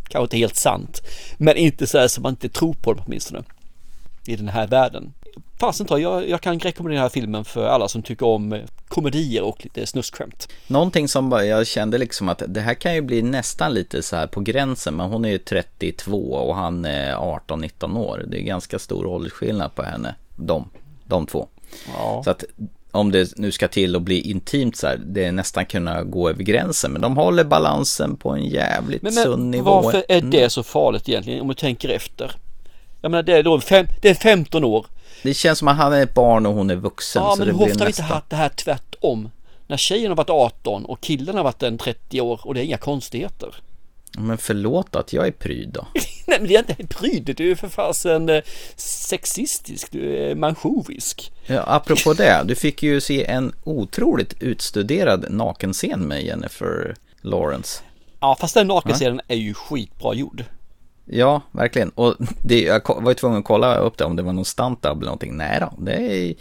Kanske 0.08 0.24
inte 0.24 0.38
helt 0.38 0.56
sant. 0.56 1.02
Men 1.38 1.58
inte 1.58 1.88
så 1.88 1.98
här 1.98 2.08
som 2.08 2.24
man 2.24 2.32
inte 2.32 2.50
tror 2.50 2.74
på 2.74 2.94
dem 2.94 3.04
åtminstone. 3.08 3.44
I 4.26 4.36
den 4.36 4.48
här 4.48 4.68
världen. 4.68 5.14
Fasen 5.60 5.88
ta, 5.88 6.00
jag, 6.00 6.30
jag 6.30 6.42
kan 6.42 6.60
rekommendera 6.60 6.96
den 6.96 7.02
här 7.02 7.10
filmen 7.10 7.46
för 7.46 7.68
alla 7.68 7.88
som 7.88 8.02
tycker 8.02 8.26
om 8.26 8.54
eh, 8.54 8.62
komedier 8.88 9.44
och 9.44 9.64
lite 9.64 9.86
snuskskämt. 9.86 10.50
Någonting 10.68 11.08
som 11.08 11.30
bara, 11.30 11.46
jag 11.46 11.68
kände 11.68 11.98
liksom 11.98 12.30
att 12.30 12.44
det 12.48 12.62
här 12.62 12.74
kan 12.74 12.96
ju 12.96 13.02
bli 13.02 13.22
nästan 13.22 13.74
lite 13.74 14.04
så 14.04 14.16
här 14.16 14.28
på 14.28 14.40
gränsen, 14.40 14.96
men 14.96 15.10
hon 15.10 15.26
är 15.26 15.30
ju 15.30 15.38
32 15.38 16.34
och 16.34 16.56
han 16.56 16.86
är 16.86 17.16
18-19 17.16 17.98
år. 17.98 18.26
Det 18.28 18.38
är 18.38 18.44
ganska 18.44 18.80
stor 18.80 19.06
åldersskillnad 19.06 19.76
på 19.76 19.84
henne, 19.84 20.16
de, 20.36 20.70
de 21.06 21.26
två. 21.26 21.48
Ja. 21.94 22.22
Så 22.24 22.30
att 22.30 22.44
om 22.92 23.12
det 23.12 23.38
nu 23.38 23.52
ska 23.52 23.68
till 23.68 23.96
att 23.96 24.02
bli 24.02 24.22
intimt 24.22 24.76
så 24.76 24.88
här, 24.88 25.00
det 25.06 25.26
är 25.26 25.32
nästan 25.32 25.66
kunna 25.66 26.04
gå 26.04 26.30
över 26.30 26.44
gränsen, 26.44 26.92
men 26.92 27.02
de 27.02 27.18
håller 27.18 27.44
balansen 27.44 28.16
på 28.16 28.30
en 28.30 28.46
jävligt 28.46 29.02
Men, 29.02 29.14
sund 29.14 29.42
men 29.42 29.52
nivå. 29.52 29.82
varför 29.82 30.04
är 30.10 30.22
det 30.22 30.50
så 30.50 30.64
farligt 30.64 31.10
egentligen 31.10 31.42
om 31.42 31.48
du 31.48 31.54
tänker 31.54 31.90
efter? 31.90 32.32
Jag 33.02 33.12
menar 33.12 33.24
det 33.24 33.38
är 33.38 33.44
då 33.44 33.60
fem, 33.60 33.86
det 34.02 34.10
är 34.10 34.14
15 34.14 34.64
år. 34.64 34.86
Det 35.24 35.34
känns 35.34 35.60
som 35.60 35.68
att 35.68 35.78
han 35.78 35.94
är 35.94 36.04
ett 36.04 36.14
barn 36.14 36.46
och 36.46 36.54
hon 36.54 36.70
är 36.70 36.76
vuxen. 36.76 37.24
Ja 37.24 37.32
så 37.32 37.40
men 37.40 37.48
hur 37.48 37.54
ofta 37.54 37.80
har 37.80 37.86
vi 37.86 37.90
inte 37.90 38.04
haft 38.04 38.30
det 38.30 38.36
här 38.36 38.50
tvärtom? 38.50 39.30
När 39.68 39.78
tjejen 39.78 40.12
har 40.12 40.16
varit 40.16 40.30
18 40.30 40.86
och 40.86 41.02
killen 41.02 41.38
har 41.38 41.44
varit 41.44 41.64
en 41.64 41.78
30 41.78 42.22
år 42.22 42.42
och 42.44 42.54
det 42.54 42.62
är 42.62 42.64
inga 42.64 42.78
konstigheter. 42.78 43.56
Men 44.18 44.38
förlåt 44.38 44.96
att 44.96 45.14
jag 45.14 45.28
är 45.28 45.32
pryd 45.32 45.70
då. 45.70 45.88
Nej 46.28 46.40
men 46.40 46.48
det 46.48 46.56
är 46.56 46.60
inte 46.60 46.96
pryd, 46.96 47.34
du 47.38 47.52
är 47.52 47.56
för 47.56 47.70
fasen 47.70 48.30
eh, 48.30 48.42
sexistisk, 48.76 49.92
du 49.92 50.18
är 50.18 50.36
manchovisk. 50.36 51.32
Ja, 51.46 51.64
apropå 51.68 52.14
det, 52.14 52.44
du 52.46 52.56
fick 52.56 52.84
ju 52.84 53.02
se 53.02 53.26
en 53.26 53.54
otroligt 53.64 54.42
utstuderad 54.42 55.26
nakenscen 55.30 56.00
med 56.00 56.24
Jennifer 56.24 56.96
Lawrence. 57.22 57.84
Ja 58.20 58.38
fast 58.40 58.54
den 58.54 58.68
nakenscenen 58.68 59.22
är 59.28 59.36
ju 59.36 59.54
skitbra 59.54 60.14
gjord. 60.14 60.44
Ja, 61.10 61.42
verkligen. 61.52 61.90
Och 61.90 62.16
det, 62.44 62.62
jag 62.62 62.82
var 63.02 63.12
ju 63.12 63.16
tvungen 63.16 63.40
att 63.40 63.46
kolla 63.46 63.76
upp 63.76 63.98
det 63.98 64.06
om 64.06 64.16
det 64.16 64.24
var 64.24 64.34
någon 64.34 64.46
stunt 64.46 64.86
eller 64.86 64.96
någonting. 64.96 65.38
Nej 65.38 65.60
då, 65.60 65.74
det 65.84 65.94
är 65.94 66.36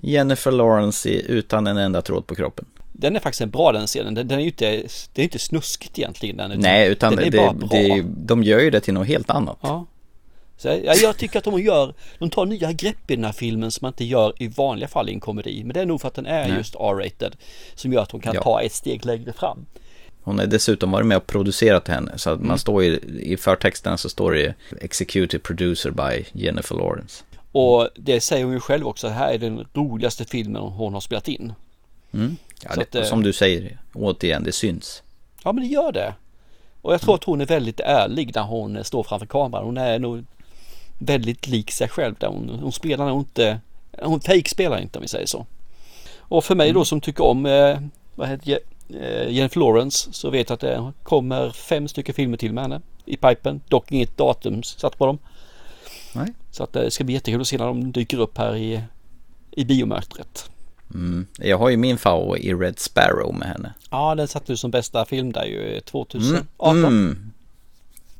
Jennifer 0.00 0.50
Lawrence 0.50 1.08
utan 1.10 1.66
en 1.66 1.76
enda 1.76 2.02
tråd 2.02 2.26
på 2.26 2.34
kroppen. 2.34 2.64
Den 2.92 3.16
är 3.16 3.20
faktiskt 3.20 3.40
en 3.40 3.50
bra 3.50 3.72
den 3.72 3.86
scenen, 3.86 4.14
den, 4.14 4.28
den 4.28 4.38
är 4.38 4.42
ju 4.42 4.48
inte, 4.48 4.82
det 5.12 5.22
är 5.22 5.24
inte 5.24 5.38
snuskigt 5.38 5.98
egentligen 5.98 6.36
den. 6.36 6.60
Nej, 6.60 6.88
utan 6.88 7.16
den 7.16 7.24
är 7.24 7.30
det, 7.30 7.36
bara 7.38 7.52
bra. 7.52 7.68
det, 7.68 8.04
de 8.16 8.42
gör 8.42 8.60
ju 8.60 8.70
det 8.70 8.80
till 8.80 8.94
något 8.94 9.06
helt 9.06 9.30
annat. 9.30 9.58
Ja. 9.60 9.86
Så 10.58 10.68
jag, 10.68 10.96
jag 10.96 11.16
tycker 11.16 11.38
att 11.38 11.44
de 11.44 11.60
gör, 11.62 11.94
de 12.18 12.30
tar 12.30 12.46
nya 12.46 12.72
grepp 12.72 13.10
i 13.10 13.16
den 13.16 13.24
här 13.24 13.32
filmen 13.32 13.70
som 13.70 13.84
man 13.84 13.92
inte 13.92 14.04
gör 14.04 14.32
i 14.42 14.48
vanliga 14.48 14.88
fall 14.88 15.08
i 15.08 15.12
en 15.12 15.20
komedi. 15.20 15.62
Men 15.64 15.74
det 15.74 15.80
är 15.80 15.86
nog 15.86 16.00
för 16.00 16.08
att 16.08 16.14
den 16.14 16.26
är 16.26 16.48
Nej. 16.48 16.58
just 16.58 16.74
R-rated 16.74 17.36
som 17.74 17.92
gör 17.92 18.02
att 18.02 18.08
de 18.08 18.20
kan 18.20 18.34
Ja. 18.34 18.42
ta 18.42 18.62
ett 18.62 18.72
steg 18.72 19.04
längre 19.06 19.32
fram. 19.32 19.66
Hon 20.26 20.38
har 20.38 20.46
dessutom 20.46 20.90
varit 20.90 21.06
med 21.06 21.16
och 21.16 21.26
producerat 21.26 21.88
henne. 21.88 22.18
Så 22.18 22.30
att 22.30 22.36
Mm. 22.36 22.48
man 22.48 22.58
står 22.58 22.84
ju, 22.84 22.96
i 23.22 23.36
förtexterna 23.36 23.96
så 23.96 24.08
står 24.08 24.32
det 24.32 24.54
Executive 24.80 25.42
Producer 25.42 25.90
by 25.90 26.24
Jennifer 26.32 26.74
Lawrence. 26.74 27.24
Och 27.52 27.88
det 27.96 28.20
säger 28.20 28.44
hon 28.44 28.54
ju 28.54 28.60
själv 28.60 28.86
också, 28.86 29.06
det 29.06 29.12
här 29.12 29.32
är 29.32 29.38
den 29.38 29.66
roligaste 29.74 30.24
filmen 30.24 30.62
hon 30.62 30.94
har 30.94 31.00
spelat 31.00 31.28
in. 31.28 31.52
Mm. 32.12 32.36
Ja, 32.62 32.70
det, 32.74 32.82
att, 32.82 32.94
eh, 32.94 33.02
som 33.02 33.22
du 33.22 33.32
säger, 33.32 33.78
återigen, 33.94 34.44
det 34.44 34.52
syns. 34.52 35.02
Ja 35.44 35.52
men 35.52 35.64
det 35.64 35.68
gör 35.70 35.92
det. 35.92 36.14
Och 36.82 36.92
jag 36.92 37.00
tror 37.00 37.14
att 37.14 37.24
hon 37.24 37.40
är 37.40 37.46
väldigt 37.46 37.80
ärlig 37.80 38.32
när 38.34 38.42
hon 38.42 38.84
står 38.84 39.02
framför 39.02 39.26
kameran. 39.26 39.64
Hon 39.64 39.76
är 39.76 39.98
nog 39.98 40.24
väldigt 40.98 41.46
lik 41.46 41.70
sig 41.70 41.88
själv 41.88 42.14
där. 42.18 42.28
Hon, 42.28 42.58
hon 42.62 42.72
spelar 42.72 43.06
nog 43.08 43.20
inte, 43.20 43.60
hon 44.02 44.20
fejkspelar 44.20 44.78
inte 44.78 44.98
om 44.98 45.02
vi 45.02 45.08
säger 45.08 45.26
så. 45.26 45.46
Och 46.18 46.44
för 46.44 46.54
mig 46.54 46.72
då 46.72 46.84
som 46.84 47.00
tycker 47.00 47.24
om, 47.24 47.46
eh, 47.46 47.78
vad 48.14 48.28
heter 48.28 48.52
eh, 48.52 48.58
Jennifer 49.28 49.60
Lawrence 49.60 50.12
så 50.12 50.30
vet 50.30 50.48
jag 50.50 50.54
att 50.54 50.60
det 50.60 50.92
kommer 51.02 51.50
fem 51.50 51.88
stycken 51.88 52.14
filmer 52.14 52.36
till 52.36 52.52
med 52.52 52.64
henne 52.64 52.80
i 53.04 53.16
pipen. 53.16 53.60
Dock 53.68 53.92
inget 53.92 54.16
datum 54.16 54.62
satt 54.62 54.98
på 54.98 55.06
dem. 55.06 55.18
Nej. 56.14 56.26
Så 56.50 56.62
att 56.64 56.76
eh, 56.76 56.82
det 56.82 56.90
ska 56.90 57.04
bli 57.04 57.14
jättekul 57.14 57.40
att 57.40 57.46
se 57.46 57.58
när 57.58 57.66
de 57.66 57.92
dyker 57.92 58.20
upp 58.20 58.38
här 58.38 58.56
i, 58.56 58.80
i 59.50 59.64
biomörkret. 59.64 60.50
Mm. 60.94 61.26
Jag 61.38 61.58
har 61.58 61.68
ju 61.68 61.76
min 61.76 61.98
favorit 61.98 62.44
i 62.44 62.54
Red 62.54 62.78
Sparrow 62.78 63.34
med 63.34 63.48
henne. 63.48 63.74
Ja, 63.90 64.14
den 64.14 64.28
satt 64.28 64.46
du 64.46 64.56
som 64.56 64.70
bästa 64.70 65.04
film 65.04 65.32
där 65.32 65.44
ju 65.44 65.74
eh, 65.76 65.80
2018. 65.80 66.46
Mm. 66.78 66.84
Mm. 66.84 67.32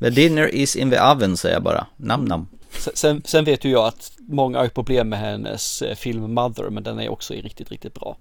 The 0.00 0.11
dinner 0.11 0.55
is 0.55 0.76
in 0.76 0.90
the 0.90 1.00
oven 1.00 1.37
säger 1.37 1.55
jag 1.57 1.62
bara. 1.62 1.87
Nam 1.96 2.24
nam. 2.24 2.48
Sen- 2.94 3.22
Sen, 3.24 3.44
vet 3.44 3.64
ju 3.64 3.70
jag 3.70 3.87
att 3.87 4.12
många 4.18 4.59
har 4.59 4.68
problem 4.68 5.09
med 5.09 5.18
hennes 5.18 5.83
eh, 5.83 5.94
film 5.94 6.35
Mother 6.35 6.70
men 6.70 6.83
den 6.83 7.00
är 7.00 7.09
också 7.09 7.35
riktigt, 7.35 7.70
riktigt 7.70 7.94
bra. 7.94 8.16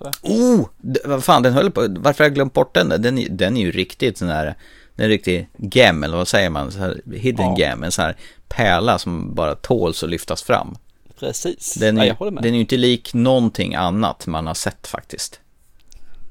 Så. 0.00 0.10
Oh! 0.22 0.68
Vad 1.04 1.24
fan, 1.24 1.42
den 1.42 1.52
höll 1.52 1.70
på, 1.70 1.86
varför 1.98 2.24
har 2.24 2.28
jag 2.28 2.34
glömt 2.34 2.52
bort 2.52 2.74
den? 2.74 2.88
Den, 2.88 3.18
är- 3.18 3.28
den 3.28 3.56
är 3.56 3.60
ju 3.60 3.70
riktigt 3.70 4.18
sån 4.18 4.28
här, 4.28 4.54
den 4.94 5.04
är 5.06 5.08
riktigt 5.08 5.46
gem, 5.58 6.04
eller 6.04 6.16
vad 6.16 6.28
säger 6.28 6.50
man? 6.50 6.72
Hidden 7.14 7.46
Ja. 7.46 7.56
gem, 7.58 7.82
en 7.82 7.92
sån 7.92 8.04
här 8.04 8.16
pärla 8.48 8.98
som 8.98 9.34
bara 9.34 9.54
tåls 9.54 10.02
att 10.02 10.10
lyftas 10.10 10.42
fram. 10.42 10.76
Precis, 11.18 11.74
Den 11.74 11.96
ja, 11.96 12.02
är, 12.02 12.06
jag 12.08 12.14
håller 12.14 12.30
med. 12.32 12.42
den 12.42 12.50
är 12.52 12.54
ju 12.54 12.60
inte 12.60 12.76
lik 12.76 13.14
någonting 13.14 13.74
annat 13.74 14.26
man 14.26 14.46
har 14.46 14.54
sett 14.54 14.86
faktiskt. 14.86 15.40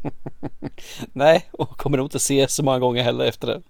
Nej, 1.13 1.49
och 1.51 1.77
kommer 1.77 1.97
nog 1.97 2.05
inte 2.05 2.19
se 2.19 2.47
så 2.47 2.63
många 2.63 2.79
gånger 2.79 3.03
heller 3.03 3.25
efter 3.25 3.47
det. 3.47 3.61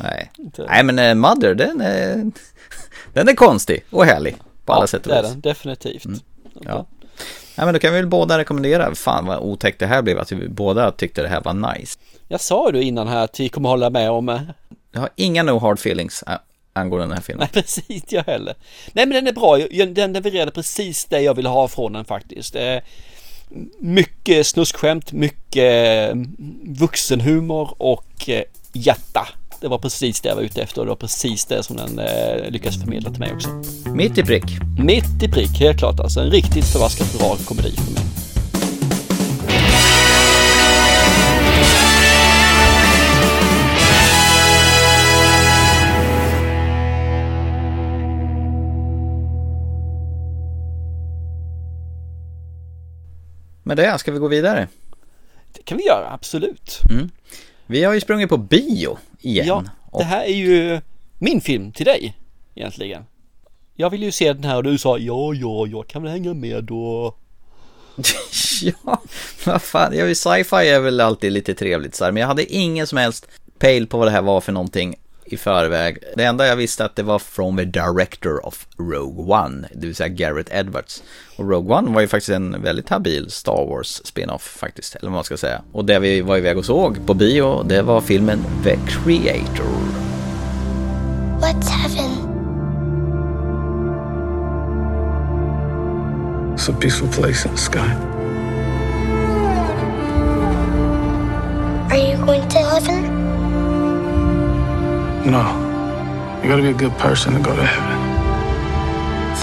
Nej, 0.00 0.30
Inte. 0.38 0.66
Nej 0.66 0.84
men 0.84 0.98
eh, 0.98 1.14
Mother, 1.14 1.54
den 1.54 1.80
är, 1.80 2.30
den 3.12 3.28
är 3.28 3.34
konstig 3.34 3.84
och 3.90 4.04
härlig 4.04 4.36
på 4.64 4.72
alla 4.72 4.82
ja, 4.82 4.86
sätt 4.86 5.06
och 5.06 5.12
det 5.12 5.18
är 5.18 5.22
vis. 5.22 5.30
den, 5.32 5.40
definitivt. 5.40 6.04
Ja. 6.60 6.86
Nej 7.56 7.66
men 7.66 7.74
då 7.74 7.80
kan 7.80 7.92
vi 7.92 7.98
väl 8.00 8.06
båda 8.08 8.38
rekommendera, 8.38 8.94
fan 8.94 9.26
vad 9.26 9.38
otäckt 9.38 9.78
det 9.78 9.86
här 9.86 10.02
blev, 10.02 10.18
att 10.18 10.32
vi 10.32 10.48
båda 10.48 10.90
tyckte 10.90 11.22
det 11.22 11.28
här 11.28 11.40
var 11.40 11.74
nice. 11.74 11.98
Jag 12.28 12.40
sa 12.40 12.70
ju 12.72 12.82
innan 12.82 13.08
här 13.08 13.24
att 13.24 13.40
vi 13.40 13.48
kommer 13.48 13.68
hålla 13.68 13.90
med 13.90 14.10
om 14.10 14.28
eh, 14.28 14.40
Jag 14.92 15.00
har 15.00 15.08
inga 15.16 15.42
no 15.42 15.58
hard 15.58 15.78
feelings 15.78 16.24
ä- 16.26 16.38
angående 16.72 17.06
den 17.06 17.12
här 17.12 17.20
filmen. 17.22 17.48
Nej 17.54 17.62
precis, 17.62 18.02
jag 18.08 18.22
heller. 18.22 18.54
Nej 18.92 19.06
men 19.06 19.14
den 19.14 19.26
är 19.26 19.32
bra, 19.32 19.58
den 19.94 20.12
levererade 20.12 20.50
precis 20.50 21.04
det 21.04 21.20
jag 21.20 21.34
ville 21.34 21.48
ha 21.48 21.68
från 21.68 21.92
den 21.92 22.04
faktiskt. 22.04 22.56
Eh, 22.56 22.76
Mycket 23.78 24.46
snuskskämt, 24.46 25.12
mycket 25.12 26.10
eh, 26.10 26.16
vuxenhumor 26.62 27.74
och 27.78 28.28
eh, 28.28 28.42
hjärta. 28.72 29.28
Det 29.62 29.68
var 29.68 29.78
precis 29.78 30.20
det 30.20 30.28
jag 30.28 30.36
var 30.36 30.42
ute 30.42 30.62
efter 30.62 30.80
och 30.80 30.86
det 30.86 30.90
var 30.90 30.96
precis 30.96 31.44
det 31.44 31.62
som 31.62 31.76
den 31.76 31.98
eh, 31.98 32.50
lyckades 32.50 32.80
förmedla 32.80 33.10
till 33.10 33.20
mig 33.20 33.32
också. 33.34 33.48
Mitt 33.94 34.18
i 34.18 34.22
prick. 34.22 34.44
Mitt 34.78 35.22
i 35.22 35.28
prick, 35.28 35.60
helt 35.60 35.78
klart 35.78 36.00
alltså. 36.00 36.20
En 36.20 36.30
riktigt 36.30 36.64
förbaskat 36.64 37.18
bra 37.18 37.36
komedi 37.44 37.70
för 37.76 37.92
mig. 37.92 38.02
Med 53.62 53.76
det 53.76 53.98
ska 53.98 54.12
vi 54.12 54.18
gå 54.18 54.28
vidare. 54.28 54.68
Det 55.52 55.62
kan 55.62 55.78
vi 55.78 55.84
göra, 55.84 56.10
absolut. 56.10 56.80
Mm. 56.90 57.10
Vi 57.66 57.84
har 57.84 57.94
ju 57.94 58.00
sprungit 58.00 58.28
på 58.28 58.36
bio 58.36 58.98
igen. 59.20 59.46
Ja, 59.46 59.64
det 59.98 60.04
här 60.04 60.24
är 60.24 60.34
ju 60.34 60.80
min 61.18 61.40
film 61.40 61.72
till 61.72 61.86
dig 61.86 62.16
egentligen. 62.54 63.04
Jag 63.74 63.90
vill 63.90 64.02
ju 64.02 64.12
se 64.12 64.32
den 64.32 64.44
här 64.44 64.56
och 64.56 64.62
du 64.62 64.78
sa 64.78 64.98
ja, 64.98 65.34
ja, 65.34 65.66
jag 65.66 65.86
kan 65.88 66.02
väl 66.02 66.12
hänga 66.12 66.34
med 66.34 66.64
då. 66.64 67.14
ja, 68.62 69.02
vad 69.44 69.62
fan, 69.62 69.96
jag 69.96 70.16
sci-fi 70.16 70.68
är 70.68 70.80
väl 70.80 71.00
alltid 71.00 71.32
lite 71.32 71.54
trevligt 71.54 71.94
så 71.94 72.04
här, 72.04 72.12
men 72.12 72.20
jag 72.20 72.28
hade 72.28 72.54
ingen 72.54 72.86
som 72.86 72.98
helst 72.98 73.28
pejl 73.58 73.86
på 73.86 73.98
vad 73.98 74.06
det 74.06 74.10
här 74.10 74.22
var 74.22 74.40
för 74.40 74.52
någonting 74.52 74.96
i 75.24 75.36
förväg. 75.36 75.98
Det 76.16 76.24
enda 76.24 76.46
jag 76.46 76.56
visste 76.56 76.84
att 76.84 76.96
det 76.96 77.02
var 77.02 77.18
från 77.18 77.56
the 77.56 77.64
director 77.64 78.46
of 78.46 78.66
Rogue 78.78 79.34
One, 79.34 79.68
det 79.74 79.86
vill 79.86 79.96
säga 79.96 80.08
Garrett 80.08 80.52
Edwards. 80.52 81.02
Och 81.36 81.50
Rogue 81.50 81.76
One 81.76 81.94
var 81.94 82.00
ju 82.00 82.08
faktiskt 82.08 82.28
en 82.28 82.62
väldigt 82.62 82.88
habil 82.88 83.30
Star 83.30 83.66
Wars 83.66 84.00
spin-off 84.04 84.42
faktiskt, 84.42 84.94
eller 84.94 85.10
vad 85.10 85.14
man 85.14 85.24
ska 85.24 85.36
säga. 85.36 85.62
Och 85.72 85.84
det 85.84 85.98
vi 85.98 86.20
var 86.20 86.36
iväg 86.36 86.58
och 86.58 86.64
såg 86.64 87.06
på 87.06 87.14
bio, 87.14 87.62
det 87.62 87.82
var 87.82 88.00
filmen 88.00 88.44
The 88.64 88.76
Creator. 88.76 90.02
What's 91.40 91.68
heaven? 91.68 92.10
It's 96.54 96.68
a 96.68 96.76
peaceful 96.80 97.08
place 97.08 97.48
in 97.48 97.54
the 97.54 97.60
sky. 97.60 98.11
No. 105.24 106.40
You 106.42 106.48
gotta 106.48 106.62
be 106.62 106.70
a 106.70 106.74
good 106.74 106.98
person 106.98 107.34
to 107.34 107.38
go 107.38 107.54
to 107.54 107.64
heaven. 107.64 107.98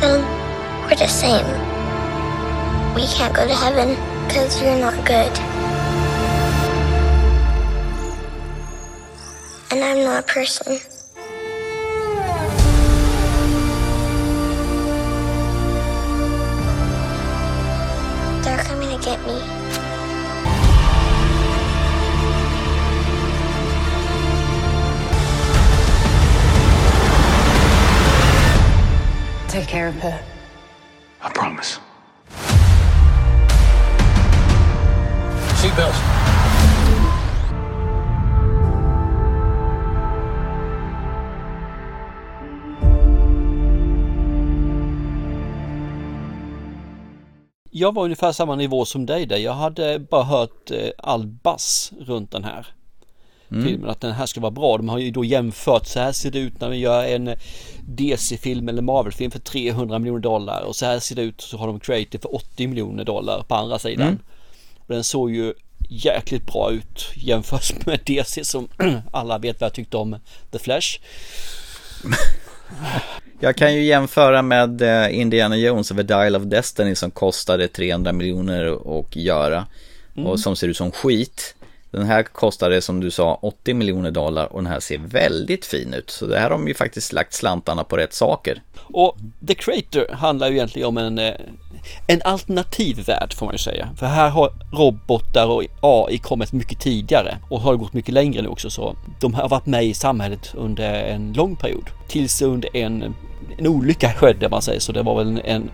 Then 0.02 0.22
we're 0.84 0.96
the 0.96 1.08
same. 1.08 1.46
We 2.94 3.08
can't 3.08 3.34
go 3.34 3.48
to 3.48 3.56
heaven 3.56 3.96
because 4.28 4.62
you're 4.62 4.78
not 4.78 4.94
good. 5.06 5.32
And 9.72 9.82
I'm 9.82 10.04
not 10.04 10.24
a 10.24 10.28
person. 10.28 10.99
Care 29.70 29.88
of 29.88 29.96
her. 29.96 30.20
I 31.22 31.30
promise. 31.34 31.80
Seatbelts. 35.62 35.98
Jag 47.72 47.94
var 47.94 48.04
ungefär 48.04 48.32
samma 48.32 48.56
nivå 48.56 48.86
som 48.86 49.06
dig 49.06 49.26
där. 49.26 49.38
Jag 49.38 49.54
hade 49.54 50.00
bara 50.00 50.24
hört 50.24 50.72
eh, 50.72 50.90
all 50.98 51.28
bass 51.28 51.92
runt 52.00 52.32
den 52.32 52.44
här 52.44 52.68
Mm. 53.52 53.66
filmen. 53.68 53.90
Att 53.90 54.02
den 54.02 54.12
här 54.12 54.26
ska 54.26 54.42
vara 54.42 54.52
bra. 54.52 54.78
De 54.78 54.90
har 54.90 55.00
ju 55.00 55.12
då 55.12 55.26
jämfört. 55.26 55.88
Så 55.88 56.00
här 56.00 56.12
ser 56.12 56.32
det 56.32 56.40
ut 56.40 56.62
när 56.62 56.70
vi 56.70 56.78
gör 56.78 57.04
en 57.04 57.36
DC-film 57.88 58.70
eller 58.70 58.82
Marvel-film 58.82 59.32
för 59.32 59.40
300 59.40 60.00
miljoner 60.00 60.22
dollar. 60.22 60.62
Och 60.62 60.76
så 60.76 60.86
här 60.86 61.00
ser 61.00 61.16
det 61.16 61.22
ut. 61.22 61.42
Så 61.42 61.58
har 61.58 61.68
de 61.68 61.80
Creative 61.80 62.22
för 62.22 62.36
80 62.36 62.68
miljoner 62.68 63.04
dollar 63.04 63.44
på 63.48 63.56
andra 63.56 63.80
sidan. 63.80 64.08
Mm. 64.08 64.20
Och 64.78 64.94
den 64.94 65.04
såg 65.04 65.32
ju 65.32 65.54
jäkligt 65.90 66.46
bra 66.46 66.72
ut 66.72 67.12
jämfört 67.16 67.86
med 67.86 68.00
DC 68.06 68.46
som 68.46 68.68
alla 69.12 69.38
vet 69.38 69.62
vad 69.62 69.66
jag 69.66 69.74
tyckte 69.74 69.98
om 69.98 70.16
The 70.52 70.60
Flash. 70.60 71.00
Jag 73.42 73.56
kan 73.56 73.76
ju 73.76 73.84
jämföra 73.84 74.42
med 74.42 74.82
eh, 74.82 75.20
Indiana 75.20 75.58
Jones 75.58 75.92
och 75.92 75.98
The 75.98 76.04
Dial 76.04 76.36
of 76.36 76.44
Destiny 76.44 76.96
som 76.96 77.12
kostade 77.12 77.68
300 77.68 78.12
miljoner 78.12 79.00
att 79.00 79.16
göra 79.16 79.68
Mm. 80.20 80.32
och 80.32 80.40
som 80.40 80.56
ser 80.56 80.68
ut 80.68 80.78
som 80.78 80.92
skit. 80.92 81.56
Den 81.92 82.06
här 82.06 82.24
kostade 82.24 82.82
som 82.82 83.00
du 83.00 83.12
sa 83.12 83.40
80 83.42 83.74
miljoner 83.74 84.12
dollar 84.12 84.54
och 84.54 84.64
den 84.64 84.72
här 84.72 84.80
ser 84.80 84.98
väldigt 84.98 85.66
fin 85.66 85.94
ut. 85.94 86.10
Så 86.10 86.26
det 86.26 86.36
här 86.36 86.44
har 86.44 86.50
de 86.50 86.68
ju 86.68 86.74
faktiskt 86.74 87.14
lagt 87.14 87.34
slantarna 87.34 87.84
på 87.84 87.98
rätt 87.98 88.14
saker. 88.14 88.62
Och 88.78 89.18
The 89.48 89.54
Creator 89.54 90.16
handlar 90.16 90.50
ju 90.50 90.56
egentligen 90.56 90.88
om 90.88 90.98
en, 90.98 91.20
eh, 91.20 91.34
en 92.08 92.22
alternativ 92.24 93.06
värld 93.06 93.34
får 93.34 93.46
man 93.46 93.56
ju 93.56 93.60
säga. 93.60 93.90
För 93.98 94.06
här 94.06 94.30
har 94.30 94.52
robotar 94.74 95.48
och 95.48 95.64
AI 95.82 96.18
kommit 96.18 96.54
mycket 96.54 96.80
tidigare 96.80 97.38
och 97.50 97.62
har 97.62 97.76
gått 97.76 97.94
mycket 97.94 98.14
längre 98.14 98.42
nu 98.42 98.48
också 98.48 98.70
så 98.70 98.96
de 99.20 99.34
har 99.34 99.50
varit 99.50 99.66
med 99.66 99.86
i 99.86 99.94
samhället 99.94 100.52
under 100.56 100.94
en 100.94 101.34
lång 101.34 101.56
period. 101.56 101.90
Tills 102.08 102.42
under 102.42 102.78
en, 102.78 103.16
en 103.58 103.68
olycka 103.68 104.14
skedde 104.14 104.50
man 104.50 104.62
säger 104.62 104.80
så 104.80 104.92
det 104.92 105.02
var 105.02 105.16
väl 105.16 105.42
en, 105.46 105.72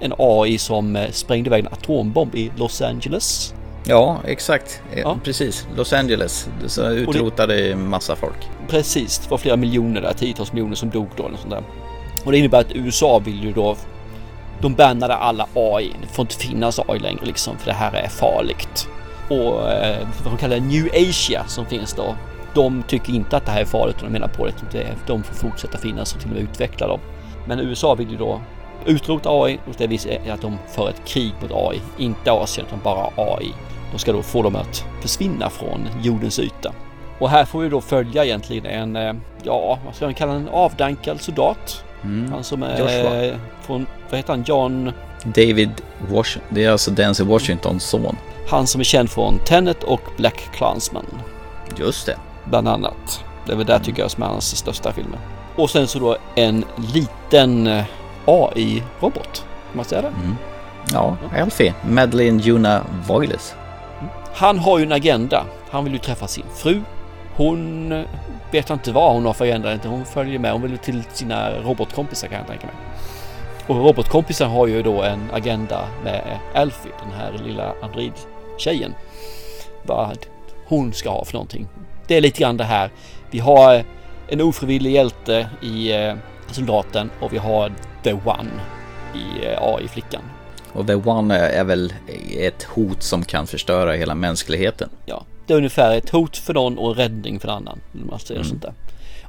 en 0.00 0.12
AI 0.18 0.58
som 0.58 0.96
eh, 0.96 1.10
sprängde 1.10 1.48
iväg 1.48 1.64
en 1.64 1.72
atombomb 1.72 2.34
i 2.34 2.50
Los 2.56 2.82
Angeles. 2.82 3.54
Ja, 3.84 4.20
exakt. 4.24 4.82
Ja. 4.96 5.18
Precis. 5.24 5.66
Los 5.76 5.92
Angeles. 5.92 6.48
Så 6.66 6.90
utrotade 6.90 7.68
det, 7.68 7.76
massa 7.76 8.16
folk. 8.16 8.48
Precis. 8.68 9.18
Det 9.18 9.30
var 9.30 9.38
flera 9.38 9.56
miljoner 9.56 10.00
där, 10.00 10.12
tiotals 10.12 10.52
miljoner 10.52 10.74
som 10.74 10.90
dog 10.90 11.08
då. 11.16 11.26
Eller 11.26 11.36
sånt 11.36 11.50
där. 11.50 11.62
Och 12.24 12.32
det 12.32 12.38
innebär 12.38 12.60
att 12.60 12.72
USA 12.72 13.18
vill 13.18 13.44
ju 13.44 13.52
då 13.52 13.76
de 14.60 14.74
bannade 14.74 15.14
alla 15.14 15.46
AI. 15.54 15.92
Det 16.02 16.06
får 16.06 16.22
inte 16.22 16.34
finnas 16.34 16.80
AI 16.88 16.98
längre 16.98 17.24
liksom 17.24 17.58
för 17.58 17.66
det 17.66 17.72
här 17.72 17.92
är 17.92 18.08
farligt. 18.08 18.88
Och 19.28 19.70
eh, 19.70 20.06
vad 20.24 20.32
de 20.32 20.38
kallar 20.38 20.60
New 20.60 20.88
Asia 21.08 21.44
som 21.46 21.66
finns 21.66 21.92
då. 21.94 22.16
De 22.54 22.82
tycker 22.88 23.12
inte 23.12 23.36
att 23.36 23.46
det 23.46 23.52
här 23.52 23.60
är 23.60 23.64
farligt 23.64 23.96
och 23.96 24.02
de 24.02 24.12
menar 24.12 24.28
på 24.28 24.46
det. 24.72 24.86
De 25.06 25.22
får 25.22 25.34
fortsätta 25.34 25.78
finnas 25.78 26.14
och 26.14 26.20
till 26.20 26.30
och 26.30 26.34
med 26.34 26.42
utveckla 26.42 26.86
dem. 26.86 27.00
Men 27.46 27.60
USA 27.60 27.94
vill 27.94 28.10
ju 28.10 28.16
då 28.16 28.40
utrota 28.86 29.30
AI 29.30 29.58
och 29.68 29.74
det 29.78 29.86
visar 29.86 30.10
att 30.30 30.42
de 30.42 30.58
för 30.68 30.88
ett 30.88 31.02
krig 31.06 31.32
mot 31.42 31.50
AI. 31.52 31.80
Inte 31.98 32.32
Asien 32.32 32.66
utan 32.66 32.80
bara 32.84 33.08
AI. 33.16 33.52
De 33.92 33.98
ska 33.98 34.12
då 34.12 34.22
få 34.22 34.42
dem 34.42 34.56
att 34.56 34.84
försvinna 35.00 35.50
från 35.50 35.88
jordens 36.02 36.38
yta. 36.38 36.72
Och 37.18 37.30
här 37.30 37.44
får 37.44 37.60
vi 37.60 37.68
då 37.68 37.80
följa 37.80 38.24
egentligen 38.24 38.66
en, 38.66 38.96
eh, 38.96 39.14
ja, 39.42 39.78
vad 39.84 39.94
ska 39.94 40.04
man 40.04 40.14
kalla 40.14 40.32
en 40.32 40.48
avdankad 40.48 41.20
soldat. 41.20 41.84
Mm. 42.04 42.32
Han 42.32 42.44
som 42.44 42.62
är 42.62 42.78
Joshua. 42.78 43.38
från, 43.62 43.86
vad 44.10 44.18
heter 44.18 44.32
han, 44.32 44.44
John? 44.46 44.92
David 45.24 45.70
Washington, 46.08 46.54
det 46.54 46.64
är 46.64 46.70
alltså 46.70 46.90
Denzel 46.90 47.26
Washingtons 47.26 47.84
son. 47.84 48.16
Han 48.48 48.66
som 48.66 48.80
är 48.80 48.84
känd 48.84 49.10
från 49.10 49.38
Tenet 49.38 49.82
och 49.82 50.00
Black 50.16 50.48
Clansman. 50.54 51.06
Just 51.76 52.06
det. 52.06 52.16
Bland 52.44 52.68
annat. 52.68 53.24
Det 53.46 53.52
är 53.52 53.56
väl 53.56 53.66
där 53.66 53.74
mm. 53.74 53.84
tycker 53.84 54.02
jag 54.02 54.10
som 54.10 54.22
är 54.22 54.26
hans 54.26 54.56
största 54.56 54.92
filmer. 54.92 55.18
Och 55.56 55.70
sen 55.70 55.86
så 55.86 55.98
då 55.98 56.16
en 56.34 56.64
liten 56.92 57.66
eh, 57.66 57.84
AI-robot. 58.24 59.44
Kan 59.68 59.76
man 59.76 59.84
säga 59.84 60.02
det? 60.02 60.08
Mm. 60.08 60.36
Ja, 60.92 61.16
Alfie. 61.42 61.74
Madeleine 61.88 62.42
Juna 62.42 62.82
Voiles. 63.06 63.54
Han 64.34 64.58
har 64.58 64.78
ju 64.78 64.84
en 64.84 64.92
agenda. 64.92 65.46
Han 65.70 65.84
vill 65.84 65.92
ju 65.92 65.98
träffa 65.98 66.26
sin 66.26 66.44
fru. 66.54 66.80
Hon 67.36 67.88
vet 68.50 68.70
inte 68.70 68.92
vad 68.92 69.12
hon 69.12 69.26
har 69.26 69.32
för 69.32 69.44
agenda. 69.44 69.78
Hon 69.84 70.04
följer 70.04 70.38
med. 70.38 70.52
Hon 70.52 70.62
vill 70.62 70.78
till 70.78 71.02
sina 71.12 71.50
robotkompisar 71.50 72.28
kan 72.28 72.38
jag 72.38 72.46
tänka 72.46 72.66
mig. 72.66 72.76
Och 73.66 73.76
robotkompisen 73.76 74.50
har 74.50 74.66
ju 74.66 74.82
då 74.82 75.02
en 75.02 75.30
agenda 75.32 75.88
med 76.04 76.38
Alfie, 76.54 76.92
den 77.02 77.12
här 77.12 77.44
lilla 77.46 77.72
Android-tjejen. 77.82 78.94
Vad 79.82 80.18
hon 80.66 80.92
ska 80.92 81.10
ha 81.10 81.24
för 81.24 81.32
någonting. 81.32 81.68
Det 82.06 82.16
är 82.16 82.20
lite 82.20 82.40
grann 82.40 82.56
det 82.56 82.64
här. 82.64 82.90
Vi 83.30 83.38
har 83.38 83.74
eh, 83.74 83.82
en 84.28 84.40
ofrivillig 84.40 84.92
hjälte 84.92 85.48
i 85.62 85.92
eh, 85.92 86.14
soldaten 86.50 87.10
och 87.20 87.32
vi 87.32 87.38
har 87.38 87.72
The 88.02 88.12
One 88.12 88.50
i 89.14 89.46
eh, 89.46 89.62
AI-flickan. 89.62 90.22
Och 90.72 90.86
The 90.86 90.94
One 90.94 91.36
är 91.36 91.64
väl 91.64 91.92
ett 92.38 92.62
hot 92.62 93.02
som 93.02 93.24
kan 93.24 93.46
förstöra 93.46 93.92
hela 93.92 94.14
mänskligheten. 94.14 94.88
Ja, 95.06 95.24
det 95.46 95.52
är 95.52 95.56
ungefär 95.56 95.96
ett 95.96 96.10
hot 96.10 96.36
för 96.36 96.54
någon 96.54 96.78
och 96.78 96.96
räddning 96.96 97.40
för 97.40 97.48
en 97.48 97.54
annan. 97.54 97.80
Man 97.92 98.18
säger 98.18 98.40
mm. 98.40 98.48
sånt 98.48 98.62
där. 98.62 98.72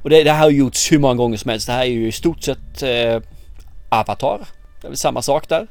Och 0.02 0.10
det, 0.10 0.24
det 0.24 0.32
här 0.32 0.42
har 0.42 0.50
gjorts 0.50 0.92
hur 0.92 0.98
många 0.98 1.14
gånger 1.14 1.36
som 1.36 1.50
helst. 1.50 1.66
Det 1.66 1.72
här 1.72 1.82
är 1.82 1.90
ju 1.90 2.08
i 2.08 2.12
stort 2.12 2.42
sett 2.42 2.82
eh, 2.82 3.20
Avatar. 3.88 4.40
Det 4.80 4.86
är 4.86 4.90
väl 4.90 4.96
samma 4.96 5.22
sak 5.22 5.48
där. 5.48 5.66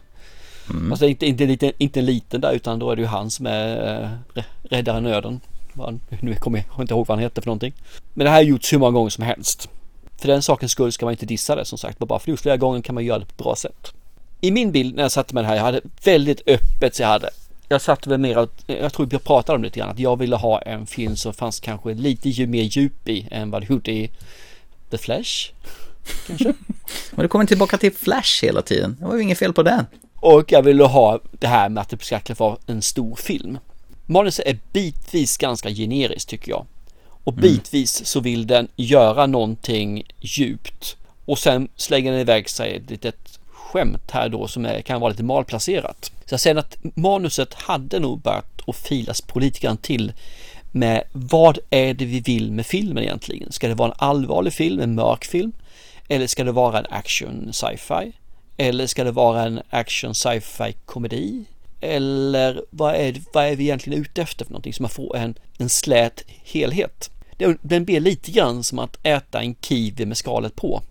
Mm. 0.70 0.92
Alltså 0.92 1.06
inte, 1.06 1.26
inte, 1.26 1.44
inte, 1.44 1.74
inte 1.78 2.00
en 2.00 2.06
liten 2.06 2.42
där 2.42 2.54
utan 2.54 2.80
då 2.80 2.92
är 2.92 2.96
det 2.96 3.02
ju 3.02 3.08
han 3.08 3.32
som 3.32 3.46
är 3.46 4.04
eh, 4.36 4.44
räddare 4.64 5.02
nöden. 5.02 5.40
Nu 6.22 6.36
kommer 6.36 6.64
jag 6.76 6.84
inte 6.84 6.94
ihåg 6.94 7.08
vad 7.08 7.18
han 7.18 7.24
heter 7.24 7.42
för 7.42 7.48
någonting. 7.48 7.74
Men 8.14 8.26
det 8.26 8.30
här 8.30 8.38
har 8.38 8.44
gjorts 8.44 8.74
hur 8.74 8.78
många 8.78 8.92
gånger 8.92 9.10
som 9.10 9.24
helst. 9.24 9.70
För 10.18 10.28
den 10.28 10.42
sakens 10.42 10.72
skull 10.72 10.92
ska 10.92 11.06
man 11.06 11.14
inte 11.14 11.26
dissa 11.26 11.56
det 11.56 11.66
som 11.66 11.78
sagt. 11.78 12.00
Bara 12.00 12.20
för 12.20 12.32
det 12.32 12.38
flera 12.38 12.58
gånger 12.58 12.82
kan 12.82 12.96
man 12.96 13.06
göra 13.06 13.20
det 13.20 13.26
på 13.26 13.32
ett 13.32 13.38
bra 13.38 13.56
sätt. 13.56 13.94
I 14.44 14.52
min 14.52 14.72
bild 14.72 14.96
när 14.96 15.04
jag 15.04 15.12
satte 15.12 15.36
det 15.36 15.44
här, 15.44 15.56
jag 15.56 15.64
hade 15.64 15.82
väldigt 16.04 16.42
öppet 16.48 16.96
så 16.96 17.02
jag 17.02 17.08
hade 17.08 17.30
jag 17.70 17.82
satt 17.82 18.08
väl 18.08 18.20
mer 18.20 18.48
jag 18.68 18.94
tror 18.94 19.08
jag 19.12 19.24
pratade 19.24 19.56
om 19.56 19.62
det 19.62 19.68
lite 19.68 19.80
grann, 19.80 19.90
att 19.90 20.00
jag 20.00 20.20
ville 20.20 20.36
ha 20.36 20.62
en 20.62 20.86
film 20.86 21.16
som 21.16 21.34
fanns 21.34 21.60
kanske 21.60 21.94
lite 21.94 22.48
mer 22.48 22.62
djup 22.64 23.10
i 23.10 23.28
än 23.32 23.52
vad 23.52 23.62
det 23.62 23.70
gjorde 23.70 23.92
i 23.92 24.12
The 24.92 24.98
Flash. 24.98 25.52
Kanske. 26.28 26.54
Men 27.12 27.24
du 27.24 27.28
kommer 27.28 27.46
tillbaka 27.46 27.78
till 27.78 27.94
Flash 27.94 28.44
hela 28.46 28.62
tiden. 28.62 28.98
Det 29.00 29.06
var 29.06 29.16
ju 29.16 29.22
inget 29.22 29.40
fel 29.40 29.54
på 29.54 29.64
den. 29.64 29.86
Och 30.16 30.52
jag 30.52 30.62
ville 30.62 30.84
ha 30.84 31.20
det 31.32 31.48
här 31.48 31.70
med 31.70 31.82
att 31.82 31.90
det 31.90 32.04
ska 32.04 32.20
vara 32.38 32.58
en 32.66 32.82
stor 32.82 33.16
film. 33.16 33.58
Manuset 34.06 34.48
är 34.48 34.60
bitvis 34.72 35.38
ganska 35.38 35.70
generiskt 35.70 36.30
tycker 36.30 36.52
jag. 36.52 36.66
Och 37.24 37.34
mm. 37.34 37.42
bitvis 37.42 38.06
så 38.06 38.20
vill 38.20 38.48
den 38.48 38.68
göra 38.76 39.26
någonting 39.26 40.04
djupt. 40.20 40.98
Och 41.26 41.40
sen 41.40 41.68
slänger 41.76 42.12
den 42.12 42.22
iväg 42.22 42.50
sig 42.50 42.76
ett 42.76 42.90
litet 42.90 43.33
skämt 43.74 44.12
här 44.12 44.30
då 44.30 44.48
som 44.48 44.66
är, 44.66 44.82
kan 44.82 45.02
vara 45.02 45.12
lite 45.12 45.24
malplacerat. 45.24 46.12
Så 46.26 46.34
jag 46.34 46.40
säger 46.40 46.56
att 46.56 46.78
manuset 46.96 47.54
hade 47.54 48.00
nog 48.00 48.22
börjat 48.22 48.62
att 48.68 48.76
filas 48.76 49.22
på 49.22 49.40
lite 49.40 49.60
grann 49.60 49.78
till 49.78 50.14
med 50.72 51.04
vad 51.12 51.60
är 51.70 51.94
det 51.94 52.06
vi 52.06 52.20
vill 52.20 52.52
med 52.52 52.66
filmen 52.66 53.04
egentligen? 53.04 53.52
Ska 53.52 53.68
det 53.68 53.76
vara 53.76 53.92
en 53.92 53.98
allvarlig 53.98 54.54
film, 54.54 54.80
en 54.80 54.96
mörk 54.96 55.26
film? 55.26 55.52
Eller 56.08 56.28
ska 56.28 56.44
det 56.44 56.52
vara 56.52 56.80
en 56.80 56.86
action 56.90 57.54
sci-fi? 57.54 58.12
Eller 58.58 58.88
ska 58.88 59.04
det 59.04 59.12
vara 59.12 59.44
en 59.44 59.62
action 59.70 60.16
sci-fi 60.16 60.76
komedi? 60.86 61.46
Eller 61.82 62.62
vad 62.70 62.96
är, 62.96 63.16
vad 63.34 63.46
är 63.46 63.56
vi 63.56 63.64
egentligen 63.64 64.02
ute 64.02 64.22
efter 64.22 64.46
för 64.46 64.52
någonting? 64.52 64.74
Så 64.74 64.84
man 64.84 64.90
får 64.90 65.18
en, 65.18 65.36
en 65.58 65.70
slät 65.70 66.24
helhet. 66.28 67.10
Den 67.62 67.86
blir 67.86 68.00
lite 68.00 68.32
grann 68.32 68.64
som 68.64 68.80
att 68.80 68.98
äta 69.04 69.42
en 69.42 69.56
kiwi 69.56 70.06
med 70.06 70.18
skalet 70.18 70.56
på. 70.56 70.82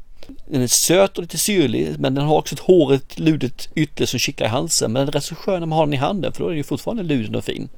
Den 0.46 0.62
är 0.62 0.66
söt 0.66 1.18
och 1.18 1.22
lite 1.22 1.38
syrlig 1.38 1.94
men 1.98 2.14
den 2.14 2.24
har 2.24 2.36
också 2.36 2.54
ett 2.54 2.60
hårigt 2.60 3.18
ludet 3.18 3.68
yttre 3.74 4.06
som 4.06 4.18
kittlar 4.18 4.46
i 4.46 4.50
halsen. 4.50 4.92
Men 4.92 5.00
den 5.00 5.08
är 5.08 5.12
rätt 5.12 5.24
så 5.24 5.34
skön 5.34 5.60
när 5.60 5.66
man 5.66 5.78
har 5.78 5.86
den 5.86 5.94
i 5.94 5.96
handen 5.96 6.32
för 6.32 6.40
då 6.40 6.46
är 6.46 6.50
den 6.50 6.58
ju 6.58 6.64
fortfarande 6.64 7.02
luden 7.02 7.34
och 7.34 7.44
fin. 7.44 7.68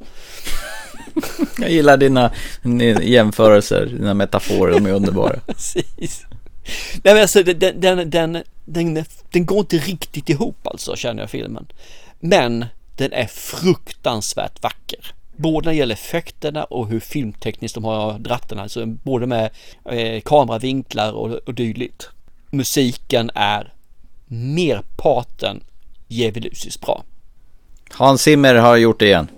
Jag 1.59 1.71
gillar 1.71 1.97
dina 1.97 2.33
jämförelser, 3.03 3.87
dina 3.87 4.15
metaforer, 4.15 4.73
de 4.75 4.87
är 4.87 4.93
underbara. 4.93 5.41
Precis. 5.47 6.27
Nej 7.03 7.15
men 7.15 7.23
alltså 7.23 7.43
den, 7.43 7.81
den, 7.81 8.11
den, 8.11 8.43
den, 8.65 9.05
den 9.31 9.47
går 9.47 9.59
inte 9.59 9.77
riktigt 9.77 10.29
ihop 10.29 10.67
alltså 10.67 10.97
känner 10.97 11.23
jag 11.23 11.31
filmen. 11.31 11.67
Men 12.21 12.65
den 12.97 13.13
är 13.13 13.27
fruktansvärt 13.27 14.63
vacker. 14.63 15.15
Både 15.37 15.67
när 15.67 15.73
det 15.73 15.79
gäller 15.79 15.95
effekterna 15.95 16.65
och 16.65 16.89
hur 16.89 17.01
filmtekniskt 17.01 17.75
de 17.75 17.85
har 17.85 18.19
dratt 18.19 18.49
den, 18.49 18.59
alltså 18.59 18.87
både 18.87 19.27
med 19.27 19.51
eh, 19.91 20.21
kameravinklar 20.21 21.13
och, 21.13 21.31
och 21.31 21.55
dylikt 21.55 22.11
musiken 22.57 23.31
är 23.35 23.73
merparten 24.27 25.61
djävulusiskt 26.09 26.81
bra. 26.81 27.05
Hans 27.91 28.23
Zimmer 28.23 28.55
har 28.55 28.77
gjort 28.77 28.99
det 28.99 29.07
igen. 29.07 29.29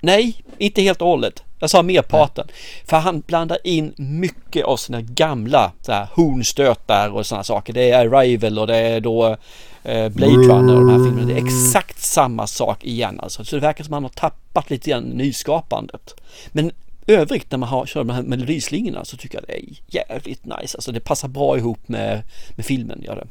Nej, 0.00 0.42
inte 0.58 0.82
helt 0.82 1.02
och 1.02 1.08
hållet. 1.08 1.42
Jag 1.58 1.70
sa 1.70 1.82
merparten. 1.82 2.44
Nej. 2.48 2.56
För 2.84 2.96
han 2.96 3.20
blandar 3.20 3.58
in 3.64 3.94
mycket 3.96 4.64
av 4.64 4.76
sina 4.76 5.00
gamla 5.00 5.72
så 5.80 5.92
här, 5.92 6.08
hornstötar 6.12 7.10
och 7.10 7.26
sådana 7.26 7.44
saker. 7.44 7.72
Det 7.72 7.90
är 7.90 8.06
Arrival 8.06 8.58
och 8.58 8.66
det 8.66 8.76
är 8.76 9.00
då 9.00 9.36
eh, 9.82 10.08
Blade 10.08 10.32
Runner 10.32 10.74
och 10.74 10.80
de 10.80 10.88
här 10.88 11.04
filmerna. 11.04 11.26
Det 11.26 11.40
är 11.40 11.44
exakt 11.44 12.00
samma 12.02 12.46
sak 12.46 12.84
igen 12.84 13.20
alltså. 13.20 13.44
Så 13.44 13.56
det 13.56 13.62
verkar 13.62 13.84
som 13.84 13.94
att 13.94 13.96
han 13.96 14.02
har 14.02 14.30
tappat 14.30 14.70
lite 14.70 14.90
grann 14.90 15.04
nyskapandet. 15.04 16.14
Men 16.48 16.72
övrigt 17.08 17.50
när 17.50 17.58
man 17.58 17.68
har, 17.68 17.86
kör 17.86 18.00
de 18.00 18.10
här 18.10 18.22
melodislingorna 18.22 19.04
så 19.04 19.16
tycker 19.16 19.38
jag 19.38 19.44
det 19.46 19.52
är 19.52 19.64
jävligt 19.86 20.44
nice. 20.44 20.78
Alltså 20.78 20.92
det 20.92 21.00
passar 21.00 21.28
bra 21.28 21.58
ihop 21.58 21.88
med, 21.88 22.22
med 22.56 22.66
filmen. 22.66 23.02
Gör 23.02 23.16
det. 23.16 23.26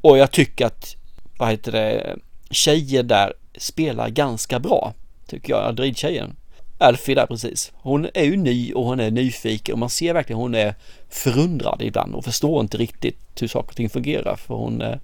Och 0.00 0.18
jag 0.18 0.30
tycker 0.30 0.66
att, 0.66 0.96
vad 1.38 1.50
heter 1.50 1.72
det, 1.72 2.16
tjejer 2.50 3.02
där 3.02 3.32
spelar 3.56 4.08
ganska 4.08 4.58
bra. 4.58 4.94
Tycker 5.26 5.52
jag, 5.52 5.64
Adrid-tjejen. 5.64 6.36
Alfie 6.78 7.14
där 7.14 7.26
precis. 7.26 7.72
Hon 7.74 8.08
är 8.14 8.24
ju 8.24 8.36
ny 8.36 8.72
och 8.72 8.84
hon 8.84 9.00
är 9.00 9.10
nyfiken 9.10 9.72
och 9.72 9.78
man 9.78 9.90
ser 9.90 10.14
verkligen 10.14 10.40
hon 10.40 10.54
är 10.54 10.74
förundrad 11.10 11.82
ibland 11.82 12.14
och 12.14 12.24
förstår 12.24 12.60
inte 12.60 12.76
riktigt 12.76 13.18
hur 13.40 13.48
saker 13.48 13.68
och 13.68 13.76
ting 13.76 13.90
fungerar 13.90 14.36
för 14.36 14.54
hon 14.54 14.82
eh, 14.82 14.96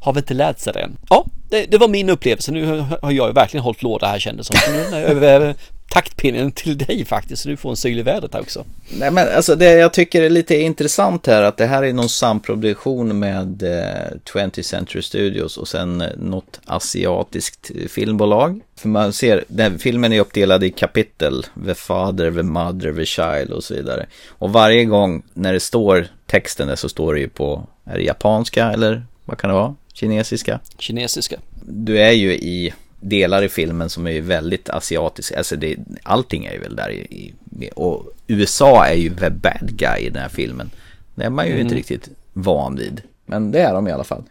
har 0.00 0.12
väl 0.12 0.22
inte 0.22 0.34
lärt 0.34 0.58
sig 0.58 0.72
det 0.72 0.80
än. 0.80 0.96
Ja, 1.08 1.26
det, 1.48 1.66
det, 1.70 1.78
var 1.78 1.88
min 1.88 2.10
upplevelse. 2.10 2.52
Nu 2.52 2.78
har 3.02 3.10
jag 3.10 3.28
ju 3.28 3.32
verkligen 3.32 3.64
hållit 3.64 3.82
låda 3.82 4.06
här 4.06 4.18
kändes 4.18 4.46
som. 4.46 4.56
Nu 4.92 5.26
är 5.26 5.40
jag 5.40 5.54
taktpinnen 5.88 6.52
till 6.52 6.78
dig 6.78 7.04
faktiskt, 7.04 7.42
så 7.42 7.48
du 7.48 7.56
får 7.56 7.70
en 7.70 7.76
syl 7.76 7.98
i 7.98 8.02
vädret 8.02 8.34
här 8.34 8.40
också. 8.40 8.64
Nej 8.98 9.10
men 9.10 9.36
alltså 9.36 9.54
det 9.54 9.72
jag 9.72 9.92
tycker 9.92 10.22
är 10.22 10.30
lite 10.30 10.56
intressant 10.56 11.26
här 11.26 11.42
att 11.42 11.56
det 11.56 11.66
här 11.66 11.82
är 11.82 11.92
någon 11.92 12.08
samproduktion 12.08 13.18
med 13.18 13.62
eh, 13.62 14.16
20th 14.32 14.62
Century 14.62 15.02
Studios 15.02 15.56
och 15.56 15.68
sen 15.68 16.00
eh, 16.00 16.08
något 16.16 16.60
asiatiskt 16.64 17.70
filmbolag. 17.88 18.60
För 18.76 18.88
man 18.88 19.12
ser, 19.12 19.44
den 19.48 19.78
filmen 19.78 20.12
är 20.12 20.20
uppdelad 20.20 20.64
i 20.64 20.70
kapitel, 20.70 21.46
The 21.66 21.74
Father, 21.74 22.32
The 22.32 22.42
Mother, 22.42 22.94
The 22.94 23.06
Child 23.06 23.50
och 23.50 23.64
så 23.64 23.74
vidare. 23.74 24.06
Och 24.28 24.52
varje 24.52 24.84
gång 24.84 25.22
när 25.32 25.52
det 25.52 25.60
står 25.60 26.06
texten 26.26 26.68
där 26.68 26.76
så 26.76 26.88
står 26.88 27.14
det 27.14 27.20
ju 27.20 27.28
på, 27.28 27.66
är 27.84 27.96
det 27.96 28.04
japanska 28.04 28.72
eller 28.72 29.06
vad 29.24 29.38
kan 29.38 29.50
det 29.50 29.54
vara? 29.54 29.74
Kinesiska? 29.92 30.60
Kinesiska. 30.78 31.36
Du 31.66 31.98
är 31.98 32.12
ju 32.12 32.32
i 32.32 32.74
delar 33.08 33.42
i 33.42 33.48
filmen 33.48 33.90
som 33.90 34.06
är 34.06 34.20
väldigt 34.20 34.70
asiatiska, 34.70 35.38
alltså 35.38 35.56
det, 35.56 35.76
allting 36.02 36.44
är 36.44 36.52
ju 36.52 36.58
väl 36.58 36.76
där 36.76 36.90
i, 36.90 36.98
i, 37.00 37.34
och 37.74 38.12
USA 38.26 38.86
är 38.86 38.94
ju 38.94 39.10
the 39.16 39.30
bad 39.30 39.70
guy 39.76 40.00
i 40.00 40.10
den 40.10 40.22
här 40.22 40.28
filmen. 40.28 40.70
Det 41.14 41.24
är 41.24 41.30
man 41.30 41.46
ju 41.46 41.52
Mm. 41.52 41.62
inte 41.62 41.74
riktigt 41.74 42.08
van 42.32 42.76
vid, 42.76 43.02
men 43.26 43.50
det 43.50 43.60
är 43.60 43.74
de 43.74 43.88
i 43.88 43.92
alla 43.92 44.04
fall. 44.04 44.22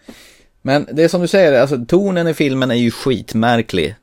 Men 0.62 0.88
det 0.92 1.04
är 1.04 1.08
som 1.08 1.22
du 1.22 1.28
säger, 1.28 1.62
alltså 1.62 1.86
tonen 1.88 2.28
i 2.28 2.34
filmen 2.34 2.72
är 2.72 2.76
ju 2.76 2.92
skitmärklig. 2.92 3.96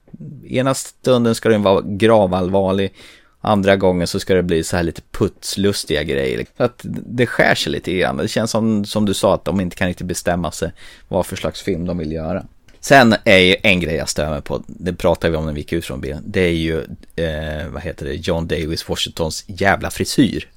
Ena 0.48 0.74
stunden 0.74 1.35
ska 1.35 1.48
den 1.48 1.62
vara 1.62 1.80
gravallvarlig, 1.87 2.92
andra 3.40 3.76
gången 3.76 4.06
så 4.06 4.20
ska 4.20 4.35
det 4.35 4.42
bli 4.42 4.64
så 4.64 4.76
här 4.76 4.83
lite 4.83 5.02
putslustiga 5.11 6.02
grejer. 6.02 6.46
Så 6.56 6.62
att 6.62 6.80
det 7.06 7.26
skär 7.26 7.54
sig 7.54 7.72
lite 7.72 7.92
grann. 7.92 8.16
Det 8.16 8.28
känns 8.28 8.50
som, 8.50 8.85
som 8.85 9.06
du 9.06 9.14
sa 9.14 9.35
att 9.35 9.44
de 9.44 9.61
inte 9.61 9.76
kan 9.76 9.88
riktigt 9.88 10.06
bestämma 10.06 10.52
sig 10.52 10.72
vad 11.09 11.26
för 11.26 11.37
slags 11.37 11.62
film 11.62 11.87
de 11.87 11.98
vill 11.98 12.12
göra. 12.12 12.44
Sen 12.80 13.14
är 13.24 13.38
ju 13.38 13.56
en 13.62 13.80
grej 13.80 13.94
jag 13.94 14.08
stör 14.08 14.30
mig 14.30 14.42
på, 14.42 14.62
det 14.66 14.92
pratade 14.92 15.30
vi 15.30 15.36
om 15.36 15.46
när 15.46 15.52
vi 15.52 15.60
gick 15.60 15.72
ut 15.72 15.84
från 15.84 16.00
bilen, 16.00 16.22
det 16.26 16.40
är 16.40 16.52
ju, 16.52 16.78
eh, 17.16 17.68
vad 17.68 17.82
heter 17.82 18.06
det, 18.06 18.14
John 18.14 18.46
Davis 18.46 18.88
Washingtons 18.88 19.44
jävla 19.46 19.90
frisyr. 19.90 20.48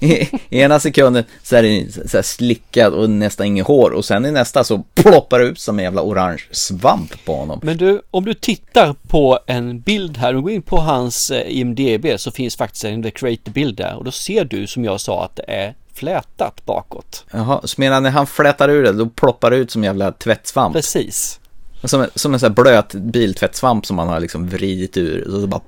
I 0.00 0.28
ena 0.60 0.80
sekunden 0.80 1.24
så 1.42 1.56
är 1.56 1.62
det 1.62 1.92
så 2.08 2.18
här 2.18 2.22
slickad 2.22 2.92
och 2.92 3.10
nästan 3.10 3.46
inget 3.46 3.66
hår 3.66 3.90
och 3.90 4.04
sen 4.04 4.26
i 4.26 4.30
nästa 4.30 4.64
så 4.64 4.84
ploppar 4.94 5.38
det 5.38 5.44
ut 5.44 5.58
som 5.58 5.78
en 5.78 5.84
jävla 5.84 6.02
orange 6.02 6.42
svamp 6.50 7.24
på 7.24 7.34
honom. 7.34 7.60
Men 7.62 7.76
du, 7.76 8.02
om 8.10 8.24
du 8.24 8.34
tittar 8.34 8.94
på 9.08 9.38
en 9.46 9.80
bild 9.80 10.16
här, 10.16 10.34
och 10.34 10.42
går 10.42 10.52
in 10.52 10.62
på 10.62 10.76
hans 10.76 11.30
eh, 11.30 11.58
IMDB 11.58 12.06
så 12.16 12.30
finns 12.30 12.56
faktiskt 12.56 12.84
en 12.84 13.02
The 13.02 13.10
Creator-bild 13.10 13.76
där 13.76 13.96
och 13.96 14.04
då 14.04 14.10
ser 14.10 14.44
du 14.44 14.66
som 14.66 14.84
jag 14.84 15.00
sa 15.00 15.24
att 15.24 15.36
det 15.36 15.44
är 15.48 15.74
flätat 15.96 16.64
bakåt. 16.66 17.24
Jaha, 17.30 17.60
så 17.64 17.80
menar 17.80 18.00
när 18.00 18.10
han 18.10 18.26
flätar 18.26 18.68
ur 18.68 18.82
det, 18.82 18.92
då 18.92 19.06
ploppar 19.08 19.50
det 19.50 19.56
ut 19.56 19.70
som 19.70 19.84
jävla 19.84 20.12
tvättsvamp? 20.12 20.74
Precis. 20.74 21.40
Som, 21.84 22.00
en- 22.02 22.10
som 22.14 22.34
en 22.34 22.40
sån 22.40 22.46
här 22.56 22.62
blöt 22.64 22.92
biltvättsvamp 22.94 23.86
som 23.86 23.96
man 23.96 24.08
har 24.08 24.20
liksom 24.20 24.48
vridit 24.48 24.96
ur, 24.96 25.34
och 25.34 25.40
så 25.40 25.46
bara... 25.46 25.60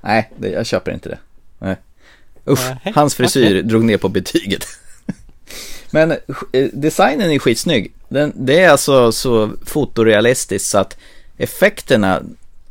Nej, 0.00 0.32
det, 0.36 0.48
jag 0.48 0.66
köper 0.66 0.92
inte 0.92 1.08
det. 1.08 1.18
Nej. 1.58 1.76
Usch, 2.48 2.70
Nej, 2.84 2.92
hans 2.96 3.14
frisyr 3.14 3.62
drog 3.62 3.84
ner 3.84 3.96
på 3.98 4.08
betyget. 4.08 4.64
Men 5.90 6.10
eh, 6.52 6.64
designen 6.72 7.30
är 7.30 7.38
skitsnygg. 7.38 7.92
Den, 8.08 8.32
det 8.36 8.60
är 8.60 8.68
alltså 8.70 9.12
så 9.12 9.50
fotorealistiskt 9.66 10.70
så 10.70 10.78
att 10.78 10.96
effekterna, 11.38 12.22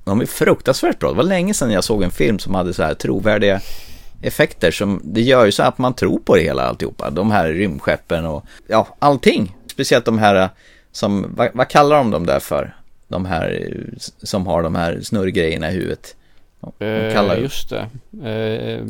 de 0.04 0.22
är 0.22 0.26
fruktansvärt 0.26 1.00
bra. 1.00 1.10
Det 1.10 1.16
var 1.18 1.24
länge 1.24 1.54
sedan 1.54 1.72
jag 1.72 1.84
såg 1.84 2.04
en 2.04 2.12
film 2.12 2.40
som 2.40 2.56
hade 2.56 2.74
så 2.74 2.84
här 2.84 2.94
trovärdiga 2.94 3.62
effekter 4.24 4.72
som, 4.72 5.02
det 5.04 5.22
gör 5.22 5.46
ju 5.46 5.52
så 5.52 5.64
att 5.64 5.78
man 5.78 5.94
tror 5.94 6.20
på 6.20 6.36
det 6.36 6.42
hela 6.42 6.64
alltihopa. 6.64 7.10
De 7.10 7.32
här 7.32 7.48
rymdskeppen 7.50 8.26
och, 8.26 8.46
ja, 8.68 8.88
allting. 9.00 9.56
Speciellt 9.68 10.06
de 10.06 10.18
här 10.18 10.50
som, 10.92 11.34
vad, 11.36 11.50
vad 11.54 11.68
kallar 11.70 11.96
de 11.98 12.12
dem 12.12 12.26
där 12.26 12.40
för? 12.40 12.76
De 13.08 13.26
här 13.26 13.68
eh, 13.72 14.00
som 14.24 14.48
har 14.48 14.64
de 14.64 14.76
här 14.76 15.00
snurrgrejerna 15.04 15.72
i 15.72 15.74
huvudet. 15.74 16.16
De 16.78 17.12
kallar 17.14 17.36
Eh, 17.36 17.42
just 17.42 17.70
det. 17.70 17.88
Eh, 18.30 18.86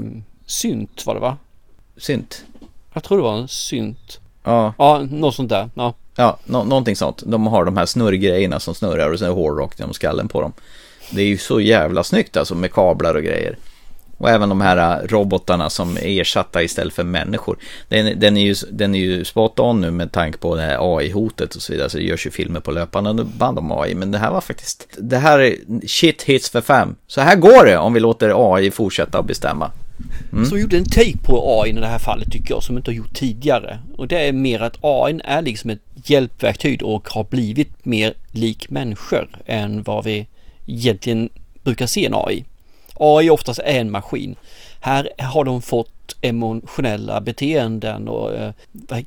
synt 0.46 1.06
var 1.06 1.14
det 1.14 1.20
va? 1.22 1.38
Synt. 1.98 2.44
Jag 2.94 3.04
tror 3.04 3.18
det 3.18 3.24
var 3.24 3.38
en 3.38 3.48
synt. 3.48 4.20
Ja. 4.44 4.74
Ja, 4.78 5.08
något 5.12 5.36
sånt 5.36 5.50
där. 5.50 5.70
Ja. 5.76 5.94
Ja, 6.16 6.38
nå- 6.46 6.64
någonting 6.64 6.96
sånt. 6.96 7.24
De 7.26 7.48
har 7.48 7.66
de 7.66 7.78
här 7.78 7.86
snurrgrejerna 7.86 8.60
som 8.60 8.76
snurrar 8.76 9.10
och 9.14 9.20
sen 9.20 9.32
hårdrock 9.32 9.80
genom 9.80 9.94
skallen 9.94 10.28
på 10.28 10.42
dem. 10.42 10.54
Det 11.12 11.22
är 11.22 11.26
ju 11.26 11.38
så 11.38 11.60
jävla 11.62 12.04
snyggt 12.04 12.38
alltså 12.38 12.56
med 12.56 12.72
kablar 12.74 13.16
och 13.16 13.24
grejer. 13.24 13.58
Och 14.24 14.30
även 14.30 14.50
de 14.50 14.62
här 14.62 15.02
äh, 15.02 15.08
robotarna 15.08 15.70
som 15.70 15.98
är 15.98 16.22
ersatta 16.22 16.64
istället 16.64 16.94
för 16.94 17.04
människor. 17.04 17.58
Den, 17.88 18.20
den, 18.20 18.38
är, 18.38 18.44
ju, 18.44 18.56
den 18.72 18.96
är 18.96 19.00
ju 19.00 19.26
spot 19.26 19.60
on 19.60 19.82
nu 19.82 19.92
med 19.92 20.12
tanke 20.12 20.38
på 20.38 20.56
det 20.56 20.62
här 20.62 20.98
AI-hotet 20.98 21.56
och 21.56 21.62
så 21.62 21.74
vidare. 21.74 21.90
Så 21.90 21.98
det 21.98 22.04
görs 22.04 22.26
ju 22.26 22.32
filmer 22.32 22.60
på 22.60 22.72
löpande 22.72 23.24
band 23.24 23.60
om 23.60 23.72
AI. 23.72 23.96
Men 23.96 24.12
det 24.12 24.18
här 24.18 24.32
var 24.32 24.42
faktiskt, 24.42 24.88
det 24.98 25.18
här 25.18 25.40
är 25.40 25.56
shit 25.88 26.24
hits 26.24 26.50
för 26.50 26.62
fem. 26.62 26.96
Så 27.08 27.22
här 27.22 27.36
går 27.36 27.66
det 27.66 27.78
om 27.78 27.94
vi 27.94 28.00
låter 28.00 28.56
AI 28.56 28.72
fortsätta 28.72 29.20
att 29.20 29.26
bestämma. 29.26 29.72
Mm. 30.32 30.46
Så 30.46 30.58
gjorde 30.58 30.78
en 30.78 30.86
take 30.86 31.18
på 31.18 31.62
AI 31.62 31.70
i 31.70 31.74
det 31.74 31.88
här 31.88 32.00
fallet 32.00 32.32
tycker 32.32 32.54
jag 32.54 32.64
som 32.64 32.78
inte 32.78 32.92
har 32.92 32.96
gjort 32.96 33.14
tidigare. 33.14 33.80
Och 33.98 34.08
det 34.08 34.28
är 34.28 34.34
mer 34.34 34.60
att 34.60 34.78
AI 34.82 35.20
är 35.24 35.42
liksom 35.42 35.70
ett 35.70 35.82
hjälpverktyg 36.06 36.84
och 36.84 37.10
har 37.10 37.24
blivit 37.24 37.86
mer 37.86 38.14
lik 38.32 38.70
människor 38.70 39.30
än 39.46 39.84
vad 39.84 40.04
vi 40.04 40.28
egentligen 40.66 41.30
brukar 41.64 41.88
se 41.88 42.06
en 42.06 42.14
AI. 42.16 42.46
AI 42.94 43.30
oftast 43.30 43.60
är 43.60 43.80
en 43.80 43.92
maskin. 43.92 44.36
Här 44.80 45.10
har 45.18 45.44
de 45.44 45.62
fått 45.62 46.16
emotionella 46.22 47.22
beteenden 47.22 48.08
och 48.08 48.36
eh, 48.36 48.54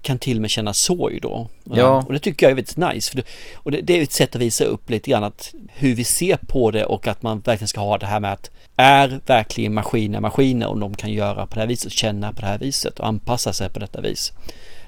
kan 0.02 0.18
till 0.18 0.36
och 0.36 0.40
med 0.40 0.50
känna 0.50 0.74
sorg 0.74 1.20
då. 1.20 1.48
Ja. 1.64 2.04
Och 2.06 2.12
det 2.12 2.18
tycker 2.18 2.46
jag 2.46 2.50
är 2.50 2.54
väldigt 2.54 2.76
nice. 2.76 3.10
För 3.10 3.16
det, 3.16 3.24
och 3.54 3.70
det, 3.70 3.80
det 3.80 3.98
är 3.98 4.02
ett 4.02 4.12
sätt 4.12 4.34
att 4.34 4.42
visa 4.42 4.64
upp 4.64 4.90
lite 4.90 5.10
grann 5.10 5.24
att 5.24 5.54
hur 5.68 5.94
vi 5.94 6.04
ser 6.04 6.36
på 6.36 6.70
det 6.70 6.84
och 6.84 7.06
att 7.06 7.22
man 7.22 7.40
verkligen 7.40 7.68
ska 7.68 7.80
ha 7.80 7.98
det 7.98 8.06
här 8.06 8.20
med 8.20 8.32
att 8.32 8.50
är 8.76 9.20
verkligen 9.26 9.74
maskiner 9.74 10.20
maskiner 10.20 10.68
och 10.68 10.78
de 10.78 10.94
kan 10.94 11.12
göra 11.12 11.46
på 11.46 11.54
det 11.54 11.60
här 11.60 11.66
viset, 11.66 11.92
känna 11.92 12.32
på 12.32 12.40
det 12.40 12.46
här 12.46 12.58
viset 12.58 13.00
och 13.00 13.06
anpassa 13.06 13.52
sig 13.52 13.70
på 13.70 13.78
detta 13.78 14.00
vis. 14.00 14.32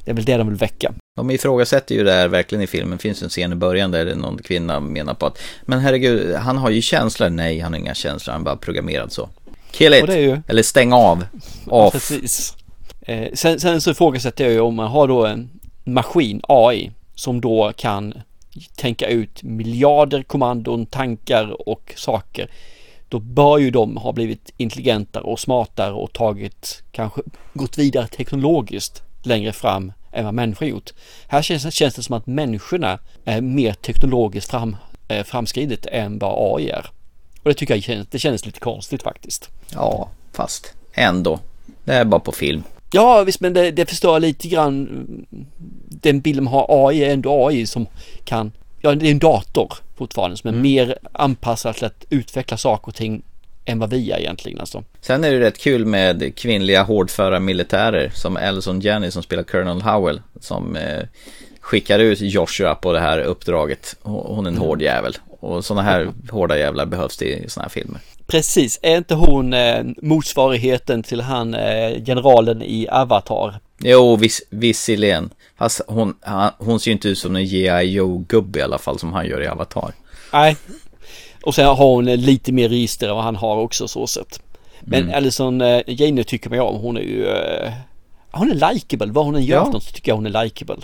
Det 0.05 0.11
är 0.11 0.15
väl 0.15 0.25
det 0.25 0.37
de 0.37 0.49
vill 0.49 0.57
väcka. 0.57 0.95
De 1.19 1.31
ifrågasätter 1.31 1.95
ju 1.95 2.05
det 2.05 2.13
här 2.13 2.29
verkligen 2.29 2.63
i 2.63 2.67
filmen. 2.67 2.99
Finns 2.99 3.23
en 3.23 3.29
scen 3.29 3.53
i 3.53 3.55
början 3.55 3.91
där 3.91 4.15
någon 4.15 4.39
kvinna 4.39 4.81
menar 4.81 5.15
på 5.15 5.27
att 5.27 5.39
Men 5.63 5.79
herregud, 5.81 6.35
han 6.37 6.59
har 6.59 6.71
ju 6.71 6.83
känslor. 6.83 7.29
Nej, 7.29 7.61
han 7.61 7.73
har 7.73 7.81
inga 7.81 7.95
känslor. 7.95 8.33
Han 8.33 8.41
är 8.41 8.45
bara 8.45 8.57
programmerad 8.57 9.13
så. 9.13 9.29
Kill 9.71 9.95
it! 9.95 10.09
Ju- 10.09 10.41
Eller 10.49 10.63
stäng 10.63 10.93
av. 10.93 11.25
Off. 11.67 11.93
precis. 11.93 12.57
Eh, 13.01 13.29
sen, 13.35 13.61
sen 13.61 13.81
så 13.81 13.91
ifrågasätter 13.91 14.45
jag 14.45 14.53
ju 14.53 14.61
om 14.61 14.75
man 14.75 14.89
har 14.89 15.09
då 15.09 15.27
en 15.27 15.51
maskin, 15.85 16.41
AI, 16.49 16.91
som 17.15 17.41
då 17.41 17.73
kan 17.77 18.15
tänka 18.77 19.07
ut 19.09 19.43
miljarder 19.43 20.23
kommandon, 20.23 20.87
tankar 20.87 21.69
och 21.69 21.93
saker. 21.97 22.51
Då 23.09 23.19
bör 23.19 23.59
ju 23.59 23.71
de 23.71 23.97
ha 23.97 24.13
blivit 24.13 24.53
intelligentare 24.57 25.23
och 25.25 25.41
smartare 25.41 25.93
och 25.93 26.13
tagit, 26.13 26.83
kanske 26.93 27.21
gått 27.55 27.79
vidare 27.79 28.07
teknologiskt 28.07 29.03
längre 29.29 29.53
fram 29.53 29.93
än 30.13 30.25
vad 30.25 30.35
människor 30.35 30.69
gjort. 30.69 30.91
Här 31.29 31.43
känns, 31.43 31.75
känns 31.75 31.95
det 31.95 32.03
som 32.03 32.17
att 32.17 32.27
människorna 32.27 32.99
är 33.25 33.41
mer 33.41 33.73
teknologiskt 33.73 34.51
fram, 34.51 34.77
eh, 35.09 35.25
framskridet 35.25 35.87
än 35.87 36.19
vad 36.19 36.57
AI 36.57 36.71
är. 36.71 36.87
Och 37.43 37.49
det 37.51 37.55
tycker 37.55 37.75
jag 37.75 37.83
känns, 37.83 38.07
det 38.11 38.19
känns 38.19 38.47
lite 38.47 38.61
konstigt 38.61 39.03
faktiskt. 39.03 39.49
Ja, 39.75 40.09
fast 40.33 40.75
ändå. 40.93 41.39
Det 41.85 41.95
är 41.95 42.05
bara 42.05 42.21
på 42.21 42.33
film. 42.33 42.63
Ja 42.93 43.23
visst 43.23 43.41
men 43.41 43.53
det, 43.53 43.71
det 43.71 43.87
förstör 43.87 44.21
lite 44.21 44.49
grann 44.49 45.27
den 45.89 46.21
bilden 46.21 46.45
man 46.45 46.53
har 46.53 46.89
AI 46.89 47.05
är 47.05 47.13
ändå 47.13 47.47
AI 47.47 47.67
som 47.67 47.87
kan 48.25 48.53
Ja 48.81 48.95
det 48.95 49.07
är 49.07 49.11
en 49.11 49.19
dator 49.19 49.73
fortfarande 49.97 50.37
som 50.37 50.49
är 50.49 50.53
Mm. 50.53 50.63
mer 50.63 50.99
anpassad 51.13 51.75
till 51.75 51.85
att 51.85 52.05
utveckla 52.11 52.57
saker 52.57 52.89
och 52.89 52.95
ting 52.95 53.23
än 53.69 53.79
vad 53.79 53.91
vi 53.91 54.11
är 54.11 54.19
egentligen 54.19 54.61
alltså. 54.61 54.85
Sen 55.01 55.25
är 55.25 55.31
det 55.31 55.41
rätt 55.41 55.59
kul 55.59 55.85
med 55.87 56.37
kvinnliga 56.37 56.83
hårdföra 56.83 57.41
militärer 57.41 58.11
som 58.15 58.37
Allison 58.37 58.81
Jenny 58.81 59.11
som 59.11 59.23
spelar 59.23 59.43
Colonel 59.43 59.83
Howell 59.83 60.21
som 60.41 60.77
eh, 60.77 61.03
skickar 61.61 61.99
ut 61.99 62.21
Joshua 62.21 62.75
på 62.75 62.93
det 62.93 63.01
här 63.01 63.19
uppdraget. 63.19 63.97
Hon 64.03 64.45
är 64.47 64.51
en 64.51 64.57
Mm. 64.57 64.69
hård 64.69 64.83
jävel 64.83 65.17
och 65.41 65.65
sådana 65.65 65.83
här 65.83 66.09
hårda 66.31 66.59
jävlar 66.59 66.87
behövs 66.87 67.17
det 67.17 67.25
i 67.27 67.49
sådana 67.49 67.65
här 67.65 67.71
filmer. 67.71 68.01
Precis, 68.27 68.79
är 68.83 68.97
inte 68.97 69.15
hon 69.15 69.53
eh, 69.53 69.85
motsvarigheten 70.03 71.03
till 71.03 71.21
han 71.21 71.55
eh, 71.55 72.05
generalen 72.05 72.63
i 72.63 72.89
Avatar? 72.91 73.61
Jo, 73.79 74.17
vis, 74.17 74.43
visserligen. 74.51 75.31
Fast 75.59 75.81
hon, 75.87 76.15
han, 76.21 76.51
hon 76.59 76.81
ser 76.81 76.91
ju 76.91 76.93
inte 76.93 77.09
ut 77.09 77.19
som 77.19 77.37
en 77.37 77.47
G.I. 77.47 77.85
Joe-gubbe 77.99 78.59
i 78.59 78.63
alla 78.63 78.79
fall 78.79 78.99
som 78.99 79.13
han 79.13 79.27
gör 79.27 79.43
i 79.43 79.47
Avatar. 79.49 79.93
Nej. 80.33 80.57
Och 81.49 81.55
sen 81.55 81.67
har 81.67 81.75
hon 81.75 82.09
eh, 82.09 82.17
lite 82.17 82.53
mer 82.53 82.69
register 82.69 83.09
än 83.09 83.15
vad 83.15 83.25
han 83.25 83.37
har 83.37 83.57
också 83.57 83.89
så 83.89 84.07
sett. 84.07 84.41
Men 84.81 85.03
Mm. 85.03 85.15
Alison 85.15 85.61
eh, 85.61 85.81
Jane 85.87 86.25
tycker 86.25 86.51
man 86.51 86.61
om. 86.61 86.81
Hon 86.81 86.97
är 86.97 87.01
ju 87.01 87.27
eh, 87.29 87.73
Hon 88.31 88.51
är 88.51 88.73
likeable. 88.75 89.07
Vad 89.13 89.25
hon 89.25 89.35
än 89.37 89.45
gör 89.45 89.57
Ja. 89.57 89.71
något 89.71 89.83
så 89.83 89.93
tycker 89.93 90.11
jag 90.11 90.17
hon 90.17 90.27
är 90.27 90.45
likeable. 90.45 90.77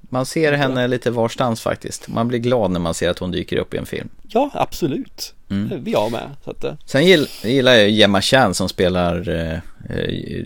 Man 0.00 0.26
ser 0.26 0.52
henne 0.52 0.88
lite 0.88 1.10
varstans 1.10 1.60
faktiskt. 1.60 2.08
Man 2.08 2.28
blir 2.28 2.38
glad 2.38 2.70
när 2.70 2.80
man 2.80 2.94
ser 2.94 3.10
att 3.10 3.18
hon 3.18 3.30
dyker 3.30 3.56
upp 3.56 3.74
i 3.74 3.76
en 3.76 3.86
film. 3.86 4.08
Ja, 4.28 4.50
absolut. 4.52 5.34
Mm. 5.50 5.68
Det 5.68 5.74
är 5.90 6.10
med. 6.10 6.30
Så 6.44 6.50
att, 6.50 6.64
Sen 6.86 7.06
gill, 7.06 7.26
gillar 7.44 7.72
jag 7.72 7.90
Gemma 7.90 8.20
Chan 8.20 8.54
som 8.54 8.68
spelar 8.68 9.28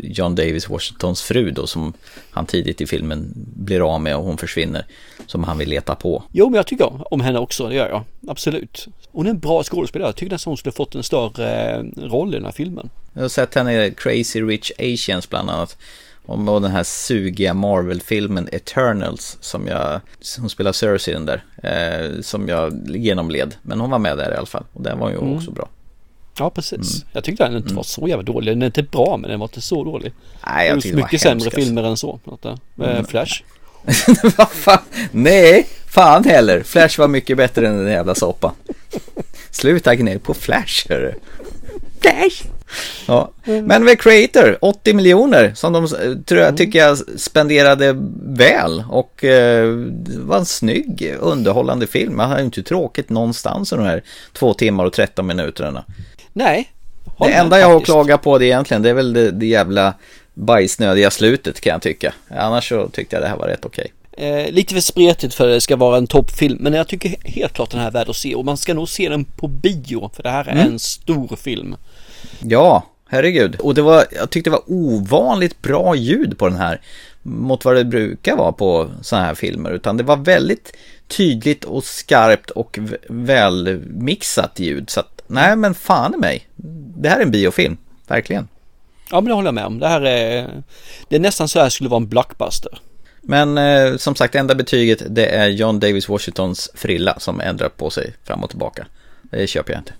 John 0.02 0.34
Davis 0.34 0.68
Washingtons 0.68 1.22
fru 1.22 1.50
då 1.50 1.66
som 1.66 1.92
han 2.30 2.46
tidigt 2.46 2.80
i 2.80 2.86
filmen 2.86 3.32
blir 3.56 3.94
av 3.94 4.00
med 4.00 4.16
och 4.16 4.24
hon 4.24 4.38
försvinner. 4.38 4.86
Som 5.26 5.44
han 5.44 5.58
vill 5.58 5.68
leta 5.68 5.94
på. 5.94 6.22
Jo, 6.32 6.50
men 6.50 6.56
jag 6.56 6.66
tycker 6.66 7.14
om 7.14 7.20
henne 7.20 7.38
också, 7.38 7.68
det 7.68 7.74
gör 7.74 7.88
jag. 7.88 8.30
Absolut. 8.30 8.86
Hon 9.12 9.26
är 9.26 9.30
en 9.30 9.38
bra 9.38 9.62
skådespelare. 9.62 10.08
Jag 10.08 10.16
tycker 10.16 10.32
nästan 10.32 10.50
hon 10.50 10.58
skulle 10.58 10.72
fått 10.72 10.94
en 10.94 11.02
större 11.02 11.74
eh, 11.74 11.84
roll 11.96 12.34
i 12.34 12.36
den 12.36 12.44
här 12.44 12.52
filmen. 12.52 12.90
Jag 13.12 13.22
har 13.22 13.28
sett 13.28 13.54
henne 13.54 13.86
i 13.86 13.90
Crazy 13.90 14.42
Rich 14.42 14.72
Asians 14.78 15.30
bland 15.30 15.50
annat. 15.50 15.76
Och 16.26 16.62
den 16.62 16.70
här 16.70 16.82
sugiga 16.82 17.54
Marvel-filmen 17.54 18.48
Eternals 18.52 19.38
som 19.40 19.66
jag, 19.66 20.00
hon 20.38 20.50
spelar 20.50 20.72
Cersei 20.72 21.14
i 21.14 21.14
den 21.14 21.26
där, 21.26 21.44
eh, 21.62 22.20
som 22.20 22.48
jag 22.48 22.88
genomled. 22.88 23.54
Men 23.62 23.80
hon 23.80 23.90
var 23.90 23.98
med 23.98 24.18
där 24.18 24.32
i 24.32 24.36
alla 24.36 24.46
fall 24.46 24.64
och 24.72 24.82
den 24.82 24.98
var 24.98 25.10
ju 25.10 25.18
mm. 25.18 25.36
också 25.36 25.50
bra. 25.50 25.68
Ja, 26.38 26.50
precis. 26.50 26.94
Mm. 26.94 27.08
Jag 27.12 27.24
tyckte 27.24 27.44
den 27.44 27.56
inte 27.56 27.66
mm. 27.66 27.76
var 27.76 27.82
så 27.82 28.08
jävla 28.08 28.22
dålig. 28.22 28.52
Den 28.52 28.62
är 28.62 28.66
inte 28.66 28.82
bra, 28.82 29.16
men 29.16 29.30
den 29.30 29.40
var 29.40 29.44
inte 29.46 29.60
så 29.60 29.84
dålig. 29.84 30.12
Nej, 30.46 30.68
jag 30.68 30.74
tyckte 30.74 30.88
det 30.88 30.94
var 30.94 31.02
mycket 31.02 31.20
sämre 31.20 31.44
alltså. 31.44 31.60
filmer 31.60 31.82
än 31.82 31.96
så. 31.96 32.20
Där. 32.42 32.58
Mm. 32.78 33.04
Flash. 33.04 33.42
Vad 34.36 34.50
fan? 34.50 34.78
Nej, 35.10 35.66
fan 35.86 36.24
heller. 36.24 36.62
Flash 36.62 36.98
var 36.98 37.08
mycket 37.08 37.36
bättre 37.36 37.68
än 37.68 37.76
den 37.76 37.92
jävla 37.92 38.14
soppa. 38.14 38.52
Sluta 39.50 39.94
gnäll 39.94 40.18
på 40.18 40.34
Flash, 40.34 40.88
hörru. 40.88 41.14
Flash! 42.00 42.44
Ja. 43.06 43.30
Men 43.44 43.84
med 43.84 44.00
Creator, 44.00 44.58
80 44.60 44.94
miljoner 44.94 45.52
som 45.54 45.72
de 45.72 45.88
tror 46.24 46.40
jag, 46.40 46.56
tycker 46.56 46.78
jag 46.78 46.98
spenderade 47.20 47.96
väl 48.22 48.84
och 48.90 49.24
eh, 49.24 49.68
var 50.18 50.38
en 50.38 50.46
snygg 50.46 51.16
underhållande 51.20 51.86
film. 51.86 52.16
Man 52.16 52.30
har 52.30 52.38
ju 52.38 52.44
inte 52.44 52.62
tråkigt 52.62 53.10
någonstans 53.10 53.72
i 53.72 53.76
de 53.76 53.84
här 53.84 54.02
två 54.32 54.54
timmar 54.54 54.84
och 54.84 54.92
13 54.92 55.26
minuterna. 55.26 55.84
Nej. 56.34 56.70
Det 57.18 57.32
enda 57.32 57.60
jag 57.60 57.66
har 57.66 57.76
att 57.76 57.84
klaga 57.84 58.18
på 58.18 58.38
det 58.38 58.46
egentligen, 58.46 58.82
det 58.82 58.90
är 58.90 58.94
väl 58.94 59.12
det, 59.12 59.30
det 59.30 59.46
jävla 59.46 59.94
bajsnödiga 60.34 61.10
slutet 61.10 61.60
kan 61.60 61.70
jag 61.70 61.82
tycka. 61.82 62.14
Annars 62.28 62.68
så 62.68 62.88
tyckte 62.88 63.16
jag 63.16 63.22
det 63.22 63.28
här 63.28 63.36
var 63.36 63.46
rätt 63.46 63.64
okej. 63.64 63.92
Eh, 64.12 64.52
lite 64.52 64.74
för 64.74 64.80
spretigt 64.80 65.34
för 65.34 65.48
att 65.48 65.56
det 65.56 65.60
ska 65.60 65.76
vara 65.76 65.96
en 65.96 66.06
toppfilm 66.06 66.58
men 66.60 66.72
jag 66.72 66.88
tycker 66.88 67.16
helt 67.24 67.52
klart 67.52 67.70
den 67.70 67.80
här 67.80 67.86
är 67.86 67.92
värd 67.92 68.08
att 68.08 68.16
se 68.16 68.34
och 68.34 68.44
man 68.44 68.56
ska 68.56 68.74
nog 68.74 68.88
se 68.88 69.08
den 69.08 69.24
på 69.24 69.48
bio 69.48 70.10
för 70.14 70.22
det 70.22 70.30
här 70.30 70.44
är 70.44 70.52
mm. 70.52 70.66
en 70.66 70.78
stor 70.78 71.36
film. 71.36 71.76
Ja, 72.40 72.86
herregud. 73.08 73.56
Och 73.60 73.74
det 73.74 73.82
var, 73.82 74.04
jag 74.12 74.30
tyckte 74.30 74.50
det 74.50 74.56
var 74.56 74.62
ovanligt 74.66 75.62
bra 75.62 75.94
ljud 75.94 76.38
på 76.38 76.48
den 76.48 76.58
här 76.58 76.80
mot 77.22 77.64
vad 77.64 77.76
det 77.76 77.84
brukar 77.84 78.36
vara 78.36 78.52
på 78.52 78.90
sådana 79.02 79.26
här 79.26 79.34
filmer 79.34 79.70
utan 79.70 79.96
det 79.96 80.02
var 80.02 80.16
väldigt 80.16 80.76
tydligt 81.08 81.64
och 81.64 81.84
skarpt 81.84 82.50
och 82.50 82.78
välmixat 83.08 84.60
ljud 84.60 84.90
så 84.90 85.00
att 85.00 85.13
nej 85.34 85.56
men 85.56 85.74
fan 85.74 86.14
i 86.14 86.16
mig. 86.16 86.48
Det 86.96 87.08
här 87.08 87.18
är 87.18 87.22
en 87.22 87.30
biofilm, 87.30 87.76
verkligen. 88.06 88.48
Ja 89.10 89.20
men 89.20 89.24
det 89.24 89.34
håller 89.34 89.46
jag 89.46 89.54
med 89.54 89.66
om. 89.66 89.78
Det 89.78 89.88
här 89.88 90.00
är, 90.00 90.50
det 91.08 91.16
är 91.16 91.20
nästan 91.20 91.48
så 91.48 91.60
här 91.60 91.68
skulle 91.68 91.90
vara 91.90 92.00
en 92.00 92.08
blockbuster. 92.08 92.78
Men 93.20 93.58
eh, 93.58 93.96
som 93.96 94.14
sagt, 94.14 94.34
enda 94.34 94.54
betyget 94.54 95.02
det 95.08 95.26
är 95.26 95.48
John 95.48 95.80
Davis 95.80 96.08
Washingtons 96.08 96.70
frilla 96.74 97.18
som 97.18 97.40
ändrar 97.40 97.68
på 97.68 97.90
sig 97.90 98.14
fram 98.24 98.44
och 98.44 98.50
tillbaka. 98.50 98.86
Det 99.22 99.46
köper 99.46 99.72
jag 99.72 99.80
inte. 99.80 99.92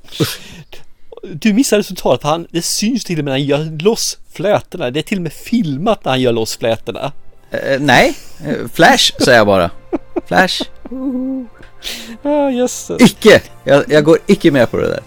Du 1.33 1.53
missade 1.53 1.83
totalt, 1.83 2.23
han, 2.23 2.47
det 2.51 2.63
syns 2.63 3.05
till 3.05 3.19
och 3.19 3.25
med 3.25 3.33
när 3.33 3.33
han 3.33 3.45
gör 3.45 3.83
loss 3.83 4.19
flätorna. 4.33 4.91
Det 4.91 5.01
är 5.01 5.03
till 5.03 5.19
och 5.19 5.23
med 5.23 5.33
filmat 5.33 6.05
när 6.05 6.13
han 6.13 6.21
gör 6.21 6.33
loss 6.33 6.57
flätorna. 6.57 7.13
Eh, 7.51 7.81
nej, 7.81 8.15
eh, 8.47 8.69
Flash 8.73 9.13
säger 9.19 9.39
jag 9.39 9.47
bara. 9.47 9.71
Flash. 10.27 10.63
Ah, 12.23 12.51
yes. 12.51 12.91
Icke! 12.99 13.43
Jag, 13.65 13.85
jag 13.89 14.05
går 14.05 14.19
icke 14.27 14.51
med 14.51 14.71
på 14.71 14.77
det 14.77 14.89
där. 14.89 15.01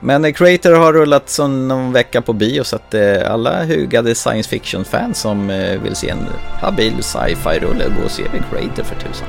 Men 0.00 0.24
eh, 0.24 0.32
Creator 0.32 0.72
har 0.72 0.92
rullat 0.92 1.28
som 1.28 1.68
någon 1.68 1.92
vecka 1.92 2.22
på 2.22 2.32
bio 2.32 2.64
så 2.64 2.76
att 2.76 2.94
eh, 2.94 3.32
alla 3.32 3.64
hugade 3.64 4.14
science 4.14 4.50
fiction-fans 4.50 5.18
som 5.18 5.50
eh, 5.50 5.80
vill 5.80 5.96
se 5.96 6.08
en 6.08 6.26
habil 6.60 7.02
sci-fi-rulle 7.02 7.84
gå 7.98 8.04
och 8.04 8.10
se 8.10 8.22
Creator 8.22 8.82
för 8.82 8.94
tusan. 8.94 9.28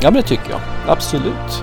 Ja 0.00 0.10
men 0.10 0.14
det 0.14 0.28
tycker 0.28 0.50
jag. 0.50 0.60
Absolut. 0.86 1.62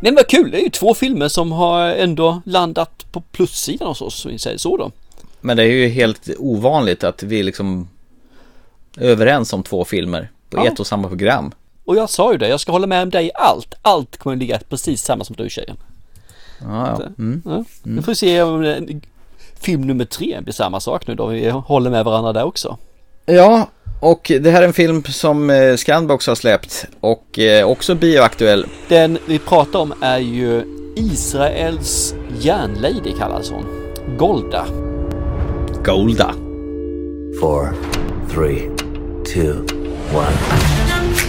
Men 0.00 0.14
vad 0.14 0.26
kul, 0.26 0.50
det 0.50 0.60
är 0.60 0.62
ju 0.62 0.70
två 0.70 0.94
filmer 0.94 1.28
som 1.28 1.52
har 1.52 1.86
ändå 1.86 2.42
landat 2.44 3.06
på 3.12 3.20
plussidan 3.20 3.88
hos 3.88 4.02
oss, 4.02 4.24
om 4.24 4.30
vi 4.30 4.38
säger 4.38 4.58
så 4.58 4.76
då. 4.76 4.90
Men 5.40 5.56
det 5.56 5.62
är 5.62 5.66
ju 5.66 5.88
helt 5.88 6.28
ovanligt 6.38 7.04
att 7.04 7.22
vi 7.22 7.42
liksom 7.42 7.88
är 8.96 9.08
överens 9.08 9.52
om 9.52 9.62
två 9.62 9.84
filmer 9.84 10.30
på 10.50 10.58
ja. 10.58 10.66
ett 10.66 10.80
och 10.80 10.86
samma 10.86 11.08
program. 11.08 11.52
Och 11.84 11.96
jag 11.96 12.10
sa 12.10 12.32
ju 12.32 12.38
det, 12.38 12.48
jag 12.48 12.60
ska 12.60 12.72
hålla 12.72 12.86
med 12.86 13.02
om 13.02 13.10
dig 13.10 13.26
i 13.26 13.30
allt. 13.34 13.74
Allt 13.82 14.16
kommer 14.16 14.36
att 14.36 14.40
ligga 14.40 14.60
precis 14.68 15.02
samma 15.02 15.24
som 15.24 15.36
du 15.36 15.50
tjejen. 15.50 15.76
Ja, 16.60 16.98
ja. 17.00 17.06
Mm. 17.18 17.42
ja. 17.44 17.64
Nu 17.82 18.02
får 18.02 18.12
vi 18.12 18.16
se 18.16 18.42
om 18.42 19.00
film 19.60 19.82
nummer 19.82 20.04
tre 20.04 20.40
blir 20.40 20.54
samma 20.54 20.80
sak 20.80 21.06
nu 21.06 21.14
då. 21.14 21.26
Vi 21.26 21.50
håller 21.50 21.90
med 21.90 22.04
varandra 22.04 22.32
där 22.32 22.44
också. 22.44 22.76
Ja, 23.26 23.68
och 24.00 24.32
det 24.40 24.50
här 24.50 24.62
är 24.62 24.66
en 24.66 24.72
film 24.72 25.02
som 25.02 25.50
eh, 25.50 25.76
Scandbox 25.76 26.26
har 26.26 26.34
släppt 26.34 26.86
och 27.00 27.38
eh, 27.38 27.68
också 27.68 27.94
bioaktuell. 27.94 28.66
Den 28.88 29.18
vi 29.26 29.38
pratar 29.38 29.78
om 29.78 29.94
är 30.00 30.18
ju 30.18 30.62
Israels 30.96 32.14
järnlady 32.38 33.12
kallas 33.18 33.50
hon. 33.50 33.64
Golda. 34.16 34.66
Golda. 35.84 36.34
Four, 37.40 37.74
three, 38.34 38.70
two, 39.34 39.64
one. 40.14 40.32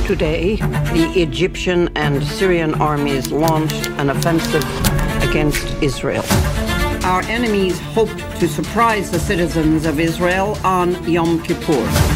Today, 0.07 0.57
the 0.93 1.21
Egyptian 1.21 1.89
and 1.95 2.23
Syrian 2.23 2.73
armies 2.81 3.31
launched 3.31 3.91
an 3.99 4.09
offensive 4.09 4.65
against 5.29 5.67
Israel. 5.81 6.23
Our 7.03 7.21
enemies 7.29 7.79
hoped 7.79 8.39
to 8.39 8.47
surprise 8.47 9.11
the 9.11 9.19
citizens 9.19 9.85
of 9.85 9.99
Israel 9.99 10.57
on 10.63 10.97
Yom 11.07 11.41
Kippur. 11.43 12.08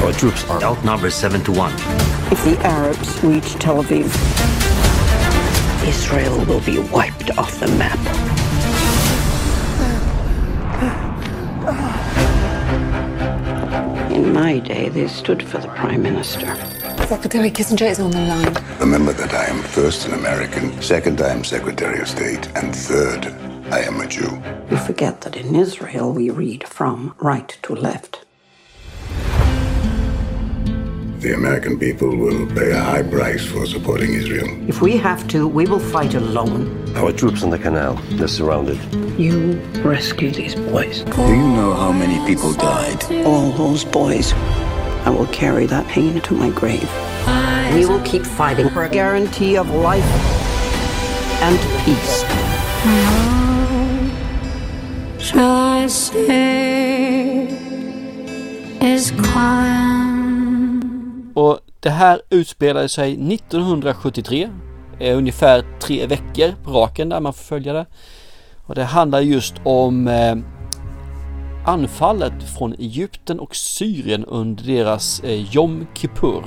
Our 0.00 0.12
troops 0.12 0.44
are 0.48 0.62
outnumbered 0.62 1.12
7 1.12 1.44
to 1.44 1.52
1. 1.52 1.72
If 2.32 2.44
the 2.44 2.58
Arabs 2.64 3.22
reach 3.22 3.54
Tel 3.54 3.82
Aviv, 3.82 4.06
Israel 5.86 6.44
will 6.46 6.60
be 6.60 6.78
wiped 6.78 7.36
off 7.38 7.58
the 7.60 7.68
map. 7.68 7.98
In 14.10 14.32
my 14.32 14.58
day, 14.58 14.88
they 14.88 15.08
stood 15.08 15.42
for 15.42 15.58
the 15.58 15.68
Prime 15.68 16.02
Minister. 16.02 16.54
Secretary 17.06 17.50
Kissinger 17.50 17.90
is 17.90 18.00
on 18.00 18.10
the 18.10 18.20
line. 18.20 18.56
Remember 18.80 19.12
that 19.12 19.34
I 19.34 19.44
am 19.46 19.62
first 19.62 20.06
an 20.06 20.14
American, 20.14 20.80
second 20.80 21.20
I 21.20 21.28
am 21.28 21.44
Secretary 21.44 22.00
of 22.00 22.08
State, 22.08 22.48
and 22.56 22.74
third 22.74 23.26
I 23.70 23.80
am 23.80 24.00
a 24.00 24.06
Jew. 24.06 24.42
You 24.70 24.76
forget 24.78 25.20
that 25.22 25.36
in 25.36 25.54
Israel 25.54 26.12
we 26.12 26.30
read 26.30 26.66
from 26.66 27.14
right 27.18 27.48
to 27.62 27.74
left. 27.74 28.21
The 31.22 31.34
American 31.34 31.78
people 31.78 32.16
will 32.16 32.48
pay 32.48 32.72
a 32.72 32.80
high 32.80 33.04
price 33.04 33.46
for 33.46 33.64
supporting 33.64 34.12
Israel. 34.12 34.48
If 34.68 34.82
we 34.82 34.96
have 34.96 35.28
to, 35.28 35.46
we 35.46 35.66
will 35.66 35.78
fight 35.78 36.14
alone. 36.14 36.66
Our 36.96 37.12
troops 37.12 37.44
on 37.44 37.50
the 37.50 37.60
canal, 37.60 37.94
they're 38.18 38.26
surrounded. 38.26 38.76
You 39.20 39.52
rescue 39.84 40.32
these 40.32 40.56
boys. 40.56 41.04
Do 41.04 41.22
you 41.28 41.46
know 41.58 41.74
how 41.74 41.92
many 41.92 42.18
people 42.26 42.52
died? 42.54 43.04
All 43.24 43.52
those 43.52 43.84
boys. 43.84 44.32
I 45.06 45.10
will 45.10 45.28
carry 45.28 45.66
that 45.66 45.86
pain 45.86 46.20
to 46.20 46.34
my 46.34 46.50
grave. 46.50 46.90
We 47.72 47.86
will 47.86 48.02
keep 48.02 48.26
fighting 48.26 48.68
for 48.70 48.82
a 48.82 48.88
guarantee 48.88 49.56
of 49.56 49.70
life 49.70 50.02
and 51.40 51.56
peace. 51.84 52.24
Shall 55.24 55.54
I 55.54 55.86
say 55.86 57.46
is 58.80 59.12
quiet? 59.12 60.11
Och 61.34 61.58
det 61.80 61.90
här 61.90 62.22
utspelade 62.30 62.88
sig 62.88 63.12
1973. 63.34 64.50
Ungefär 65.00 65.64
tre 65.80 66.06
veckor 66.06 66.54
på 66.64 66.70
raken 66.70 67.08
där 67.08 67.20
man 67.20 67.32
får 67.32 67.44
följa 67.44 67.72
det. 67.72 67.86
Och 68.66 68.74
det 68.74 68.84
handlar 68.84 69.20
just 69.20 69.54
om 69.64 70.08
eh, 70.08 70.36
anfallet 71.66 72.32
från 72.58 72.72
Egypten 72.72 73.40
och 73.40 73.56
Syrien 73.56 74.24
under 74.24 74.64
deras 74.64 75.20
eh, 75.20 75.54
Jom 75.54 75.86
Kippur. 75.94 76.44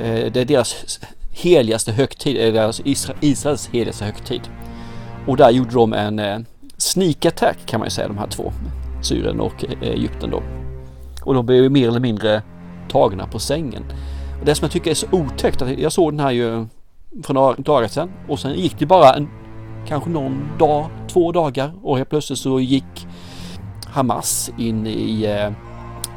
Eh, 0.00 0.32
det 0.32 0.36
är 0.36 0.44
deras 0.44 1.00
heligaste 1.30 1.92
högtid, 1.92 2.36
eh, 2.36 2.48
eller 2.48 2.62
alltså 2.62 2.82
Isra 2.84 3.14
Israels 3.20 3.68
heligaste 3.72 4.04
högtid. 4.04 4.40
Och 5.26 5.36
där 5.36 5.50
gjorde 5.50 5.74
de 5.74 5.92
en 5.92 6.18
eh, 6.18 6.38
sneak 6.76 7.26
attack 7.26 7.58
kan 7.66 7.80
man 7.80 7.86
ju 7.86 7.90
säga 7.90 8.08
de 8.08 8.18
här 8.18 8.26
två. 8.26 8.52
Syrien 9.02 9.40
och 9.40 9.64
eh, 9.64 9.88
Egypten 9.88 10.30
då. 10.30 10.42
Och 11.22 11.34
de 11.34 11.46
blev 11.46 11.62
ju 11.62 11.68
mer 11.68 11.88
eller 11.88 12.00
mindre 12.00 12.42
tagna 12.90 13.26
på 13.26 13.38
sängen. 13.38 13.84
Och 14.40 14.46
det 14.46 14.54
som 14.54 14.64
jag 14.64 14.72
tycker 14.72 14.90
är 14.90 14.94
så 14.94 15.06
otäckt, 15.12 15.62
att 15.62 15.78
jag 15.78 15.92
såg 15.92 16.12
den 16.12 16.20
här 16.20 16.30
ju 16.30 16.66
för 17.22 17.34
några 17.34 17.54
dagar 17.54 17.88
sedan 17.88 18.10
och 18.28 18.38
sen 18.38 18.54
gick 18.54 18.78
det 18.78 18.86
bara 18.86 19.14
en, 19.14 19.28
kanske 19.86 20.10
någon 20.10 20.48
dag, 20.58 20.86
två 21.08 21.32
dagar 21.32 21.72
och 21.82 21.96
helt 21.96 22.10
plötsligt 22.10 22.38
så 22.38 22.60
gick 22.60 23.06
Hamas 23.86 24.50
in 24.58 24.86
i, 24.86 25.24
eh, 25.24 25.52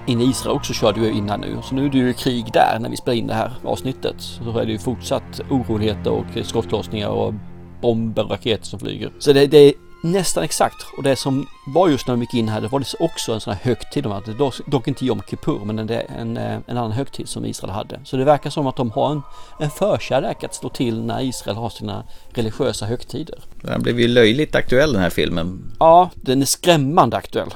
in 0.06 0.22
i 0.22 0.24
Israel 0.24 0.56
också 0.56 0.74
körde 0.74 1.00
ju 1.00 1.12
innan 1.12 1.42
nu. 1.42 1.58
Så 1.64 1.76
nu 1.76 1.86
är 1.86 1.90
det 1.90 1.98
ju 1.98 2.14
krig 2.14 2.46
där 2.54 2.78
när 2.80 2.90
vi 2.90 2.98
spelar 2.98 3.18
in 3.18 3.28
det 3.28 3.34
här 3.34 3.52
avsnittet. 3.64 4.16
Så 4.18 4.60
är 4.60 4.66
det 4.66 4.72
ju 4.72 4.78
fortsatt 4.78 5.42
oroligheter 5.50 6.12
och 6.12 6.46
skottlossningar 6.46 7.10
och 7.10 7.34
bomber 7.82 8.24
och 8.24 8.32
raketer 8.32 8.66
som 8.66 8.80
flyger. 8.80 9.12
Så 9.20 9.34
det, 9.34 9.48
det 9.48 9.58
är 9.58 9.74
nästan 10.04 10.44
exakt. 10.44 10.86
Och 10.98 11.04
det 11.04 11.16
som 11.16 11.48
var 11.66 11.90
just 11.90 12.08
när 12.08 12.14
de 12.14 12.22
gick 12.22 12.34
in 12.34 12.50
här, 12.50 12.62
det 12.62 12.68
var 12.68 12.80
det 12.80 12.86
också 13.00 13.34
en 13.34 13.42
sån 13.42 13.54
här 13.54 13.60
högtid. 13.64 14.04
Det 14.04 14.10
är 14.10 14.38
dock, 14.38 14.56
dock 14.66 14.88
inte 14.88 15.06
Jom 15.06 15.22
Kippur, 15.30 15.60
men 15.66 15.80
en, 15.80 15.90
en, 15.90 16.38
en 16.38 16.62
annan 16.68 16.92
högtid 16.92 17.28
som 17.30 17.46
Israel 17.46 17.74
hade. 17.74 18.00
Så 18.04 18.18
det 18.18 18.26
verkar 18.26 18.50
som 18.50 18.68
att 18.68 18.76
de 18.76 18.92
har 18.92 19.12
en, 19.12 19.22
en 19.60 19.70
förkärlek 19.70 20.44
att 20.44 20.56
slå 20.56 20.70
till 20.70 21.04
när 21.04 21.22
Israel 21.22 21.58
har 21.58 21.70
sina 21.70 22.04
religiösa 22.30 22.86
högtider. 22.86 23.40
Den 23.62 23.82
blev 23.82 24.00
ju 24.00 24.08
löjligt 24.08 24.56
aktuell 24.56 24.94
den 24.94 25.02
här 25.02 25.10
filmen. 25.10 25.76
Ja, 25.80 26.10
den 26.16 26.42
är 26.42 26.46
skrämmande 26.46 27.18
aktuell. 27.18 27.54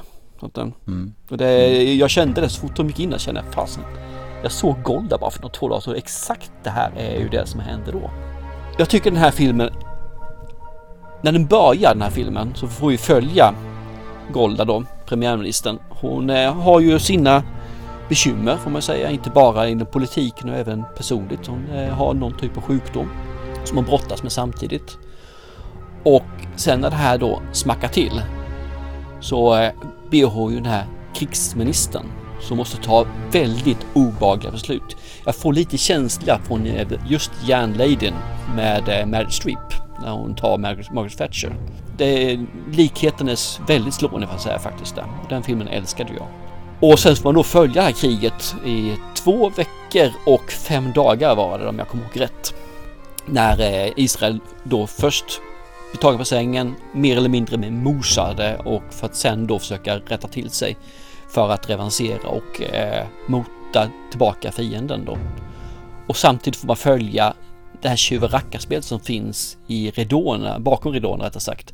Den, 0.53 0.73
mm. 0.87 1.13
och 1.29 1.37
det, 1.37 1.93
jag 1.93 2.09
kände 2.09 2.41
det 2.41 2.49
så 2.49 2.61
fort 2.61 2.75
de 2.75 2.87
gick 2.87 2.99
in, 2.99 3.11
jag 3.11 3.19
kände 3.19 3.43
fasen. 3.51 3.83
Jag 4.43 4.51
såg 4.51 4.83
Golda 4.83 5.17
bara 5.17 5.31
för 5.31 5.41
några 5.41 5.53
två 5.53 5.69
dagar 5.69 5.81
så 5.81 5.93
exakt 5.93 6.51
det 6.63 6.69
här 6.69 6.91
är 6.97 7.19
ju 7.19 7.29
det 7.29 7.45
som 7.45 7.59
hände 7.59 7.91
då. 7.91 8.11
Jag 8.77 8.89
tycker 8.89 9.11
den 9.11 9.19
här 9.19 9.31
filmen 9.31 9.69
när 11.27 11.31
den 11.31 11.45
börjar 11.45 11.93
den 11.93 12.01
här 12.01 12.09
filmen 12.09 12.53
så 12.55 12.67
får 12.67 12.89
vi 12.89 12.97
följa 12.97 13.53
Golda 14.33 14.65
då, 14.65 14.83
premiärministern. 15.05 15.79
Hon 15.89 16.29
eh, 16.29 16.53
har 16.53 16.79
ju 16.79 16.99
sina 16.99 17.43
bekymmer 18.09 18.57
får 18.57 18.71
man 18.71 18.81
säga, 18.81 19.09
inte 19.09 19.29
bara 19.29 19.67
inom 19.67 19.87
politiken 19.87 20.49
och 20.49 20.55
även 20.55 20.83
personligt. 20.97 21.47
Hon 21.47 21.69
eh, 21.69 21.93
har 21.93 22.13
någon 22.13 22.37
typ 22.37 22.57
av 22.57 22.63
sjukdom 22.63 23.09
som 23.63 23.77
hon 23.77 23.85
brottas 23.85 24.23
med 24.23 24.31
samtidigt. 24.31 24.97
Och 26.03 26.23
sen 26.55 26.79
när 26.79 26.89
det 26.89 26.95
här 26.95 27.17
då 27.17 27.41
smackar 27.51 27.87
till 27.87 28.21
så 29.19 29.57
eh, 29.57 29.71
ber 30.11 30.25
hon 30.25 30.51
ju 30.51 30.57
den 30.57 30.71
här 30.71 30.85
krigsministern 31.15 32.05
som 32.41 32.57
måste 32.57 32.77
ta 32.77 33.05
väldigt 33.31 33.85
obehagliga 33.93 34.51
beslut. 34.51 34.97
Jag 35.25 35.35
får 35.35 35.53
lite 35.53 35.77
känsla 35.77 36.39
från 36.39 36.65
eh, 36.65 36.87
just 37.07 37.31
järnladyn 37.45 38.13
med 38.55 38.89
eh, 38.89 39.05
Meryl 39.05 39.31
Streep 39.31 39.86
när 40.01 40.11
hon 40.11 40.35
tar 40.35 40.57
Margaret, 40.57 40.91
Margaret 40.91 41.17
Thatcher. 41.17 41.55
Det, 41.97 42.39
likheten 42.71 43.29
är 43.29 43.67
väldigt 43.67 43.93
slående 43.93 44.27
får 44.27 44.33
jag 44.33 44.41
säga 44.41 44.59
faktiskt. 44.59 44.95
Där. 44.95 45.05
Den 45.29 45.43
filmen 45.43 45.67
älskade 45.67 46.13
jag. 46.13 46.27
Och 46.91 46.99
sen 46.99 47.15
får 47.15 47.23
man 47.23 47.35
då 47.35 47.43
följa 47.43 47.73
det 47.73 47.81
här 47.81 47.91
kriget 47.91 48.55
i 48.65 48.93
två 49.15 49.49
veckor 49.49 50.11
och 50.25 50.51
fem 50.51 50.91
dagar 50.93 51.35
var 51.35 51.59
det 51.59 51.67
om 51.67 51.79
jag 51.79 51.87
kommer 51.87 52.03
ihåg 52.03 52.21
rätt. 52.21 52.53
När 53.25 53.59
eh, 53.59 53.91
Israel 53.95 54.39
då 54.63 54.87
först 54.87 55.41
blir 55.91 56.01
tagen 56.01 56.19
på 56.19 56.25
sängen, 56.25 56.75
mer 56.93 57.17
eller 57.17 57.29
mindre 57.29 57.57
med 57.57 57.73
mosade 57.73 58.57
och 58.57 58.83
för 58.89 59.05
att 59.05 59.15
sen 59.15 59.47
då 59.47 59.59
försöka 59.59 59.95
rätta 59.97 60.27
till 60.27 60.49
sig 60.49 60.77
för 61.29 61.49
att 61.49 61.69
revansera 61.69 62.29
och 62.29 62.61
eh, 62.61 63.05
mota 63.27 63.89
tillbaka 64.09 64.51
fienden 64.51 65.05
då. 65.05 65.17
Och 66.07 66.17
samtidigt 66.17 66.59
får 66.59 66.67
man 66.67 66.77
följa 66.77 67.33
det 67.81 67.89
här 67.89 67.95
tjuverackarspelet 67.95 68.85
som 68.85 68.99
finns 68.99 69.57
i 69.67 69.91
ridåerna, 69.91 70.59
bakom 70.59 70.93
ridåerna 70.93 71.25
rättare 71.25 71.41
sagt, 71.41 71.73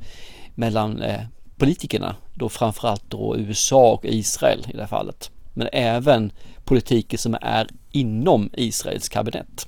mellan 0.56 1.02
eh, 1.02 1.22
politikerna, 1.58 2.16
då 2.34 2.50
framförallt 2.50 3.04
då 3.10 3.38
USA 3.38 3.92
och 3.92 4.06
Israel 4.06 4.66
i 4.70 4.74
det 4.74 4.82
här 4.82 4.88
fallet. 4.88 5.32
Men 5.54 5.70
även 5.74 6.32
politiker 6.64 7.18
som 7.18 7.38
är 7.42 7.68
inom 7.92 8.50
Israels 8.54 9.10
kabinett. 9.10 9.68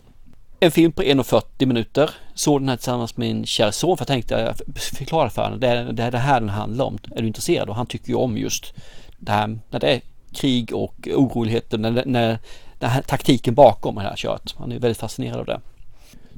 En 0.59 0.71
film 0.71 0.91
på 0.91 1.01
1.40 1.01 1.65
minuter. 1.65 2.09
Såg 2.33 2.61
den 2.61 2.69
här 2.69 2.75
tillsammans 2.75 3.17
med 3.17 3.27
min 3.27 3.45
kära 3.45 3.71
son 3.71 3.97
för 3.97 4.01
jag 4.01 4.07
tänkte 4.07 4.55
förklara 4.97 5.29
för 5.29 5.43
honom. 5.43 5.59
Det 5.59 5.67
är, 5.67 5.83
det 5.93 6.03
är 6.03 6.11
det 6.11 6.17
här 6.17 6.39
den 6.39 6.49
handlar 6.49 6.85
om. 6.85 6.97
Är 7.15 7.21
du 7.21 7.27
intresserad? 7.27 7.69
Och 7.69 7.75
han 7.75 7.85
tycker 7.85 8.09
ju 8.09 8.15
om 8.15 8.37
just 8.37 8.73
det 9.17 9.31
här 9.31 9.59
när 9.69 9.79
det 9.79 9.87
är 9.87 10.01
krig 10.33 10.73
och 10.73 11.07
oroligheter, 11.15 11.77
när, 11.77 12.03
när, 12.05 12.39
den 12.79 12.89
här 12.89 13.01
taktiken 13.01 13.55
bakom 13.55 13.95
det 13.95 14.01
här 14.01 14.15
köret. 14.15 14.55
Han 14.57 14.71
är 14.71 14.79
väldigt 14.79 14.99
fascinerad 14.99 15.39
av 15.39 15.45
det. 15.45 15.61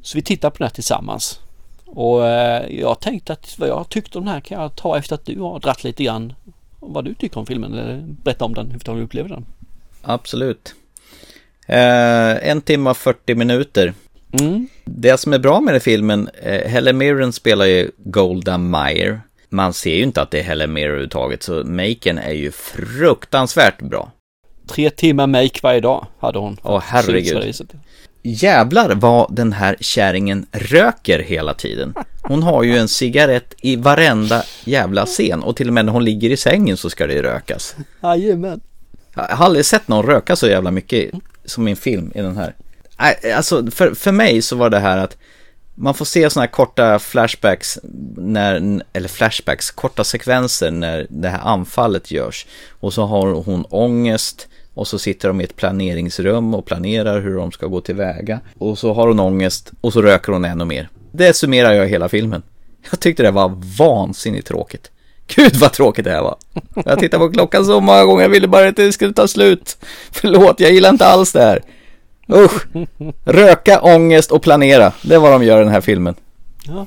Så 0.01 0.17
vi 0.17 0.21
tittar 0.21 0.49
på 0.49 0.57
den 0.57 0.65
här 0.65 0.73
tillsammans. 0.73 1.39
Och 1.85 2.27
eh, 2.27 2.79
jag 2.79 2.99
tänkte 2.99 3.33
att 3.33 3.59
vad 3.59 3.69
jag 3.69 3.89
tyckte 3.89 4.17
om 4.17 4.25
den 4.25 4.33
här 4.33 4.41
kan 4.41 4.61
jag 4.61 4.75
ta 4.75 4.97
efter 4.97 5.15
att 5.15 5.25
du 5.25 5.39
har 5.39 5.59
dratt 5.59 5.83
lite 5.83 6.03
grann 6.03 6.33
vad 6.79 7.05
du 7.05 7.13
tycker 7.13 7.39
om 7.39 7.45
filmen 7.45 7.73
eller 7.73 8.03
berätta 8.23 8.45
om 8.45 8.53
den, 8.53 8.71
hur 8.71 8.95
du 8.95 9.01
upplever 9.01 9.29
den. 9.29 9.45
Absolut. 10.01 10.75
Eh, 11.67 12.49
en 12.49 12.61
timme 12.61 12.89
och 12.89 12.97
40 12.97 13.35
minuter. 13.35 13.93
Mm. 14.39 14.67
Det 14.85 15.17
som 15.17 15.33
är 15.33 15.39
bra 15.39 15.61
med 15.61 15.73
den 15.73 15.81
filmen, 15.81 16.29
eh, 16.43 16.69
Helen 16.69 16.97
Mirren 16.97 17.33
spelar 17.33 17.65
ju 17.65 17.91
Golda 17.97 18.57
Meir. 18.57 19.21
Man 19.49 19.73
ser 19.73 19.95
ju 19.95 20.03
inte 20.03 20.21
att 20.21 20.31
det 20.31 20.39
är 20.39 20.43
Helen 20.43 20.73
Mirren 20.73 20.89
överhuvudtaget, 20.89 21.43
så 21.43 21.63
maken 21.63 22.17
är 22.17 22.33
ju 22.33 22.51
fruktansvärt 22.51 23.81
bra. 23.81 24.11
Tre 24.67 24.89
timmar 24.89 25.27
make 25.27 25.59
varje 25.63 25.79
dag 25.79 26.07
hade 26.19 26.39
hon. 26.39 26.57
Åh 26.63 26.81
herregud 26.85 27.55
jävlar 28.27 28.95
vad 28.95 29.35
den 29.35 29.53
här 29.53 29.75
kärringen 29.79 30.45
röker 30.51 31.19
hela 31.19 31.53
tiden. 31.53 31.93
Hon 32.21 32.43
har 32.43 32.63
ju 32.63 32.77
en 32.77 32.87
cigarett 32.87 33.53
i 33.61 33.75
varenda 33.75 34.43
jävla 34.63 35.05
scen 35.05 35.43
och 35.43 35.55
till 35.55 35.67
och 35.67 35.73
med 35.73 35.85
när 35.85 35.93
hon 35.93 36.05
ligger 36.05 36.29
i 36.29 36.37
sängen 36.37 36.77
så 36.77 36.89
ska 36.89 37.07
det 37.07 37.23
rökas. 37.23 37.75
Jajamän. 38.03 38.61
Jag 39.15 39.23
har 39.23 39.45
aldrig 39.45 39.65
sett 39.65 39.87
någon 39.87 40.05
röka 40.05 40.35
så 40.35 40.47
jävla 40.47 40.71
mycket 40.71 41.11
som 41.45 41.67
i 41.67 41.71
en 41.71 41.77
film 41.77 42.11
i 42.15 42.21
den 42.21 42.37
här. 42.37 42.55
Alltså 43.35 43.71
för, 43.71 43.93
för 43.93 44.11
mig 44.11 44.41
så 44.41 44.55
var 44.55 44.69
det 44.69 44.79
här 44.79 44.97
att 44.97 45.17
man 45.75 45.93
får 45.93 46.05
se 46.05 46.29
sådana 46.29 46.45
här 46.45 46.51
korta 46.51 46.99
flashbacks, 46.99 47.79
när, 48.17 48.81
eller 48.93 49.07
flashbacks, 49.07 49.71
korta 49.71 50.03
sekvenser 50.03 50.71
när 50.71 51.07
det 51.09 51.29
här 51.29 51.39
anfallet 51.39 52.11
görs. 52.11 52.45
Och 52.79 52.93
så 52.93 53.05
har 53.05 53.27
hon 53.27 53.65
ångest 53.69 54.47
och 54.77 54.87
så 54.87 54.99
sitter 54.99 55.27
de 55.27 55.41
i 55.41 55.43
ett 55.43 55.55
planeringsrum 55.55 56.53
och 56.53 56.65
planerar 56.65 57.21
hur 57.21 57.35
de 57.35 57.51
ska 57.51 57.67
gå 57.67 57.81
tillväga. 57.81 58.39
Och 58.57 58.77
så 58.77 58.93
har 58.93 59.07
hon 59.07 59.19
ångest 59.19 59.71
och 59.81 59.93
så 59.93 60.01
röker 60.01 60.31
hon 60.33 60.45
ännu 60.45 60.65
mer. 60.65 60.89
Det 61.11 61.35
summerar 61.35 61.73
jag 61.73 61.87
hela 61.87 62.09
filmen. 62.09 62.43
Jag 62.91 62.99
tyckte 62.99 63.23
det 63.23 63.31
var 63.31 63.61
vansinnigt 63.77 64.47
tråkigt. 64.47 64.91
Gud 65.35 65.55
vad 65.55 65.73
tråkigt 65.73 66.05
det 66.05 66.11
här 66.11 66.21
var. 66.21 66.35
Jag 66.85 66.99
tittade 66.99 67.27
på 67.27 67.33
klockan 67.33 67.65
så 67.65 67.79
många 67.79 68.03
gånger, 68.03 68.21
jag 68.21 68.29
ville 68.29 68.47
bara 68.47 68.67
att 68.67 68.75
det 68.75 68.91
skulle 68.91 69.13
ta 69.13 69.27
slut. 69.27 69.77
Förlåt, 70.11 70.59
jag 70.59 70.71
gillar 70.71 70.89
inte 70.89 71.05
alls 71.05 71.33
det 71.33 71.41
här. 71.41 71.61
Usch! 72.33 72.67
Röka, 73.25 73.81
ångest 73.81 74.31
och 74.31 74.41
planera. 74.41 74.93
Det 75.01 75.15
är 75.15 75.19
vad 75.19 75.31
de 75.31 75.43
gör 75.43 75.61
i 75.61 75.63
den 75.63 75.73
här 75.73 75.81
filmen. 75.81 76.15
Ja, 76.63 76.85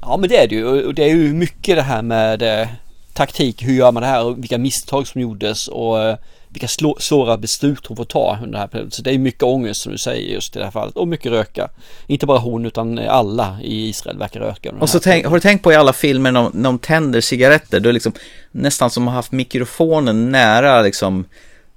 ja 0.00 0.16
men 0.16 0.28
det 0.28 0.36
är 0.36 0.48
det 0.48 0.54
ju. 0.54 0.86
Och 0.86 0.94
det 0.94 1.04
är 1.04 1.08
ju 1.08 1.34
mycket 1.34 1.76
det 1.76 1.82
här 1.82 2.02
med 2.02 2.60
eh, 2.60 2.68
taktik. 3.12 3.62
Hur 3.62 3.74
gör 3.74 3.92
man 3.92 4.02
det 4.02 4.08
här 4.08 4.24
och 4.24 4.38
vilka 4.38 4.58
misstag 4.58 5.06
som 5.06 5.20
gjordes 5.20 5.68
och 5.68 6.02
eh, 6.02 6.16
vilka 6.56 6.94
svåra 6.98 7.36
beslut 7.36 7.86
hon 7.86 7.96
får 7.96 8.04
ta 8.04 8.38
under 8.42 8.52
det 8.52 8.58
här 8.58 8.66
perioden. 8.66 8.90
Så 8.90 9.02
det 9.02 9.14
är 9.14 9.18
mycket 9.18 9.42
ångest 9.42 9.80
som 9.80 9.92
du 9.92 9.98
säger 9.98 10.34
just 10.34 10.56
i 10.56 10.58
det 10.58 10.64
här 10.64 10.72
fallet 10.72 10.96
och 10.96 11.08
mycket 11.08 11.32
röka. 11.32 11.68
Inte 12.06 12.26
bara 12.26 12.38
hon 12.38 12.66
utan 12.66 12.98
alla 12.98 13.58
i 13.62 13.88
Israel 13.88 14.18
verkar 14.18 14.40
röka. 14.40 14.72
Och 14.80 14.90
så 14.90 15.00
tänk, 15.00 15.26
har 15.26 15.34
du 15.34 15.40
tänkt 15.40 15.62
på 15.62 15.72
i 15.72 15.74
alla 15.74 15.92
filmer 15.92 16.32
när 16.32 16.42
de, 16.42 16.50
när 16.54 16.68
de 16.68 16.78
tänder 16.78 17.20
cigaretter, 17.20 17.80
då 17.80 17.88
är 17.88 17.92
liksom 17.92 18.12
nästan 18.50 18.90
som 18.90 19.08
att 19.08 19.12
ha 19.12 19.18
haft 19.18 19.32
mikrofonen 19.32 20.32
nära 20.32 20.82
liksom 20.82 21.24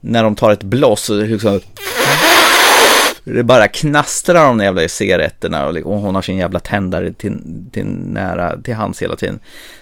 när 0.02 0.24
de 0.24 0.36
tar 0.36 0.52
ett 0.52 0.64
blås 0.64 1.10
liksom 1.10 1.60
det 3.34 3.44
bara 3.44 3.68
knastrar 3.68 4.46
de 4.46 4.60
jävla 4.60 4.88
cigaretterna 4.88 5.68
och, 5.68 5.76
och 5.76 6.00
hon 6.00 6.16
har 6.16 6.22
sin 6.22 6.38
jävla 6.38 6.60
tändare 6.60 7.14
till, 7.14 7.38
till 7.72 7.86
nära 7.86 8.62
till 8.62 8.74
hands 8.74 9.02
hela 9.02 9.16
tiden. 9.16 9.40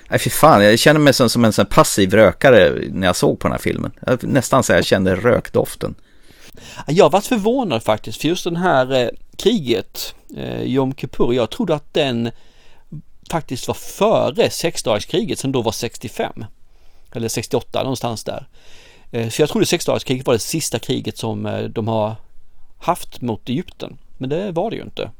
Nej 0.10 0.20
fy 0.20 0.30
fan, 0.30 0.64
jag 0.64 0.80
känner 0.80 1.00
mig 1.00 1.14
som, 1.14 1.30
som 1.30 1.46
en 1.46 1.54
sån 1.54 1.66
passiv 1.66 2.14
rökare 2.14 2.74
när 2.92 3.08
jag 3.08 3.16
såg 3.16 3.40
på 3.40 3.48
den 3.48 3.52
här 3.52 3.60
filmen. 3.60 3.92
Jag, 4.06 4.24
nästan 4.24 4.64
så 4.64 4.74
jag 4.74 4.86
kände 4.86 5.16
rökdoften. 5.16 5.96
Jag 6.88 7.12
var 7.12 7.22
förvånad 7.22 7.84
faktiskt, 7.84 8.22
för 8.22 8.28
just 8.28 8.44
den 8.44 8.56
här 8.56 8.94
eh, 8.94 9.10
kriget, 9.38 10.16
eh, 10.38 10.62
Jom 10.62 10.96
Kippur, 10.96 11.34
jag 11.34 11.50
trodde 11.50 11.76
att 11.76 11.94
den 11.94 12.32
faktiskt 13.30 13.68
var 13.68 13.76
före 13.76 14.50
sexdagarskriget 14.50 15.40
som 15.40 15.52
då 15.52 15.62
var 15.62 15.72
65. 15.72 16.46
Eller 17.12 17.28
68, 17.28 17.84
någonstans 17.84 18.24
där. 18.24 18.48
Eh, 19.12 19.30
så 19.30 19.42
jag 19.42 19.50
trodde 19.50 19.66
sexdagarskriget 19.66 20.28
var 20.28 20.34
det 20.34 20.40
sista 20.40 20.80
kriget 20.80 21.18
som 21.18 21.46
eh, 21.46 21.64
de 21.64 21.88
har 21.88 22.16
haft 22.78 23.22
mot 23.22 23.50
Egypten. 23.50 23.98
Men 24.18 24.30
det 24.30 24.52
var 24.52 24.70
det 24.70 24.76
ju 24.76 24.82
inte. 24.82 25.12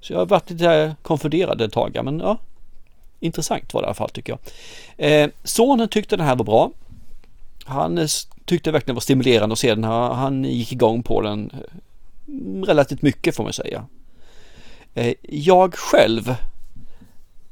Så 0.00 0.12
jag 0.12 0.18
har 0.18 0.26
varit 0.26 0.50
lite 0.50 0.96
konfunderad 1.02 1.60
ett 1.60 1.72
tag, 1.72 2.00
men 2.04 2.20
ja, 2.20 2.38
intressant 3.20 3.74
var 3.74 3.82
det 3.82 3.84
i 3.84 3.86
alla 3.86 3.94
fall 3.94 4.10
tycker 4.10 4.32
jag. 4.32 4.40
Eh, 5.10 5.30
sonen 5.44 5.88
tyckte 5.88 6.16
den 6.16 6.26
här 6.26 6.36
var 6.36 6.44
bra. 6.44 6.70
Han 7.64 7.98
eh, 7.98 8.06
tyckte 8.44 8.70
verkligen 8.70 8.94
det 8.94 8.96
var 8.96 9.00
stimulerande 9.00 9.52
att 9.52 9.58
se 9.58 9.74
den 9.74 9.84
här. 9.84 10.14
Han 10.14 10.44
gick 10.44 10.72
igång 10.72 11.02
på 11.02 11.20
den 11.20 11.50
eh, 11.54 12.66
relativt 12.66 13.02
mycket 13.02 13.36
får 13.36 13.44
man 13.44 13.52
säga. 13.52 13.86
Eh, 14.94 15.14
jag 15.22 15.74
själv 15.74 16.28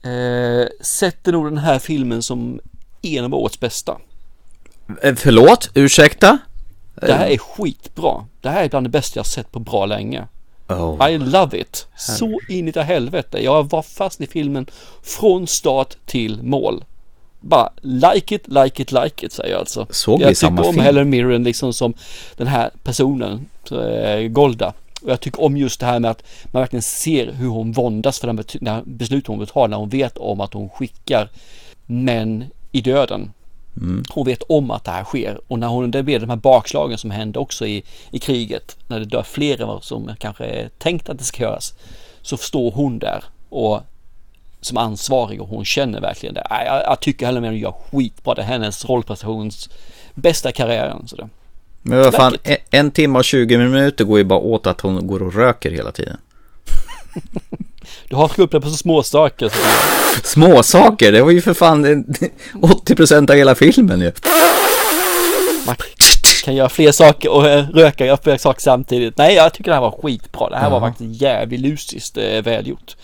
eh, 0.03 0.67
sätter 0.81 1.33
nog 1.33 1.47
den 1.47 1.59
här 1.59 1.79
filmen 1.79 2.23
som 2.23 2.61
en 3.03 3.25
av 3.25 3.35
årets 3.35 3.61
bästa. 3.61 3.99
Eh, 5.03 5.15
förlåt, 5.15 5.71
ursäkta? 5.75 6.39
Det 6.95 7.13
här 7.13 7.27
är 7.27 7.39
skitbra. 7.39 8.25
Det 8.41 8.49
här 8.49 8.65
är 8.65 8.69
bland 8.69 8.87
det 8.87 8.91
bästa 8.91 9.19
jag 9.19 9.27
sett 9.27 9.53
på 9.53 9.59
bra 9.59 9.87
länge. 9.87 10.27
Oh. 10.69 11.11
I 11.11 11.19
love 11.19 11.59
it. 11.59 11.87
Så 11.97 12.41
in 12.49 12.69
i 12.69 12.71
det 12.71 12.83
helvete. 12.83 13.45
Jag 13.45 13.71
var 13.71 13.83
fast 13.83 14.21
i 14.21 14.27
filmen 14.27 14.67
från 15.03 15.47
start 15.47 15.97
till 16.07 16.43
mål. 16.43 16.85
Bara 17.41 17.73
like 17.81 18.35
it, 18.35 18.49
like 18.49 18.83
it, 18.83 18.93
like 18.93 19.27
it 19.27 19.33
säger 19.33 19.51
jag 19.51 19.61
alltså. 19.61 19.87
Såg 19.91 20.23
jag 20.23 20.29
vi 20.29 20.35
samma 20.35 20.57
tycker 20.57 20.69
om 20.69 20.75
film? 20.75 20.85
Helen 20.85 21.11
Mirren 21.11 21.45
liksom 21.45 21.73
som 21.73 21.95
den 22.37 22.47
här 22.47 22.71
personen, 22.83 23.47
eh, 23.71 24.29
Golda. 24.29 24.73
Och 25.03 25.11
jag 25.11 25.21
tycker 25.21 25.43
om 25.43 25.57
just 25.57 25.81
det 25.81 25.87
här 25.87 26.01
med 26.01 26.11
att 26.11 26.23
man 26.53 26.61
verkligen 26.61 26.83
ser 26.83 27.33
hur 27.33 27.49
hon 27.49 27.73
våndas 27.73 28.19
för 28.19 28.27
den 28.27 28.45
beslut 28.85 29.27
hon 29.27 29.39
vill 29.39 29.49
ta 29.49 29.67
när 29.67 29.77
hon 29.77 29.89
vet 29.89 30.19
om 30.19 30.41
att 30.41 30.55
hon 30.55 30.69
skickar 30.69 31.29
män 31.87 32.45
i 32.73 32.81
döden. 32.81 33.33
Mm. 33.77 34.05
Hon 34.11 34.27
vet 34.27 34.43
om 34.43 34.71
att 34.71 34.85
det 34.85 34.91
här 34.91 35.05
sker 35.05 35.41
och 35.49 35.59
när 35.59 35.67
hon, 35.67 35.91
det 35.91 36.03
blir 36.03 36.21
de 36.21 36.31
här 36.31 36.37
bakslagen 36.37 36.99
som 36.99 37.11
händer 37.11 37.41
också 37.41 37.67
i, 37.67 37.85
i 38.11 38.19
kriget, 38.19 38.77
när 38.87 38.99
det 38.99 39.05
dör 39.05 39.23
fler 39.23 39.61
än 39.61 39.69
vad 39.69 39.85
som 39.85 40.11
kanske 40.19 40.45
är 40.45 40.69
tänkt 40.79 41.09
att 41.09 41.19
det 41.19 41.25
ska 41.25 41.43
göras, 41.43 41.75
så 42.23 42.37
står 42.37 42.71
hon 42.71 42.99
där 42.99 43.25
och 43.49 43.81
som 44.61 44.77
ansvarig 44.77 45.43
och 45.43 45.49
hon 45.49 45.65
känner 45.65 46.01
verkligen 46.01 46.35
det. 46.35 46.47
Jag, 46.51 46.83
jag 46.83 47.01
tycker 47.01 47.27
Helen 47.27 47.43
Mirren 47.43 47.59
gör 47.59 47.75
skitbra. 47.91 48.35
Det 48.35 48.43
är 48.43 48.47
hennes 48.47 48.85
rollprestations 48.85 49.69
bästa 50.15 50.53
karriären. 50.53 51.09
Så 51.09 51.17
det. 51.17 51.29
Men 51.83 51.99
vad 51.99 52.15
fan, 52.15 52.37
en, 52.43 52.57
en 52.71 52.91
timme 52.91 53.19
och 53.19 53.25
20 53.25 53.59
minuter 53.59 54.05
går 54.05 54.19
ju 54.19 54.25
bara 54.25 54.39
åt 54.39 54.67
att 54.67 54.81
hon 54.81 55.07
går 55.07 55.23
och 55.23 55.35
röker 55.35 55.71
hela 55.71 55.93
tiden. 55.93 56.17
Du 58.09 58.17
hakar 58.17 58.43
upp 58.43 58.51
dig 58.51 58.61
på 58.61 58.71
så 58.71 58.77
små 58.77 59.03
saker. 59.03 59.49
Så 59.49 59.55
Små 60.25 60.63
saker, 60.63 61.13
det 61.13 61.23
var 61.23 61.31
ju 61.31 61.41
för 61.43 61.55
fan 61.55 61.85
en- 61.85 62.15
80% 62.63 63.31
av 63.31 63.37
hela 63.37 63.55
filmen 63.55 64.01
ju. 64.01 64.13
man 65.67 65.77
kan 66.45 66.55
göra 66.55 66.69
fler 66.69 66.93
saker 66.93 67.31
och 67.31 67.49
eh, 67.49 67.69
röka 67.71 68.13
och 68.13 68.23
fler 68.23 68.37
saker 68.39 68.61
samtidigt. 68.61 69.19
Nej, 69.19 69.35
jag 69.35 69.55
tycker 69.55 69.71
det 69.71 69.75
här 69.75 69.81
var 69.83 69.99
skitbra. 70.03 70.49
Det 70.51 70.57
här 70.57 70.71
var 70.71 70.81
Ja. 70.81 70.87
faktiskt 70.89 71.23
jävligt 71.23 71.61
lusiskt 71.61 72.17
eh, 72.17 72.43
välgjort. 72.43 72.97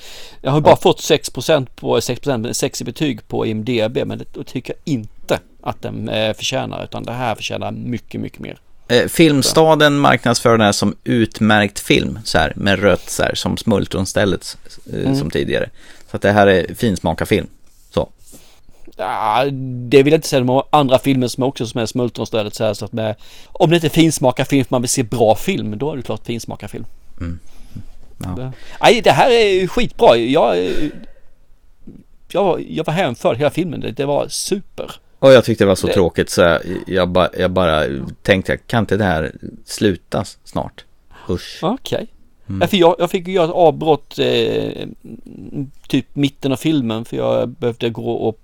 Jag 0.43 0.51
har 0.51 0.61
bara 0.61 0.77
fått 0.77 1.01
6% 1.01 1.67
på 1.77 1.97
6%, 2.01 2.53
6 2.53 2.81
i 2.81 2.85
betyg 2.85 3.29
på 3.29 3.47
IMDB, 3.47 3.99
men 4.07 4.19
det 4.35 4.45
tycker 4.45 4.75
jag 4.85 4.93
inte 4.95 5.39
att 5.63 5.83
den 5.83 6.09
eh, 6.09 6.35
förtjänar, 6.35 6.85
utan 6.85 7.03
det 7.03 7.13
här 7.13 7.35
förtjänar 7.35 7.71
mycket, 7.71 8.21
mycket 8.21 8.39
mer. 8.41 8.59
Eh, 8.91 9.07
Filmstaden 9.09 9.99
marknadsför 9.99 10.51
den 10.51 10.61
här 10.61 10.73
som 10.73 10.97
utmärkt 11.05 11.79
film, 11.81 12.19
så 12.25 12.39
här, 12.39 12.53
med 12.57 12.79
rött 12.79 13.11
så 13.11 13.23
här, 13.23 13.35
som 13.35 13.57
Smultronstället 13.57 14.59
eh, 14.93 15.01
Mm. 15.01 15.17
som 15.17 15.31
tidigare. 15.31 15.71
Så 16.11 16.17
att 16.17 16.23
det 16.23 16.33
här 16.33 16.47
är 16.47 16.75
finsmakarfilm. 16.75 17.47
Så. 17.91 18.09
Ja, 18.97 19.45
det 19.89 20.03
vill 20.03 20.13
jag 20.13 20.19
inte 20.19 20.29
säga 20.29 20.43
om 20.43 20.63
andra 20.71 20.99
filmer 20.99 21.29
som 21.29 21.43
också 21.45 21.67
som 21.67 21.81
är 21.81 21.87
smultronstället 21.87 22.55
så 22.55 22.65
här 22.65 22.75
så 22.75 22.85
att 22.85 22.93
med, 22.93 23.15
om 23.47 23.71
det 23.71 23.77
inte 23.77 23.87
är 23.87 23.89
finsmakarfilm 23.89 24.65
för 24.65 24.75
man 24.75 24.83
vill 24.83 24.89
se 24.89 25.03
bra 25.03 25.35
film, 25.35 25.79
då 25.79 25.93
är 25.93 25.97
det 25.97 26.03
klart 26.03 26.27
finsmakarfilm. 26.27 26.85
Mm. 27.21 27.39
Ja. 28.37 28.53
Nej, 28.83 29.01
det 29.01 29.11
här 29.13 29.31
är 29.31 29.67
skitbra. 29.67 30.17
Jag, 30.17 30.57
jag, 32.29 32.45
var- 32.45 32.63
jag 32.69 32.85
var 32.85 32.95
hänförd 32.95 33.37
hela 33.37 33.51
filmen. 33.51 33.81
Det, 33.81 33.91
det 33.91 34.07
var 34.07 34.29
super. 34.29 34.91
Och 35.21 35.33
jag 35.33 35.45
tyckte 35.45 35.65
det 35.65 35.69
var 35.69 35.75
så 35.75 35.87
Det- 35.87 35.93
tråkigt 35.93 36.31
så 36.31 36.41
jag, 36.41 36.61
jag, 36.87 37.09
bara, 37.09 37.29
jag 37.39 37.51
bara 37.51 37.85
tänkte, 38.23 38.57
kan 38.57 38.81
inte 38.83 38.97
det 38.97 39.05
här 39.05 39.33
sluta 39.65 40.25
snart? 40.45 40.85
Usch. 41.29 41.59
Okej. 41.63 42.07
Mm. 42.49 42.61
Ja, 42.61 42.67
för 42.69 42.77
jag, 42.77 42.97
jag 42.99 43.11
fick 43.11 43.29
göra 43.29 43.45
ett 43.45 43.51
avbrott 43.51 44.19
eh, 44.19 44.87
typ 45.89 46.07
mitten 46.17 46.53
av 46.53 46.57
filmen 46.57 47.05
för 47.05 47.17
jag 47.17 47.49
behövde 47.49 47.91
gå 47.91 48.13
och 48.13 48.39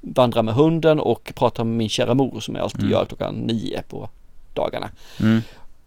vandra 0.00 0.42
med 0.42 0.54
hunden 0.54 1.00
och 1.00 1.32
prata 1.34 1.64
med 1.64 1.76
min 1.76 1.88
kära 1.88 2.14
mor 2.14 2.40
som 2.40 2.54
jag 2.54 2.62
alltid 2.64 2.80
Mm. 2.80 2.92
gör 2.92 3.04
klockan 3.04 3.34
nio 3.34 3.82
på 3.88 4.08
dagarna. 4.54 4.90
Mm. 5.20 5.40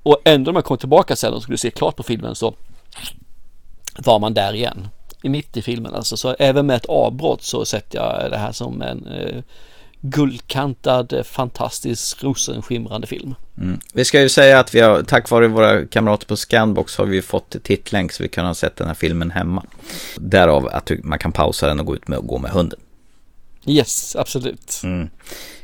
Och 0.03 0.17
ändå 0.23 0.49
när 0.49 0.53
man 0.53 0.63
kom 0.63 0.77
tillbaka 0.77 1.15
sen 1.15 1.33
och 1.33 1.43
skulle 1.43 1.57
se 1.57 1.69
klart 1.71 1.95
på 1.95 2.03
filmen 2.03 2.35
så 2.35 2.53
var 3.97 4.19
man 4.19 4.33
där 4.33 4.53
igen. 4.53 4.87
I 5.23 5.29
mitt 5.29 5.57
i 5.57 5.61
filmen 5.61 5.93
alltså. 5.95 6.17
Så 6.17 6.35
även 6.39 6.65
med 6.65 6.75
ett 6.75 6.85
avbrott 6.85 7.41
så 7.43 7.65
sätter 7.65 7.97
jag 7.99 8.31
det 8.31 8.37
här 8.37 8.51
som 8.51 8.81
en 8.81 9.05
eh, 9.07 9.43
guldkantad, 10.01 11.13
eh, 11.13 11.23
fantastisk, 11.23 12.23
rosenskimrande 12.23 13.07
film. 13.07 13.35
Mm. 13.57 13.79
Vi 13.93 14.05
ska 14.05 14.21
ju 14.21 14.29
säga 14.29 14.59
att 14.59 14.75
vi 14.75 14.79
har, 14.79 15.03
tack 15.03 15.29
vare 15.29 15.47
våra 15.47 15.85
kamrater 15.85 16.27
på 16.27 16.35
Scanbox 16.35 16.97
har 16.97 17.05
vi 17.05 17.21
fått 17.21 17.55
tittlänk 17.63 18.11
så 18.11 18.23
vi 18.23 18.29
kan 18.29 18.45
ha 18.45 18.53
sett 18.53 18.75
den 18.75 18.87
här 18.87 18.93
filmen 18.93 19.31
hemma. 19.31 19.63
Därav 20.15 20.67
att 20.67 20.91
man 21.03 21.19
kan 21.19 21.31
pausa 21.31 21.67
den 21.67 21.79
och 21.79 21.85
gå 21.85 21.95
ut 21.95 22.07
med 22.07 22.17
och 22.17 22.27
gå 22.27 22.37
med 22.37 22.51
hunden. 22.51 22.79
Yes, 23.65 24.15
absolut. 24.15 24.81
Mm. 24.83 25.09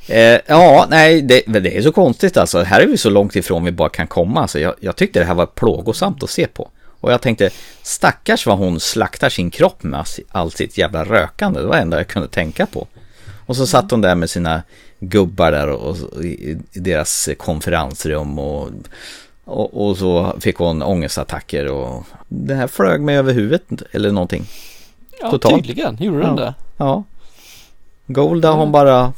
Eh, 0.07 0.39
ja, 0.47 0.87
nej, 0.89 1.21
det, 1.21 1.41
det 1.47 1.77
är 1.77 1.81
så 1.81 1.91
konstigt 1.91 2.37
alltså. 2.37 2.63
Här 2.63 2.81
är 2.81 2.87
vi 2.87 2.97
så 2.97 3.09
långt 3.09 3.35
ifrån 3.35 3.63
vi 3.63 3.71
bara 3.71 3.89
kan 3.89 4.07
komma. 4.07 4.41
Alltså, 4.41 4.59
jag, 4.59 4.75
jag 4.79 4.95
tyckte 4.95 5.19
det 5.19 5.25
här 5.25 5.33
var 5.33 5.45
plågosamt 5.45 6.23
att 6.23 6.29
se 6.29 6.47
på. 6.47 6.71
Och 6.99 7.11
jag 7.11 7.21
tänkte, 7.21 7.49
stackars 7.81 8.45
vad 8.45 8.57
hon 8.57 8.79
slaktar 8.79 9.29
sin 9.29 9.51
kropp 9.51 9.83
med 9.83 10.05
allt 10.29 10.57
sitt 10.57 10.77
jävla 10.77 11.03
rökande. 11.05 11.59
Det 11.59 11.65
var 11.65 11.75
det 11.75 11.81
enda 11.81 11.97
jag 11.97 12.07
kunde 12.07 12.27
tänka 12.27 12.65
på. 12.65 12.87
Och 13.47 13.55
så 13.55 13.67
satt 13.67 13.91
hon 13.91 14.01
där 14.01 14.15
med 14.15 14.29
sina 14.29 14.63
gubbar 14.99 15.51
där 15.51 15.67
och, 15.69 15.97
och 16.13 16.23
i, 16.23 16.57
i 16.71 16.79
deras 16.79 17.29
konferensrum 17.37 18.39
och, 18.39 18.69
och, 19.45 19.87
och 19.87 19.97
så 19.97 20.35
fick 20.39 20.55
hon 20.57 20.83
ångestattacker 20.83 21.67
och 21.67 22.03
det 22.27 22.55
här 22.55 22.67
flög 22.67 23.01
mig 23.01 23.17
över 23.17 23.33
huvudet 23.33 23.81
eller 23.91 24.11
någonting. 24.11 24.45
Ja, 25.21 25.31
Totalt. 25.31 25.55
tydligen 25.55 25.97
gjorde 25.99 26.19
den 26.19 26.37
Ja. 26.37 26.43
det. 26.43 26.53
Ja. 26.77 27.03
Golda 28.07 28.51
hon 28.51 28.71
bara 28.71 29.13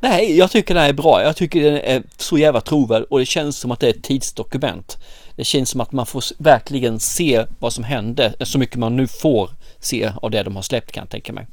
Nej, 0.00 0.36
jag 0.38 0.50
tycker 0.50 0.74
den 0.74 0.84
är 0.84 0.92
bra. 0.92 1.22
Jag 1.22 1.36
tycker 1.36 1.62
den 1.64 1.80
är 1.80 2.02
så 2.16 2.38
jävla 2.38 2.60
trovärd 2.60 3.02
och 3.10 3.18
det 3.18 3.26
känns 3.26 3.58
som 3.58 3.70
att 3.70 3.80
det 3.80 3.86
är 3.86 3.90
ett 3.90 4.02
tidsdokument. 4.02 4.98
Det 5.36 5.44
känns 5.44 5.70
som 5.70 5.80
att 5.80 5.92
man 5.92 6.06
får 6.06 6.24
verkligen 6.38 7.00
se 7.00 7.44
vad 7.58 7.72
som 7.72 7.84
hände, 7.84 8.34
eh, 8.38 8.44
så 8.44 8.58
mycket 8.58 8.76
man 8.76 8.96
nu 8.96 9.06
får 9.06 9.50
se 9.80 10.12
av 10.22 10.30
det 10.30 10.42
de 10.42 10.56
har 10.56 10.62
släppt 10.62 10.92
kan 10.92 11.02
jag 11.02 11.10
tänka 11.10 11.32
mig. 11.32 11.46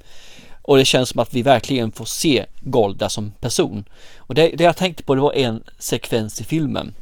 Och 0.62 0.78
det 0.78 0.86
känns 0.86 1.10
som 1.10 1.20
att 1.20 1.34
vi 1.34 1.42
verkligen 1.42 1.92
får 1.92 2.06
se 2.06 2.46
Golda 2.60 3.10
som 3.10 3.32
person. 3.32 3.86
Och 4.18 4.36
det, 4.36 4.48
det 4.48 4.64
jag 4.64 4.78
tänkte 4.78 5.04
på 5.04 5.16
det 5.16 5.22
var 5.22 5.34
en 5.34 5.64
sekvens 5.80 6.42
i 6.42 6.44
filmen. 6.44 6.94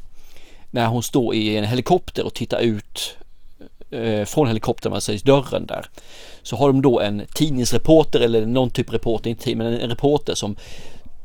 När 0.71 0.85
hon 0.87 1.03
står 1.03 1.35
i 1.35 1.57
en 1.57 1.63
helikopter 1.63 2.25
och 2.25 2.33
tittar 2.33 2.59
ut 2.59 3.17
eh, 3.91 4.25
från 4.25 4.47
helikoptern, 4.47 4.93
alltså 4.93 5.11
man 5.11 5.19
säger 5.19 5.33
dörren 5.33 5.65
där. 5.65 5.85
Så 6.41 6.55
har 6.55 6.67
de 6.67 6.81
då 6.81 6.99
en 6.99 7.25
tidningsreporter 7.33 8.19
eller 8.19 8.45
någon 8.45 8.69
typ 8.69 8.93
reporter, 8.93 9.29
inte 9.29 9.55
men 9.55 9.67
en 9.67 9.89
reporter 9.89 10.35
som 10.35 10.55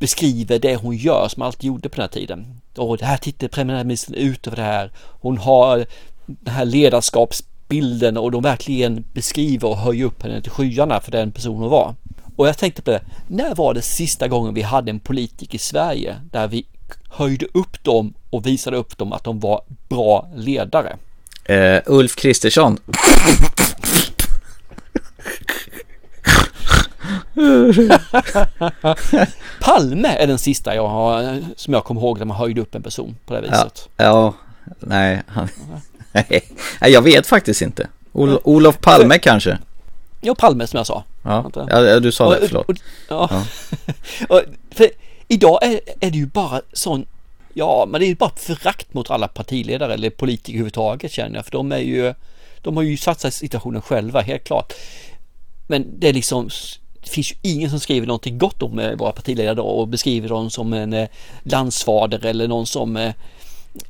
beskriver 0.02 0.58
det 0.58 0.76
hon 0.76 0.96
gör 0.96 1.28
som 1.28 1.42
alltid 1.42 1.64
gjorde 1.64 1.88
på 1.88 1.96
den 1.96 2.02
här 2.02 2.08
tiden. 2.08 2.60
Och 2.76 2.98
det 2.98 3.04
här 3.04 3.16
tittar 3.16 3.48
premiärministern 3.48 4.14
ut 4.14 4.46
över 4.46 4.56
det 4.56 4.62
här. 4.62 4.90
Hon 5.20 5.38
har 5.38 5.86
den 6.26 6.54
här 6.54 6.64
ledarskapsbilden 6.64 8.16
och 8.16 8.30
de 8.30 8.42
verkligen 8.42 9.04
beskriver 9.12 9.68
och 9.68 9.76
höjer 9.76 10.04
upp 10.04 10.22
henne 10.22 10.42
till 10.42 10.50
skyarna 10.50 11.00
för 11.00 11.10
den 11.10 11.32
person 11.32 11.56
hon 11.56 11.70
var. 11.70 11.94
Och 12.36 12.48
jag 12.48 12.58
tänkte 12.58 12.82
på 12.82 12.90
det, 12.90 13.02
när 13.28 13.54
var 13.54 13.74
det 13.74 13.82
sista 13.82 14.28
gången 14.28 14.54
vi 14.54 14.62
hade 14.62 14.90
en 14.90 15.00
politiker 15.00 15.54
i 15.54 15.58
Sverige 15.58 16.16
där 16.30 16.48
vi 16.48 16.66
höjde 17.10 17.46
upp 17.54 17.84
dem 17.84 18.14
och 18.30 18.46
visade 18.46 18.76
upp 18.76 18.98
dem 18.98 19.12
att 19.12 19.24
de 19.24 19.40
var 19.40 19.60
bra 19.88 20.28
ledare? 20.34 20.96
Uh, 21.50 21.80
Ulf 21.86 22.16
Kristersson. 22.16 22.78
Palme 29.60 30.08
är 30.08 30.26
den 30.26 30.38
sista 30.38 30.74
jag 30.74 30.88
har, 30.88 31.40
som 31.56 31.74
jag 31.74 31.84
kommer 31.84 32.00
ihåg 32.00 32.18
där 32.18 32.24
man 32.24 32.36
höjde 32.36 32.60
upp 32.60 32.74
en 32.74 32.82
person 32.82 33.16
på 33.26 33.34
det 33.34 33.40
Ja, 33.46 33.50
viset. 33.52 33.88
ja, 33.96 34.34
nej, 34.80 35.22
han, 35.26 35.48
nej, 36.12 36.44
jag 36.80 37.02
vet 37.02 37.26
faktiskt 37.26 37.62
inte. 37.62 37.88
Ol, 38.12 38.38
Olof 38.44 38.78
Palme 38.80 39.18
kanske? 39.18 39.58
Ja, 40.20 40.34
Palme 40.34 40.66
som 40.66 40.76
jag 40.76 40.86
sa. 40.86 41.04
Ja, 41.22 41.50
ja, 41.54 41.66
ja, 41.80 42.00
du 42.00 42.12
sa 42.12 42.30
det, 42.30 42.36
Och- 42.38 42.44
förlåt. 42.48 42.68
och- 42.68 42.76
ja. 43.08 43.44
och, 44.28 44.40
för 44.70 44.88
idag 45.28 45.58
är, 45.62 45.80
är 46.00 46.10
det 46.10 46.18
ju 46.18 46.26
bara 46.26 46.60
sån, 46.72 47.06
ja 47.54 47.86
men 47.88 48.00
det 48.00 48.06
är 48.06 48.08
ju 48.08 48.14
bara 48.16 48.30
förakt 48.36 48.94
mot 48.94 49.10
alla 49.10 49.28
partiledare 49.28 49.94
eller 49.94 50.10
politiker 50.10 50.52
överhuvudtaget 50.52 51.12
känner 51.12 51.36
jag. 51.36 51.44
För 51.44 51.52
de 51.52 51.72
är 51.72 51.78
ju, 51.78 52.14
de 52.62 52.76
har 52.76 52.82
ju 52.84 52.96
satt 52.96 53.20
sig 53.20 53.28
i 53.28 53.32
situationen 53.32 53.82
själva, 53.82 54.20
helt 54.20 54.44
klart. 54.44 54.72
Men 55.66 56.00
det 56.00 56.08
är 56.08 56.12
liksom, 56.12 56.50
det 57.02 57.10
finns 57.10 57.32
ju 57.32 57.36
ingen 57.42 57.70
som 57.70 57.80
skriver 57.80 58.06
någonting 58.06 58.38
gott 58.38 58.62
om 58.62 58.78
eh, 58.78 58.92
våra 58.92 59.12
partiledare 59.12 59.54
då 59.54 59.62
och 59.62 59.88
beskriver 59.88 60.28
dem 60.28 60.50
som 60.50 60.72
en 60.72 60.92
eh, 60.92 61.08
landsfader 61.42 62.26
eller 62.26 62.48
någon 62.48 62.66
som 62.66 62.96
eh, 62.96 63.14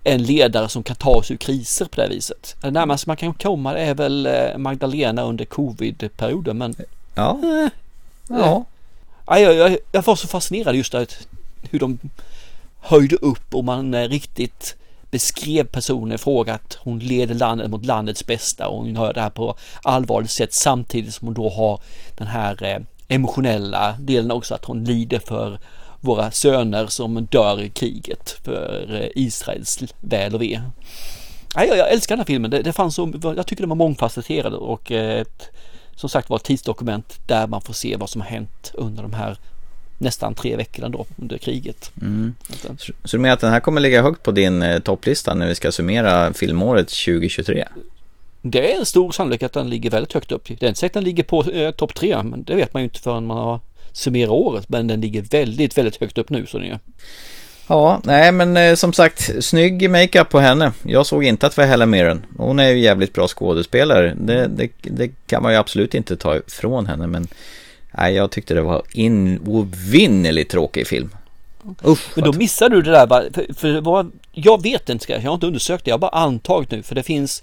en 0.05 0.23
ledare 0.23 0.69
som 0.69 0.83
kan 0.83 0.97
ta 0.97 1.11
oss 1.11 1.31
ur 1.31 1.37
kriser 1.37 1.85
på 1.85 1.97
det 1.97 2.03
här 2.03 2.09
viset. 2.09 2.57
Det 2.61 2.71
närmaste 2.71 3.09
man 3.09 3.17
kan 3.17 3.35
komma 3.35 3.79
är 3.79 3.95
väl 3.95 4.29
Magdalena 4.57 5.23
under 5.23 5.45
covid-perioden 5.45 6.59
men 6.59 6.75
Ja. 7.15 7.39
Eh, 7.43 7.69
Ja. 8.29 8.65
Ja, 9.27 9.39
jag, 9.39 9.55
jag, 9.55 9.77
jag 9.93 10.03
var 10.03 10.17
så 10.17 10.29
fascinerad 10.29 10.75
just 10.75 10.95
att 10.95 11.27
hur 11.71 11.79
de 11.79 11.99
höjde 12.81 13.17
upp 13.17 13.55
och 13.55 13.65
man 13.65 14.09
riktigt 14.09 14.77
beskrev 15.11 15.65
personen 15.65 16.13
i 16.13 16.19
fråga 16.19 16.55
att 16.55 16.79
hon 16.81 16.99
leder 16.99 17.35
landet 17.35 17.71
mot 17.71 17.85
landets 17.85 18.27
bästa 18.27 18.69
och 18.69 18.79
hon 18.79 18.95
gör 18.95 19.13
det 19.13 19.21
här 19.21 19.31
på 19.31 19.57
allvarligt 19.83 20.31
sätt 20.31 20.53
samtidigt 20.53 21.15
som 21.15 21.27
hon 21.27 21.35
då 21.35 21.49
har 21.49 21.81
den 22.17 22.27
här 22.27 22.85
emotionella 23.13 23.97
delen 23.99 24.31
också 24.31 24.55
att 24.55 24.65
hon 24.65 24.85
lider 24.85 25.19
för 25.19 25.59
våra 26.01 26.31
söner 26.31 26.87
som 26.87 27.27
dör 27.27 27.63
i 27.63 27.69
kriget 27.69 28.37
för 28.45 29.01
eh, 29.01 29.09
Israels 29.23 29.83
väl 30.01 30.35
och 30.35 30.43
ve. 30.43 30.61
Nej, 31.57 31.69
jag, 31.69 31.93
älskar 31.93 32.17
den 32.17 32.21
här 32.21 32.27
filmen. 32.27 32.51
Det, 32.51 32.63
det 32.63 32.73
fanns 32.73 32.95
så, 32.95 33.13
jag 33.37 33.47
tycker 33.47 33.63
den 33.63 33.69
var 33.69 33.77
mångfacetterad 33.77 34.55
och 34.55 34.93
eh, 34.93 35.21
ett, 35.21 35.51
som 35.97 36.09
sagt 36.09 36.31
var 36.31 36.37
ett 36.37 36.45
tidsdokument 36.45 37.21
där 37.27 37.47
man 37.47 37.61
får 37.61 37.75
se 37.75 37.97
vad 37.97 38.11
som 38.11 38.21
har 38.21 38.29
hänt 38.29 38.73
under 38.75 39.03
de 39.03 39.13
här 39.13 39.39
nästan 39.99 40.35
tre 40.35 40.57
veckorna 40.57 40.89
då 40.89 41.07
under 41.17 41.39
kriget. 41.39 41.93
Mm. 42.01 42.35
Så, 42.79 42.93
så 43.05 43.17
du 43.17 43.19
menar 43.19 43.35
att 43.35 43.41
den 43.41 43.53
här 43.53 43.61
kommer 43.61 43.81
ligga 43.81 44.03
högt 44.03 44.23
på 44.23 44.31
din 44.31 44.63
eh, 44.63 44.79
topplista 44.79 45.35
när 45.35 45.47
vi 45.47 45.55
ska 45.55 45.73
summera 45.73 46.33
filmåret 46.33 46.89
2023? 46.89 47.65
Det 48.43 48.73
är 48.73 48.79
en 48.79 48.87
stor 48.87 49.13
sannolikhet 49.13 49.47
att 49.47 49.53
den 49.63 49.71
ligger 49.71 49.91
väldigt 49.91 50.13
högt 50.13 50.33
upp. 50.33 50.49
Det 50.49 50.63
är 50.63 50.69
inte 50.69 50.81
säkert 50.81 50.91
att 50.91 50.95
den 50.95 51.05
ligger 51.05 51.23
på 51.23 51.43
eh, 51.43 51.71
topp 51.71 51.95
tre, 51.95 52.23
men 52.23 52.45
det 52.45 52.55
vet 52.55 52.75
man 52.75 52.83
ju 52.83 52.85
inte 52.85 53.01
förrän 53.01 53.27
man 53.27 53.37
har 53.37 53.61
summerat 53.93 54.31
året. 54.31 54.69
Men 54.69 54.87
den 54.87 55.01
ligger 55.01 55.23
väldigt, 55.23 55.79
väldigt 55.79 56.01
högt 56.01 56.19
upp 56.19 56.31
nu 56.31 56.47
så 56.47 56.59
ni 56.59 56.75
Ja, 57.67 58.01
nej 58.05 58.33
men 58.33 58.57
eh, 58.57 58.75
som 58.75 58.93
sagt, 58.93 59.45
snygg 59.45 59.91
makeup 59.91 60.29
på 60.29 60.39
henne. 60.39 60.73
Jag 60.83 61.07
såg 61.07 61.25
inte 61.25 61.47
att 61.47 61.57
det 61.57 61.63
var 61.63 61.69
Helen 61.69 61.91
Mirren. 61.91 62.27
Hon 62.37 62.59
är 62.59 62.69
ju 62.69 62.79
jävligt 62.79 63.13
bra 63.13 63.29
skådespelare. 63.29 64.15
Det, 64.21 64.47
det, 64.47 64.71
det, 64.83 65.11
kan 65.27 65.43
man 65.43 65.53
ju 65.53 65.59
absolut 65.59 65.95
inte 65.95 66.17
ta 66.17 66.37
ifrån 66.37 66.87
henne, 66.87 67.07
men 67.07 67.29
nej, 67.91 68.15
jag 68.15 68.31
tyckte 68.31 68.55
det 68.55 68.63
var 68.63 68.83
ovinnerligt 69.47 70.51
tråkig 70.51 70.87
film. 70.87 71.11
Usch, 71.87 72.17
men 72.17 72.25
då 72.25 72.33
missar 72.33 72.69
du 72.69 72.83
det 72.83 72.91
där 72.91 73.07
för, 73.07 73.55
för 73.55 73.81
vad, 73.81 74.13
jag 74.33 74.63
vet 74.63 74.89
inte, 74.89 75.13
jag 75.13 75.21
har 75.21 75.35
inte 75.35 75.47
undersökt 75.47 75.85
det, 75.85 75.89
jag 75.89 75.95
har 75.95 75.99
bara 75.99 76.11
antagit 76.11 76.71
nu, 76.71 76.83
för 76.83 76.95
det 76.95 77.03
finns 77.03 77.43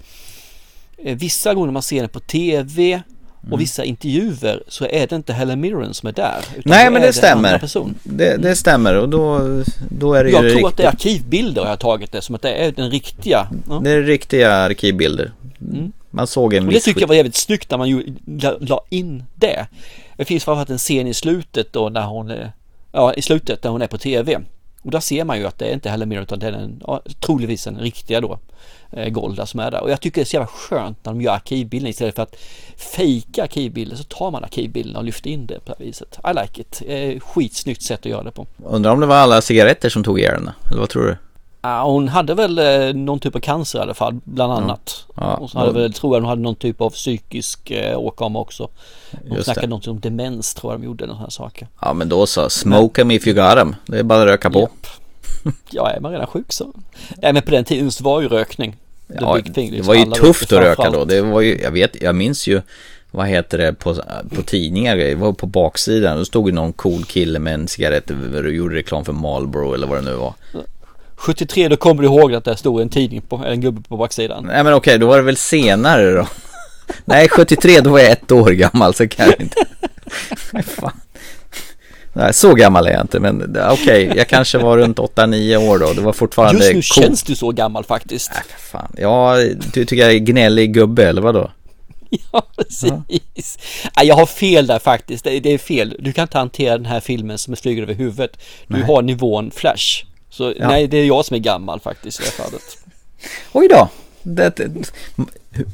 vissa 1.04 1.54
gånger 1.54 1.72
man 1.72 1.82
ser 1.82 2.00
den 2.00 2.08
på 2.08 2.20
tv 2.20 3.02
och 3.40 3.46
mm. 3.46 3.58
vissa 3.58 3.84
intervjuer 3.84 4.62
så 4.68 4.84
är 4.84 5.06
det 5.06 5.16
inte 5.16 5.32
Helen 5.32 5.60
Mirren 5.60 5.94
som 5.94 6.08
är 6.08 6.12
där. 6.12 6.44
Nej 6.64 6.90
men 6.90 7.00
det, 7.00 7.08
det 7.08 7.12
stämmer. 7.12 7.62
Det, 8.02 8.36
det, 8.36 8.56
stämmer 8.56 8.94
och 8.94 9.08
då, 9.08 9.40
då 9.88 10.14
är 10.14 10.24
det 10.24 10.30
jag 10.30 10.44
ju 10.44 10.50
tror 10.50 10.58
riktigt. 10.58 10.66
att 10.66 10.76
det 10.76 10.82
är 10.82 10.88
arkivbilder 10.88 11.62
jag 11.62 11.68
har 11.68 11.76
tagit 11.76 12.12
det 12.12 12.22
som 12.22 12.34
att 12.34 12.42
det 12.42 12.52
är 12.52 12.72
den 12.72 12.90
riktiga. 12.90 13.48
Ja. 13.68 13.80
Det 13.84 13.90
är 13.90 14.02
riktiga 14.02 14.52
arkivbilder. 14.52 15.32
Mm. 15.60 15.92
Man 16.10 16.26
såg 16.26 16.54
en 16.54 16.66
och 16.66 16.72
Det 16.72 16.80
tycker 16.80 17.00
jag 17.00 17.08
var 17.08 17.14
jävligt 17.14 17.36
snyggt 17.36 17.70
när 17.70 17.78
man 17.78 17.88
ju 17.88 18.14
la, 18.26 18.56
la 18.60 18.84
in 18.88 19.24
det. 19.34 19.66
Det 20.16 20.24
finns 20.24 20.44
framförallt 20.44 20.70
en 20.70 20.78
scen 20.78 21.06
i 21.06 21.14
slutet 21.14 21.72
då 21.72 21.88
när 21.88 22.06
hon 22.06 22.30
är, 22.30 22.52
ja 22.92 23.14
i 23.14 23.22
slutet 23.22 23.64
när 23.64 23.70
hon 23.70 23.82
är 23.82 23.86
på 23.86 23.98
tv. 23.98 24.40
Och 24.82 24.90
där 24.90 25.00
ser 25.00 25.24
man 25.24 25.38
ju 25.38 25.46
att 25.46 25.58
det 25.58 25.66
är 25.66 25.74
inte 25.74 25.90
heller 25.90 26.06
mer 26.06 26.22
utan 26.22 26.38
det 26.38 26.46
är 26.46 26.52
en, 26.52 26.82
ja, 26.86 27.02
troligtvis 27.20 27.64
den 27.64 27.78
riktiga 27.78 28.20
då 28.20 28.38
eh, 28.92 29.08
Golda 29.08 29.46
som 29.46 29.60
är 29.60 29.70
där. 29.70 29.80
Och 29.82 29.90
jag 29.90 30.00
tycker 30.00 30.20
det 30.20 30.22
är 30.22 30.26
så 30.26 30.36
jävla 30.36 30.46
skönt 30.46 31.04
när 31.04 31.12
de 31.12 31.20
gör 31.20 31.32
arkivbilder 31.32 31.90
istället 31.90 32.14
för 32.14 32.22
att 32.22 32.36
fejka 32.76 33.42
arkivbilder 33.42 33.96
så 33.96 34.04
tar 34.04 34.30
man 34.30 34.44
arkivbilderna 34.44 34.98
och 34.98 35.04
lyfter 35.04 35.30
in 35.30 35.46
det 35.46 35.54
på 35.54 35.60
det 35.64 35.74
här 35.78 35.86
viset. 35.86 36.18
I 36.24 36.42
like 36.42 36.60
it. 36.60 36.82
Eh, 36.86 37.20
skitsnyggt 37.20 37.82
sätt 37.82 38.00
att 38.00 38.06
göra 38.06 38.22
det 38.22 38.30
på. 38.30 38.46
Undrar 38.64 38.92
om 38.92 39.00
det 39.00 39.06
var 39.06 39.16
alla 39.16 39.42
cigaretter 39.42 39.88
som 39.88 40.04
tog 40.04 40.18
ihjäl 40.18 40.34
henne, 40.34 40.54
eller 40.70 40.80
vad 40.80 40.88
tror 40.88 41.02
du? 41.02 41.16
Ja, 41.62 41.84
hon 41.84 42.08
hade 42.08 42.34
väl 42.34 42.58
eh, 42.58 42.94
någon 42.94 43.18
typ 43.18 43.36
av 43.36 43.40
cancer 43.40 43.78
i 43.78 43.82
alla 43.82 43.94
fall, 43.94 44.20
bland 44.24 44.52
annat. 44.52 45.04
Ja. 45.16 45.22
Ja. 45.22 45.34
Och 45.34 45.50
så 45.50 45.58
hade 45.58 45.72
väl, 45.72 45.92
tror 45.92 46.16
jag 46.16 46.20
hon 46.20 46.28
hade 46.28 46.42
någon 46.42 46.54
typ 46.54 46.80
av 46.80 46.90
psykisk 46.90 47.70
eh, 47.70 47.98
åkomma 47.98 48.38
också. 48.38 48.68
Hon 49.10 49.36
Just 49.36 49.44
snackade 49.44 49.66
det. 49.66 49.70
något 49.70 49.86
om 49.86 50.00
demens 50.00 50.54
tror 50.54 50.72
jag 50.72 50.80
de 50.80 50.84
gjorde, 50.86 51.04
sådana 51.04 51.20
här 51.20 51.30
saker. 51.30 51.68
Ja, 51.80 51.92
men 51.92 52.08
då 52.08 52.26
så, 52.26 52.50
smoke 52.50 53.00
them 53.00 53.10
if 53.10 53.26
you 53.26 53.36
got 53.36 53.54
them. 53.54 53.76
Det 53.86 53.98
är 53.98 54.02
bara 54.02 54.20
att 54.20 54.26
röka 54.26 54.50
på. 54.50 54.60
Yep. 54.60 54.70
ja, 55.70 55.90
är 55.90 56.00
man 56.00 56.12
redan 56.12 56.26
sjuk 56.26 56.52
så. 56.52 56.72
Nej, 57.16 57.32
men 57.32 57.42
på 57.42 57.50
den 57.50 57.64
tiden 57.64 57.92
så 57.92 58.04
var 58.04 58.20
ju 58.20 58.28
rökning. 58.28 58.76
Ja, 59.20 59.38
thing, 59.54 59.70
liksom. 59.70 59.76
det 59.76 59.82
var 59.82 59.94
ju 59.94 60.04
tufft 60.04 60.52
att 60.52 60.58
röka 60.58 60.90
då. 60.90 61.04
Det 61.04 61.20
var 61.22 61.40
ju, 61.40 61.60
jag 61.60 61.70
vet, 61.70 62.02
jag 62.02 62.14
minns 62.14 62.46
ju 62.46 62.62
vad 63.10 63.26
heter 63.26 63.58
det 63.58 63.72
på, 63.72 63.96
på 64.36 64.42
tidningar, 64.42 64.96
det 64.96 65.14
var 65.14 65.32
på 65.32 65.46
baksidan, 65.46 66.18
då 66.18 66.24
stod 66.24 66.48
ju 66.48 66.54
någon 66.54 66.72
cool 66.72 67.04
kille 67.04 67.38
med 67.38 67.54
en 67.54 67.68
cigarett 67.68 68.10
och 68.10 68.52
gjorde 68.52 68.74
reklam 68.74 69.04
för 69.04 69.12
Marlboro 69.12 69.74
eller 69.74 69.86
vad 69.86 69.98
det 69.98 70.10
nu 70.10 70.14
var. 70.14 70.34
73 71.20 71.68
då 71.68 71.76
kommer 71.76 72.02
du 72.02 72.08
ihåg 72.08 72.34
att 72.34 72.44
det 72.44 72.56
stod 72.56 72.80
en 72.80 72.88
tidning 72.88 73.22
på, 73.22 73.36
en 73.36 73.60
gubbe 73.60 73.82
på 73.88 73.96
baksidan. 73.96 74.44
Nej 74.46 74.64
men 74.64 74.74
okej, 74.74 74.98
då 74.98 75.06
var 75.06 75.16
det 75.16 75.22
väl 75.22 75.36
senare 75.36 76.10
då. 76.12 76.26
Nej, 77.04 77.28
73 77.28 77.80
då 77.80 77.90
var 77.90 77.98
jag 77.98 78.10
ett 78.10 78.32
år 78.32 78.50
gammal 78.50 78.94
så 78.94 79.08
kan 79.08 79.26
jag 79.26 79.40
inte. 79.40 79.56
Fan. 80.70 81.00
Nej, 82.12 82.34
så 82.34 82.54
gammal 82.54 82.86
är 82.86 82.92
jag 82.92 83.00
inte, 83.00 83.20
men 83.20 83.56
okej, 83.70 83.72
okay, 84.06 84.18
jag 84.18 84.28
kanske 84.28 84.58
var 84.58 84.78
runt 84.78 84.98
8-9 84.98 85.56
år 85.56 85.78
då. 85.78 85.92
Det 85.92 86.00
var 86.00 86.12
fortfarande 86.12 86.64
Just 86.64 86.68
nu 86.68 86.74
cool. 86.74 87.04
känns 87.04 87.22
du 87.22 87.34
så 87.34 87.52
gammal 87.52 87.84
faktiskt. 87.84 88.30
Nej, 88.34 88.42
fan. 88.58 88.92
Ja, 88.96 89.36
du 89.72 89.84
tycker 89.84 90.02
jag 90.02 90.12
är 90.12 90.18
gnällig 90.18 90.74
gubbe, 90.74 91.08
eller 91.08 91.22
vadå? 91.22 91.50
Ja, 92.32 92.46
precis. 92.56 93.58
Ja. 93.96 94.02
Jag 94.02 94.14
har 94.14 94.26
fel 94.26 94.66
där 94.66 94.78
faktiskt. 94.78 95.24
Det 95.24 95.46
är 95.46 95.58
fel. 95.58 95.96
Du 95.98 96.12
kan 96.12 96.22
inte 96.22 96.38
hantera 96.38 96.76
den 96.76 96.86
här 96.86 97.00
filmen 97.00 97.38
som 97.38 97.52
är 97.52 97.56
flyger 97.56 97.82
över 97.82 97.94
huvudet. 97.94 98.36
Du 98.66 98.76
nej. 98.76 98.82
har 98.82 99.02
nivån 99.02 99.50
Flash. 99.50 100.04
Så 100.30 100.54
ja. 100.58 100.68
nej, 100.68 100.86
det 100.86 100.96
är 100.96 101.04
jag 101.04 101.24
som 101.24 101.34
är 101.34 101.38
gammal 101.38 101.80
faktiskt 101.80 102.20
i 102.20 102.24
det 102.24 102.30
fallet. 102.30 102.78
Oj 103.52 103.68
då. 103.68 103.88
Det, 104.22 104.56
det, 104.56 104.92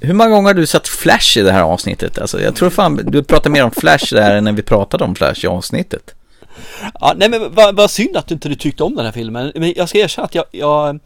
hur 0.00 0.14
många 0.14 0.30
gånger 0.30 0.48
har 0.48 0.54
du 0.54 0.66
sett 0.66 0.88
Flash 0.88 1.38
i 1.38 1.42
det 1.42 1.52
här 1.52 1.62
avsnittet? 1.62 2.18
Alltså, 2.18 2.40
jag 2.40 2.54
tror 2.57 2.70
fan 2.70 2.96
du 2.96 3.22
pratar 3.22 3.50
mer 3.50 3.64
om 3.64 3.70
Flash 3.70 4.14
där 4.14 4.36
än 4.36 4.44
när 4.44 4.52
vi 4.52 4.62
pratade 4.62 5.04
om 5.04 5.14
Flash 5.14 5.44
i 5.44 5.46
avsnittet. 5.46 6.14
Ja, 7.00 7.14
nej 7.16 7.28
men 7.28 7.54
vad, 7.54 7.76
vad 7.76 7.90
synd 7.90 8.16
att 8.16 8.26
du 8.28 8.34
inte 8.34 8.57
tyckte 8.57 8.84
om 8.84 8.94
den 8.94 9.04
här 9.04 9.12
filmen. 9.12 9.52
Men 9.54 9.74
jag 9.76 9.88
ska 9.88 9.98
erkänna 9.98 10.24
att 10.24 10.34
jag, 10.34 10.44
jag, 10.50 11.00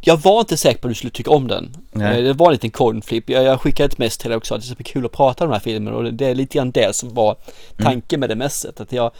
jag 0.00 0.16
var 0.16 0.40
inte 0.40 0.56
säker 0.56 0.80
på 0.80 0.88
att 0.88 0.90
du 0.90 0.94
skulle 0.94 1.10
tycka 1.10 1.30
om 1.30 1.48
den. 1.48 1.76
Nej. 1.92 2.22
Det 2.22 2.32
var 2.32 2.46
en 2.46 2.52
liten 2.52 2.70
coin 2.70 3.02
flip. 3.02 3.30
Jag, 3.30 3.44
jag 3.44 3.60
skickade 3.60 3.86
ett 3.86 3.98
mess 3.98 4.18
till 4.18 4.30
dig 4.30 4.36
också 4.36 4.54
att 4.54 4.60
det 4.60 4.64
är 4.64 4.76
så 4.76 4.82
kul 4.82 5.06
att 5.06 5.12
prata 5.12 5.44
om 5.44 5.50
den 5.50 5.54
här 5.54 5.64
filmen 5.64 5.94
och 5.94 6.14
det 6.14 6.26
är 6.26 6.34
lite 6.34 6.58
grann 6.58 6.70
det 6.70 6.96
som 6.96 7.14
var 7.14 7.36
tanken 7.78 8.20
med 8.20 8.28
det 8.28 8.36
messet. 8.36 8.80
Att 8.80 8.92
jag 8.92 9.10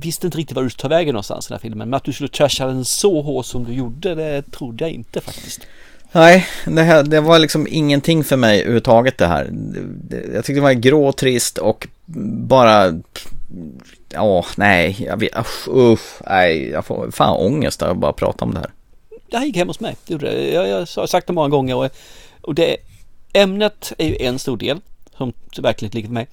visste 0.00 0.26
inte 0.26 0.38
riktigt 0.38 0.56
var 0.56 0.62
du 0.62 0.70
skulle 0.70 0.82
ta 0.82 0.88
vägen 0.88 1.12
någonstans 1.12 1.46
i 1.46 1.48
den 1.48 1.54
här 1.54 1.60
filmen. 1.60 1.90
Men 1.90 1.96
att 1.96 2.04
du 2.04 2.12
skulle 2.12 2.28
trasha 2.28 2.66
den 2.66 2.84
så 2.84 3.22
hårt 3.22 3.46
som 3.46 3.64
du 3.64 3.72
gjorde, 3.72 4.14
det 4.14 4.42
trodde 4.42 4.84
jag 4.84 4.90
inte 4.90 5.20
faktiskt. 5.20 5.60
Nej, 6.12 6.46
det, 6.66 6.82
här, 6.82 7.02
det 7.02 7.20
var 7.20 7.38
liksom 7.38 7.66
ingenting 7.70 8.24
för 8.24 8.36
mig 8.36 8.60
överhuvudtaget 8.60 9.18
det 9.18 9.26
här. 9.26 9.50
Jag 10.10 10.44
tyckte 10.44 10.52
det 10.52 10.60
var 10.60 10.72
grå, 10.72 11.12
trist 11.12 11.58
och 11.58 11.88
bara 12.46 13.00
Ja, 14.08 14.44
nej, 14.56 14.96
jag 14.98 15.16
vet, 15.16 15.38
usch, 15.38 15.68
usch, 15.68 16.22
nej, 16.26 16.68
jag 16.68 16.86
får 16.86 17.10
fan 17.10 17.36
ångest 17.36 17.82
av 17.82 17.90
att 17.90 17.96
bara 17.96 18.12
prata 18.12 18.44
om 18.44 18.54
det 18.54 18.60
här. 18.60 18.70
Det 19.30 19.38
här 19.38 19.46
gick 19.46 19.56
hem 19.56 19.68
hos 19.68 19.80
mig, 19.80 19.96
det 20.06 20.12
gjorde 20.12 20.26
det. 20.26 20.52
Jag, 20.52 20.68
jag 20.68 20.78
har 20.78 21.06
sagt 21.06 21.26
det 21.26 21.32
många 21.32 21.48
gånger 21.48 21.76
och, 21.76 21.90
och 22.40 22.54
det, 22.54 22.76
ämnet 23.32 23.92
är 23.98 24.06
ju 24.06 24.16
en 24.16 24.38
stor 24.38 24.56
del 24.56 24.80
som 25.16 25.32
verkligen 25.58 25.92
ligger 25.92 26.08
för 26.08 26.14
mig. 26.14 26.26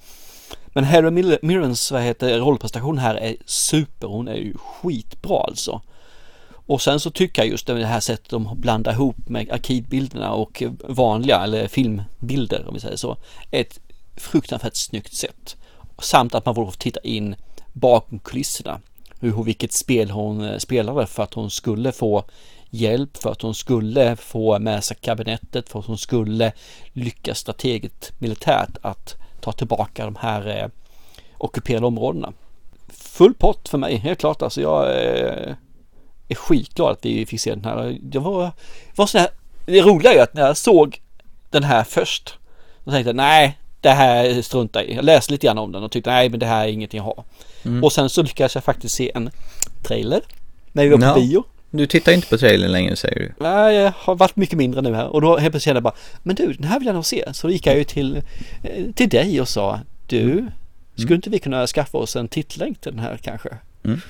Men 0.74 0.84
Harry 0.84 1.38
Mirrens 1.42 1.90
vad 1.90 2.02
heter, 2.02 2.38
rollprestation 2.38 2.98
här 2.98 3.14
är 3.14 3.36
super, 3.46 4.06
hon 4.06 4.28
är 4.28 4.34
ju 4.34 4.54
skitbra 4.56 5.40
alltså. 5.40 5.80
Och 6.66 6.82
sen 6.82 7.00
så 7.00 7.10
tycker 7.10 7.42
jag 7.42 7.48
just 7.50 7.66
det 7.66 7.86
här 7.86 8.00
sättet 8.00 8.28
de 8.28 8.60
blandar 8.60 8.92
ihop 8.92 9.28
med 9.28 9.50
arkivbilderna 9.50 10.32
och 10.32 10.62
vanliga 10.84 11.40
eller 11.40 11.68
filmbilder 11.68 12.68
om 12.68 12.74
vi 12.74 12.80
säger 12.80 12.96
så. 12.96 13.16
Ett 13.50 13.80
fruktansvärt 14.16 14.76
snyggt 14.76 15.14
sätt. 15.14 15.56
Samt 15.98 16.34
att 16.34 16.46
man 16.46 16.54
får 16.54 16.70
titta 16.70 17.00
in 17.00 17.36
bakom 17.72 18.18
kulisserna. 18.18 18.80
Hur, 19.20 19.44
vilket 19.44 19.72
spel 19.72 20.10
hon 20.10 20.44
eh, 20.44 20.58
spelade 20.58 21.06
för 21.06 21.22
att 21.22 21.34
hon 21.34 21.50
skulle 21.50 21.92
få 21.92 22.24
hjälp, 22.70 23.16
för 23.16 23.30
att 23.30 23.42
hon 23.42 23.54
skulle 23.54 24.16
få 24.16 24.58
med 24.58 24.84
sig 24.84 24.96
kabinettet, 25.00 25.68
för 25.68 25.78
att 25.78 25.86
hon 25.86 25.98
skulle 25.98 26.52
lyckas 26.92 27.38
strategiskt 27.38 28.12
militärt 28.18 28.76
att 28.82 29.16
ta 29.44 29.52
tillbaka 29.52 30.04
de 30.04 30.16
här 30.16 30.58
eh, 30.58 30.68
ockuperade 31.38 31.86
områdena. 31.86 32.32
Full 32.88 33.34
pott 33.34 33.68
för 33.68 33.78
mig, 33.78 33.96
helt 33.96 34.18
klart. 34.18 34.42
Alltså 34.42 34.60
jag 34.60 34.84
eh, 34.84 35.54
är 36.28 36.34
skitglad 36.34 36.92
att 36.92 37.04
vi 37.04 37.26
fick 37.26 37.40
se 37.40 37.54
den 37.54 37.64
här. 37.64 37.98
Det 38.02 38.18
var, 38.18 38.50
var 38.96 39.18
här, 39.18 39.28
det 39.66 39.82
roliga 39.82 40.12
är 40.12 40.22
att 40.22 40.34
när 40.34 40.46
jag 40.46 40.56
såg 40.56 41.00
den 41.50 41.64
här 41.64 41.84
först, 41.84 42.38
då 42.84 42.90
tänkte 42.90 43.08
jag 43.08 43.16
nej, 43.16 43.58
det 43.80 43.90
här 43.90 44.42
struntar 44.42 44.82
i. 44.82 44.94
Jag 44.94 45.04
läste 45.04 45.32
lite 45.32 45.46
grann 45.46 45.58
om 45.58 45.72
den 45.72 45.82
och 45.82 45.92
tyckte 45.92 46.10
nej 46.10 46.28
men 46.28 46.40
det 46.40 46.46
här 46.46 46.64
är 46.64 46.68
ingenting 46.68 47.00
att 47.00 47.06
ha. 47.06 47.24
Mm. 47.64 47.84
Och 47.84 47.92
sen 47.92 48.10
så 48.10 48.22
lyckades 48.22 48.54
jag 48.54 48.64
faktiskt 48.64 48.94
se 48.94 49.12
en 49.14 49.30
trailer 49.82 50.20
när 50.72 50.82
vi 50.82 50.88
var 50.88 50.98
på 50.98 51.06
no. 51.06 51.14
bio. 51.14 51.44
Du 51.76 51.86
tittar 51.86 52.12
inte 52.12 52.26
på 52.26 52.38
trailern 52.38 52.72
längre 52.72 52.96
säger 52.96 53.18
du? 53.18 53.32
Nej, 53.40 53.74
jag 53.76 53.92
har 53.96 54.14
varit 54.14 54.36
mycket 54.36 54.58
mindre 54.58 54.82
nu 54.82 54.94
här 54.94 55.06
och 55.06 55.20
då 55.20 55.28
helt 55.28 55.52
plötsligt 55.52 55.62
kände 55.62 55.76
jag 55.76 55.82
bara 55.82 55.94
Men 56.22 56.36
du, 56.36 56.52
den 56.52 56.64
här 56.64 56.78
vill 56.78 56.86
jag 56.86 56.94
nog 56.94 57.06
se. 57.06 57.24
Så 57.32 57.46
då 57.46 57.52
gick 57.52 57.66
jag 57.66 57.76
ju 57.76 57.84
till, 57.84 58.16
eh, 58.62 58.84
till 58.94 59.08
dig 59.08 59.40
och 59.40 59.48
sa 59.48 59.80
Du, 60.06 60.22
mm. 60.22 60.50
skulle 60.96 61.14
inte 61.14 61.30
vi 61.30 61.38
kunna 61.38 61.66
skaffa 61.66 61.98
oss 61.98 62.16
en 62.16 62.28
tittlänk 62.28 62.80
till 62.80 62.92
den 62.92 63.00
här 63.00 63.18
kanske? 63.22 63.48
Mm. 63.84 64.00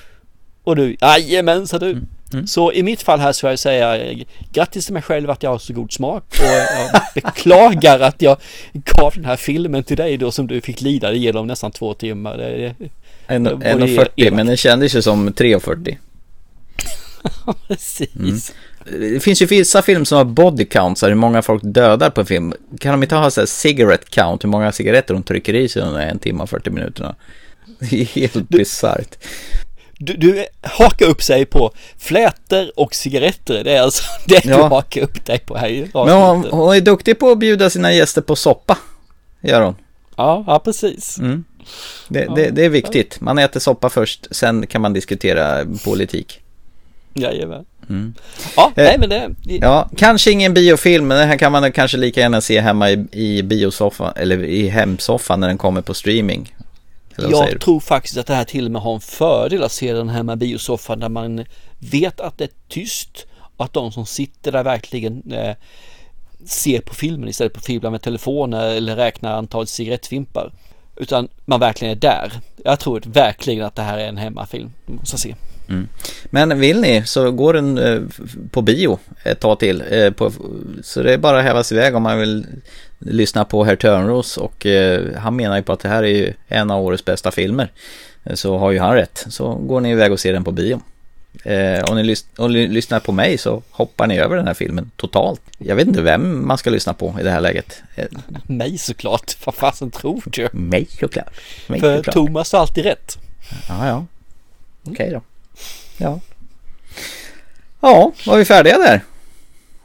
Och 0.63 0.75
du, 0.75 0.97
jajamän 1.01 1.67
sa 1.67 1.79
du. 1.79 1.91
Mm. 1.91 2.07
Mm. 2.33 2.47
Så 2.47 2.71
i 2.71 2.83
mitt 2.83 3.01
fall 3.01 3.19
här 3.19 3.31
så 3.31 3.47
vill 3.47 3.51
jag 3.51 3.59
säga 3.59 4.15
grattis 4.53 4.85
till 4.85 4.93
mig 4.93 5.01
själv 5.01 5.29
att 5.29 5.43
jag 5.43 5.49
har 5.49 5.57
så 5.57 5.73
god 5.73 5.93
smak 5.93 6.23
och 6.29 6.45
jag 6.45 7.01
beklagar 7.23 7.99
att 7.99 8.21
jag 8.21 8.37
gav 8.73 9.13
den 9.15 9.25
här 9.25 9.35
filmen 9.35 9.83
till 9.83 9.97
dig 9.97 10.17
då 10.17 10.31
som 10.31 10.47
du 10.47 10.61
fick 10.61 10.81
lida 10.81 11.13
igenom 11.13 11.47
nästan 11.47 11.71
två 11.71 11.93
timmar. 11.93 12.37
1.40 13.27 14.31
men 14.31 14.47
den 14.47 14.57
kändes 14.57 14.95
ju 14.95 15.01
som 15.01 15.29
3.40. 15.29 15.97
Precis. 17.67 18.15
Mm. 18.15 18.39
Det 19.11 19.19
finns 19.19 19.41
ju 19.41 19.45
vissa 19.45 19.81
filmer 19.81 20.05
som 20.05 20.17
har 20.17 20.25
body 20.25 20.65
count, 20.65 20.97
så 20.97 21.05
här, 21.05 21.11
hur 21.11 21.19
många 21.19 21.41
folk 21.41 21.61
dödar 21.63 22.09
på 22.09 22.21
en 22.21 22.27
film. 22.27 22.53
Kan 22.79 22.91
de 22.91 23.03
inte 23.03 23.15
ha 23.15 23.31
så 23.31 23.41
här 23.41 23.45
cigarette 23.45 24.05
count, 24.09 24.43
hur 24.43 24.49
många 24.49 24.71
cigaretter 24.71 25.13
de 25.13 25.23
trycker 25.23 25.53
i 25.53 25.69
sig 25.69 25.81
under 25.81 26.01
en 26.01 26.19
timme 26.19 26.43
och 26.43 26.49
40 26.49 26.69
minuterna? 26.69 27.15
Det 27.79 28.01
är 28.01 28.05
helt 28.05 28.49
bisarrt. 28.49 29.17
Du, 29.97 30.13
du 30.13 30.45
hakar 30.61 31.05
upp 31.05 31.23
sig 31.23 31.45
på 31.45 31.71
flätor 31.97 32.71
och 32.75 32.95
cigaretter. 32.95 33.63
Det 33.63 33.71
är 33.71 33.81
alltså 33.81 34.03
det 34.27 34.45
Ja. 34.45 34.57
du 34.57 34.63
hakar 34.63 35.01
upp 35.01 35.25
dig 35.25 35.39
på 35.39 35.57
här 35.57 35.69
i 35.69 35.89
Men 35.93 36.09
hon, 36.09 36.45
hon 36.51 36.75
är 36.75 36.81
duktig 36.81 37.19
på 37.19 37.31
att 37.31 37.39
bjuda 37.39 37.69
sina 37.69 37.93
gäster 37.93 38.21
på 38.21 38.35
soppa, 38.35 38.77
gör 39.41 39.61
hon. 39.61 39.75
Ja, 40.15 40.43
ja 40.47 40.59
precis. 40.59 41.17
Mm. 41.19 41.43
Det, 42.07 42.27
det, 42.35 42.49
det 42.49 42.65
är 42.65 42.69
viktigt. 42.69 43.21
Man 43.21 43.37
äter 43.37 43.59
soppa 43.59 43.89
först, 43.89 44.27
sen 44.31 44.67
kan 44.67 44.81
man 44.81 44.93
diskutera 44.93 45.65
politik. 45.83 46.41
Jajamän. 47.15 47.65
Mm. 47.89 48.13
Ja, 48.55 48.71
nej 48.75 48.97
men 48.99 49.09
det... 49.09 49.35
Ja, 49.43 49.89
kanske 49.97 50.31
ingen 50.31 50.53
biofilm, 50.53 51.07
men 51.07 51.17
den 51.17 51.27
här 51.27 51.37
kan 51.37 51.51
man 51.51 51.71
kanske 51.71 51.97
lika 51.97 52.21
gärna 52.21 52.41
se 52.41 52.59
hemma 52.59 52.91
i, 52.91 53.07
i 53.11 53.43
biosoffan, 53.43 54.13
eller 54.15 54.43
i 54.43 54.67
hemsoffan 54.67 55.39
när 55.39 55.47
den 55.47 55.57
kommer 55.57 55.81
på 55.81 55.93
streaming. 55.93 56.55
Jag 57.17 57.61
tror 57.61 57.79
faktiskt 57.79 58.17
att 58.17 58.27
det 58.27 58.35
här 58.35 58.43
till 58.43 58.65
och 58.65 58.71
med 58.71 58.81
har 58.81 58.93
en 58.93 59.01
fördel 59.01 59.63
att 59.63 59.71
se 59.71 59.93
den 59.93 60.09
här 60.09 60.23
med 60.23 60.37
biosoffan 60.37 60.99
där 60.99 61.09
man 61.09 61.45
vet 61.79 62.19
att 62.19 62.37
det 62.37 62.43
är 62.43 62.49
tyst 62.67 63.25
och 63.57 63.65
att 63.65 63.73
de 63.73 63.91
som 63.91 64.05
sitter 64.05 64.51
där 64.51 64.63
verkligen 64.63 65.31
eh, 65.31 65.55
ser 66.45 66.79
på 66.79 66.93
filmen 66.93 67.29
istället 67.29 67.53
för 67.53 67.59
att 67.59 67.65
fibbla 67.65 67.89
med 67.89 68.01
telefoner 68.01 68.75
eller 68.75 68.95
räkna 68.95 69.35
antalet 69.35 69.69
cigarettfimpar. 69.69 70.51
Utan 70.95 71.27
man 71.45 71.59
verkligen 71.59 71.91
är 71.91 72.01
där. 72.01 72.31
Jag 72.63 72.79
tror 72.79 73.01
verkligen 73.05 73.65
att 73.65 73.75
det 73.75 73.81
här 73.81 73.97
är 73.97 74.07
en 74.07 74.17
hemmafilm. 74.17 74.71
Måste 74.85 75.13
jag 75.13 75.19
se. 75.19 75.35
Mm. 75.69 75.87
Men 76.25 76.59
vill 76.59 76.81
ni 76.81 77.03
så 77.05 77.31
går 77.31 77.53
den 77.53 77.77
eh, 77.77 78.01
på 78.51 78.61
bio 78.61 78.99
ett 79.23 79.39
tag 79.39 79.59
till. 79.59 79.83
Eh, 79.89 80.11
på, 80.11 80.31
så 80.83 81.03
det 81.03 81.13
är 81.13 81.17
bara 81.17 81.37
att 81.37 81.43
häva 81.43 81.63
sig 81.63 81.77
iväg 81.77 81.95
om 81.95 82.03
man 82.03 82.19
vill 82.19 82.45
lyssna 82.99 83.45
på 83.45 83.63
Herr 83.63 83.75
Törnros 83.75 84.37
och 84.37 84.65
eh, 84.65 85.01
han 85.17 85.35
menar 85.35 85.57
ju 85.57 85.63
på 85.63 85.73
att 85.73 85.79
det 85.79 85.89
här 85.89 86.03
är 86.03 86.07
ju 86.07 86.33
en 86.47 86.71
av 86.71 86.85
årets 86.85 87.05
bästa 87.05 87.31
filmer. 87.31 87.71
Så 88.33 88.57
har 88.57 88.71
ju 88.71 88.79
han 88.79 88.95
rätt. 88.95 89.25
Så 89.29 89.53
går 89.55 89.81
ni 89.81 89.91
iväg 89.91 90.11
och 90.11 90.19
ser 90.19 90.33
den 90.33 90.43
på 90.43 90.51
bio. 90.51 90.81
Om, 91.89 91.95
ni 91.95 92.03
lys- 92.03 92.25
om 92.37 92.53
ni 92.53 92.67
lyssnar 92.67 92.99
på 92.99 93.11
mig 93.11 93.37
så 93.37 93.61
hoppar 93.71 94.07
ni 94.07 94.19
över 94.19 94.35
den 94.35 94.47
här 94.47 94.53
filmen 94.53 94.91
totalt. 94.95 95.41
Jag 95.57 95.75
vet 95.75 95.87
inte 95.87 96.01
vem 96.01 96.47
man 96.47 96.57
ska 96.57 96.69
lyssna 96.69 96.93
på 96.93 97.15
i 97.19 97.23
det 97.23 97.31
här 97.31 97.41
läget. 97.41 97.83
Mig 98.43 98.77
såklart. 98.77 99.37
Vad 99.45 99.55
fasen 99.55 99.91
tror 99.91 100.23
du? 100.25 100.49
mig 100.51 100.87
såklart. 100.99 101.33
Mig 101.67 101.79
För 101.79 101.97
såklart. 101.97 102.13
Thomas 102.13 102.51
har 102.51 102.59
alltid 102.59 102.83
rätt. 102.83 103.17
Ja, 103.69 103.87
ja. 103.87 104.05
Okej 104.83 105.09
då. 105.13 105.21
Ja. 105.97 106.19
Ja, 107.81 108.11
var 108.27 108.37
vi 108.37 108.45
färdiga 108.45 108.77
där? 108.77 109.01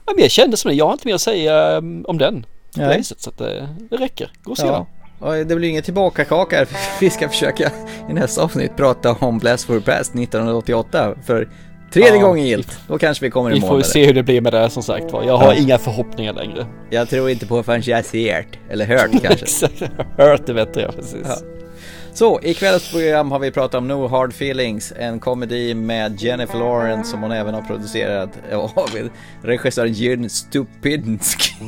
Ja, 0.06 0.12
men 0.14 0.22
jag 0.22 0.30
kände 0.30 0.56
som 0.56 0.68
det. 0.68 0.74
Jag 0.74 0.84
har 0.86 0.92
inte 0.92 1.08
mer 1.08 1.14
att 1.14 1.20
säga 1.20 1.76
um, 1.78 2.04
om 2.08 2.18
den. 2.18 2.46
Nej. 2.74 2.98
Racet, 2.98 3.20
så 3.20 3.30
att 3.30 3.38
det, 3.38 3.68
det 3.90 3.96
räcker. 3.96 4.32
Gå 4.42 4.50
och 4.50 4.58
se 4.58 4.64
den. 4.66 4.72
Ja. 4.74 4.86
Och 5.18 5.32
det 5.46 5.56
blir 5.56 5.68
ingen 5.68 5.82
tillbakakaka 5.82 6.56
här. 6.56 6.68
Vi 7.00 7.10
ska 7.10 7.28
försöka 7.28 7.70
i 8.10 8.12
nästa 8.12 8.42
avsnitt 8.42 8.76
prata 8.76 9.12
om 9.12 9.38
Blast 9.38 9.64
for 9.64 9.80
Past 9.80 10.14
1988 10.14 11.14
för 11.26 11.48
tredje 11.92 12.14
Ja, 12.16 12.26
gången 12.26 12.46
gilt. 12.46 12.78
Då 12.88 12.98
kanske 12.98 13.24
vi 13.24 13.30
kommer 13.30 13.50
i 13.50 13.54
Vi 13.54 13.60
mål 13.60 13.68
får 13.68 13.76
ju 13.76 13.80
med 13.80 13.86
se 13.86 14.06
hur 14.06 14.14
det 14.14 14.22
blir 14.22 14.40
med 14.40 14.52
det 14.52 14.70
som 14.70 14.82
sagt 14.82 15.10
var. 15.12 15.24
Jag 15.24 15.36
har 15.38 15.54
Ja. 15.54 15.60
inga 15.60 15.78
förhoppningar 15.78 16.32
längre. 16.32 16.66
Jag 16.90 17.08
tror 17.08 17.30
inte 17.30 17.46
på 17.46 17.62
förrän 17.62 17.82
jag 17.84 18.04
ser 18.04 18.46
det. 18.50 18.72
Eller 18.72 18.86
hört 18.86 19.10
kanske. 19.22 19.44
Exakt, 19.44 19.82
hört 20.16 20.46
det 20.46 20.54
bättre 20.54 20.82
ja, 20.82 20.92
precis. 20.92 21.26
Ja. 21.28 21.36
Så, 22.12 22.40
i 22.42 22.54
kvällens 22.54 22.90
program 22.90 23.30
har 23.30 23.38
vi 23.38 23.50
pratat 23.50 23.74
om 23.74 23.88
No 23.88 24.08
Hard 24.08 24.30
Feelings, 24.30 24.92
en 24.96 25.20
komedi 25.20 25.74
med 25.74 26.22
Jennifer 26.22 26.58
Lawrence 26.58 27.10
som 27.10 27.22
hon 27.22 27.32
även 27.32 27.54
har 27.54 27.62
producerat 27.62 28.30
av 28.52 29.10
regissören 29.42 29.92
Jyn 29.92 30.30
Stupinsk. 30.30 31.54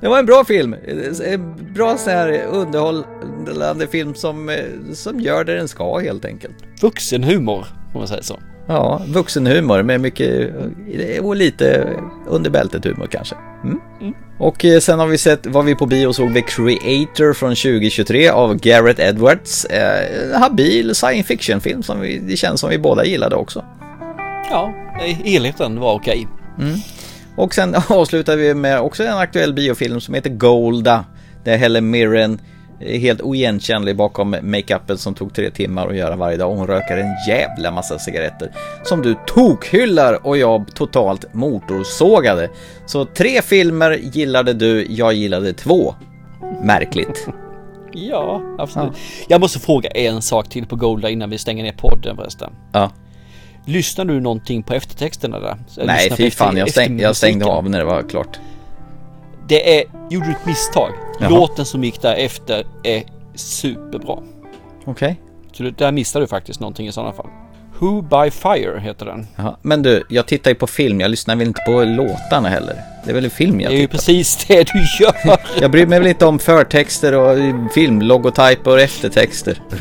Det 0.00 0.08
var 0.08 0.18
en 0.18 0.26
bra 0.26 0.44
film, 0.44 0.76
en 1.24 1.72
bra 1.74 1.96
så 1.98 2.10
här 2.10 2.42
underhållande 2.44 3.86
film 3.86 4.14
som, 4.14 4.56
som 4.92 5.20
gör 5.20 5.44
det 5.44 5.56
den 5.56 5.68
ska 5.68 5.98
helt 5.98 6.24
enkelt. 6.24 6.54
Vuxenhumor, 6.82 7.66
om 7.92 7.98
man 8.00 8.08
säger 8.08 8.22
så. 8.22 8.38
Ja, 8.68 9.02
vuxenhumor 9.08 9.82
med 9.82 10.00
mycket 10.00 10.50
eh, 10.92 11.24
och 11.24 11.36
lite 11.36 11.88
under 12.26 12.50
bältet 12.50 12.84
humor 12.84 13.08
kanske. 13.10 13.34
Mm. 13.64 14.14
Och 14.38 14.64
eh, 14.64 14.80
sen 14.80 14.98
har 14.98 15.06
vi 15.06 15.18
sett 15.18 15.46
vad 15.46 15.64
vi 15.64 15.74
på 15.74 15.86
bio 15.86 16.12
såg 16.12 16.34
The 16.34 16.42
Creator 16.42 17.32
från 17.32 17.50
2023 17.50 18.28
av 18.28 18.54
Garrett 18.56 18.98
Edwards. 18.98 19.64
Eh, 19.64 20.34
En 20.34 20.42
habil 20.42 20.94
science 20.94 21.28
fiction-film 21.28 21.82
som 21.82 22.00
vi, 22.00 22.18
det 22.18 22.36
känns 22.36 22.60
som 22.60 22.70
vi 22.70 22.78
båda 22.78 23.04
gillade 23.04 23.36
också. 23.36 23.64
Ja, 24.50 24.74
helheten 25.24 25.80
var 25.80 25.94
okej. 25.94 26.28
Mm. 26.58 26.74
Och 27.36 27.54
sen 27.54 27.74
avslutar 27.88 28.36
vi 28.36 28.54
med 28.54 28.80
också 28.80 29.04
en 29.04 29.18
aktuell 29.18 29.54
biofilm 29.54 30.00
som 30.00 30.14
heter 30.14 30.30
Golda. 30.30 31.04
Där 31.44 31.56
Helen 31.56 31.90
Mirren 31.90 32.32
är 32.32 32.38
helt 32.80 33.22
oigenkännlig 33.22 33.96
bakom 33.96 34.36
makeupen 34.42 34.98
som 34.98 35.14
tog 35.14 35.34
tre 35.34 35.50
timmar 35.50 35.88
att 35.88 35.96
göra 35.96 36.16
varje 36.16 36.36
dag. 36.36 36.50
Och 36.50 36.56
hon 36.56 36.66
rökar 36.66 36.96
en 36.96 37.14
jävla 37.28 37.70
massa 37.70 37.98
cigaretter. 37.98 38.50
Som 38.82 39.02
du 39.02 39.16
tokhyllar 39.26 40.26
och 40.26 40.38
jag 40.38 40.74
totalt 40.74 41.34
motorsågade. 41.34 42.50
Så 42.86 43.04
tre 43.04 43.42
filmer 43.42 43.90
gillade 43.90 44.52
du, 44.52 44.86
jag 44.90 45.14
gillade 45.14 45.52
två. 45.52 45.94
Märkligt. 46.62 47.28
Ja, 47.98 48.42
absolut. 48.58 48.92
Jag 49.28 49.40
måste 49.40 49.58
fråga 49.58 49.90
en 49.90 50.22
sak 50.22 50.48
till 50.48 50.66
på 50.66 50.76
Golda 50.76 51.10
innan 51.10 51.30
vi 51.30 51.38
stänger 51.38 51.64
ner 51.64 51.72
podden 51.72 52.16
förresten. 52.16 52.52
Ja. 52.72 52.90
Lyssnar 53.64 54.04
du 54.04 54.20
någonting 54.20 54.62
på 54.62 54.74
eftertexterna 54.74 55.40
där? 55.40 55.56
Nej, 55.84 56.10
fy 56.16 56.30
fan, 56.30 56.56
jag, 56.56 56.70
stäng, 56.70 57.00
jag 57.00 57.16
stängde 57.16 57.44
av 57.44 57.70
när 57.70 57.78
det 57.78 57.84
var 57.84 58.02
klart. 58.02 58.38
Det 59.48 59.78
är, 59.80 59.84
gjorde 60.10 60.26
du 60.26 60.32
ett 60.32 60.46
misstag. 60.46 60.90
Jaha. 61.20 61.28
Låten 61.30 61.64
som 61.64 61.84
gick 61.84 62.02
där 62.02 62.14
efter 62.14 62.66
är 62.82 63.02
superbra. 63.34 64.18
Okej. 64.84 65.20
Så 65.52 65.62
det- 65.62 65.78
där 65.78 65.92
missar 65.92 66.20
du 66.20 66.26
faktiskt 66.26 66.60
någonting 66.60 66.86
i 66.86 66.92
sådana 66.92 67.12
fall. 67.12 67.26
Who 67.78 68.02
by 68.02 68.30
Fire 68.30 68.78
heter 68.80 69.06
den. 69.06 69.26
Ja, 69.36 69.58
men 69.62 69.82
du, 69.82 70.02
jag 70.08 70.26
tittar 70.26 70.50
ju 70.50 70.54
på 70.54 70.66
film, 70.66 71.00
jag 71.00 71.10
lyssnar 71.10 71.36
väl 71.36 71.46
inte 71.46 71.60
på 71.66 71.84
låtarna 71.84 72.48
heller. 72.48 72.76
Det 73.04 73.10
är 73.10 73.14
väl 73.14 73.24
en 73.24 73.30
film 73.30 73.60
jag 73.60 73.72
Det 73.72 73.76
är 73.76 73.80
ju 73.80 73.88
precis 73.88 74.44
det 74.48 74.68
du 74.72 74.78
gör. 75.00 75.38
Jag 75.60 75.70
bryr 75.70 75.86
mig 75.86 75.98
väl 75.98 76.08
inte 76.08 76.26
om 76.26 76.38
förtexter 76.38 77.14
och 77.14 77.38
filmlogotyper 77.74 78.70
och 78.70 78.80
eftertexter. 78.80 79.58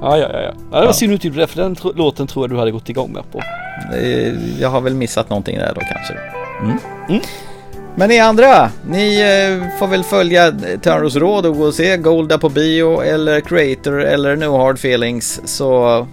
ja, 0.00 0.18
ja, 0.18 0.18
ja. 0.18 0.40
ja. 0.42 0.50
det 0.52 0.70
var 0.70 0.84
Ja. 0.84 0.92
synd 0.92 1.24
gjorde 1.24 1.40
det, 1.40 1.46
för 1.46 1.62
den 1.62 1.74
tro- 1.74 1.92
låten 1.96 2.26
tror 2.26 2.44
jag 2.44 2.50
du 2.50 2.58
hade 2.58 2.70
gått 2.70 2.88
igång 2.88 3.12
med 3.12 3.22
på. 3.32 3.42
Eh, 3.96 4.32
Jag 4.60 4.68
har 4.68 4.80
väl 4.80 4.94
missat 4.94 5.30
någonting 5.30 5.58
där 5.58 5.72
då 5.74 5.80
kanske. 5.80 6.14
Mm. 6.60 7.20
Men 7.98 8.08
ni 8.08 8.18
andra, 8.18 8.70
ni 8.88 9.20
eh, 9.20 9.78
får 9.78 9.86
väl 9.86 10.04
följa 10.04 10.52
Törnros 10.82 11.16
råd 11.16 11.46
och 11.46 11.56
gå 11.56 11.64
och 11.64 11.74
se 11.74 11.96
Golda 11.96 12.38
på 12.38 12.48
bio 12.48 13.00
eller 13.00 13.40
Creator 13.40 14.04
eller 14.04 14.36
No 14.36 14.56
Hard 14.56 14.74
Feelings 14.74 15.40
så 15.44 16.06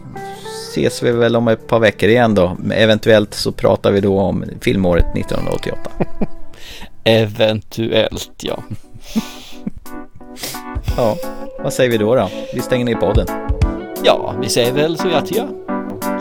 ses 0.69 1.03
vi 1.03 1.11
väl 1.11 1.35
om 1.35 1.47
ett 1.47 1.67
par 1.67 1.79
veckor 1.79 2.09
igen 2.09 2.35
då. 2.35 2.57
Eventuellt 2.73 3.33
så 3.33 3.51
pratar 3.51 3.91
vi 3.91 4.01
då 4.01 4.19
om 4.19 4.45
filmåret 4.61 5.05
1988. 5.15 5.91
Eventuellt, 7.03 8.31
ja. 8.41 8.63
Ja, 10.97 11.17
vad 11.63 11.73
säger 11.73 11.89
vi 11.89 11.97
då 11.97 12.15
då? 12.15 12.29
Vi 12.53 12.61
stänger 12.61 12.85
ner 12.85 12.95
podden. 12.95 13.27
Ja, 14.03 14.35
vi 14.41 14.49
säger 14.49 14.71
väl 14.71 14.97
så 14.97 15.09
att 15.09 15.35
ja. 15.35 15.47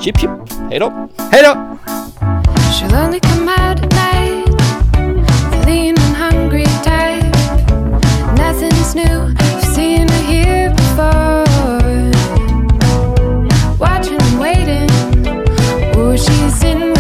Chip 0.00 0.18
chip, 0.18 0.30
hej 0.70 0.78
då! 0.78 1.08
Hej 1.30 1.42
då! 1.42 1.78
She's 16.16 16.62
in 16.62 16.91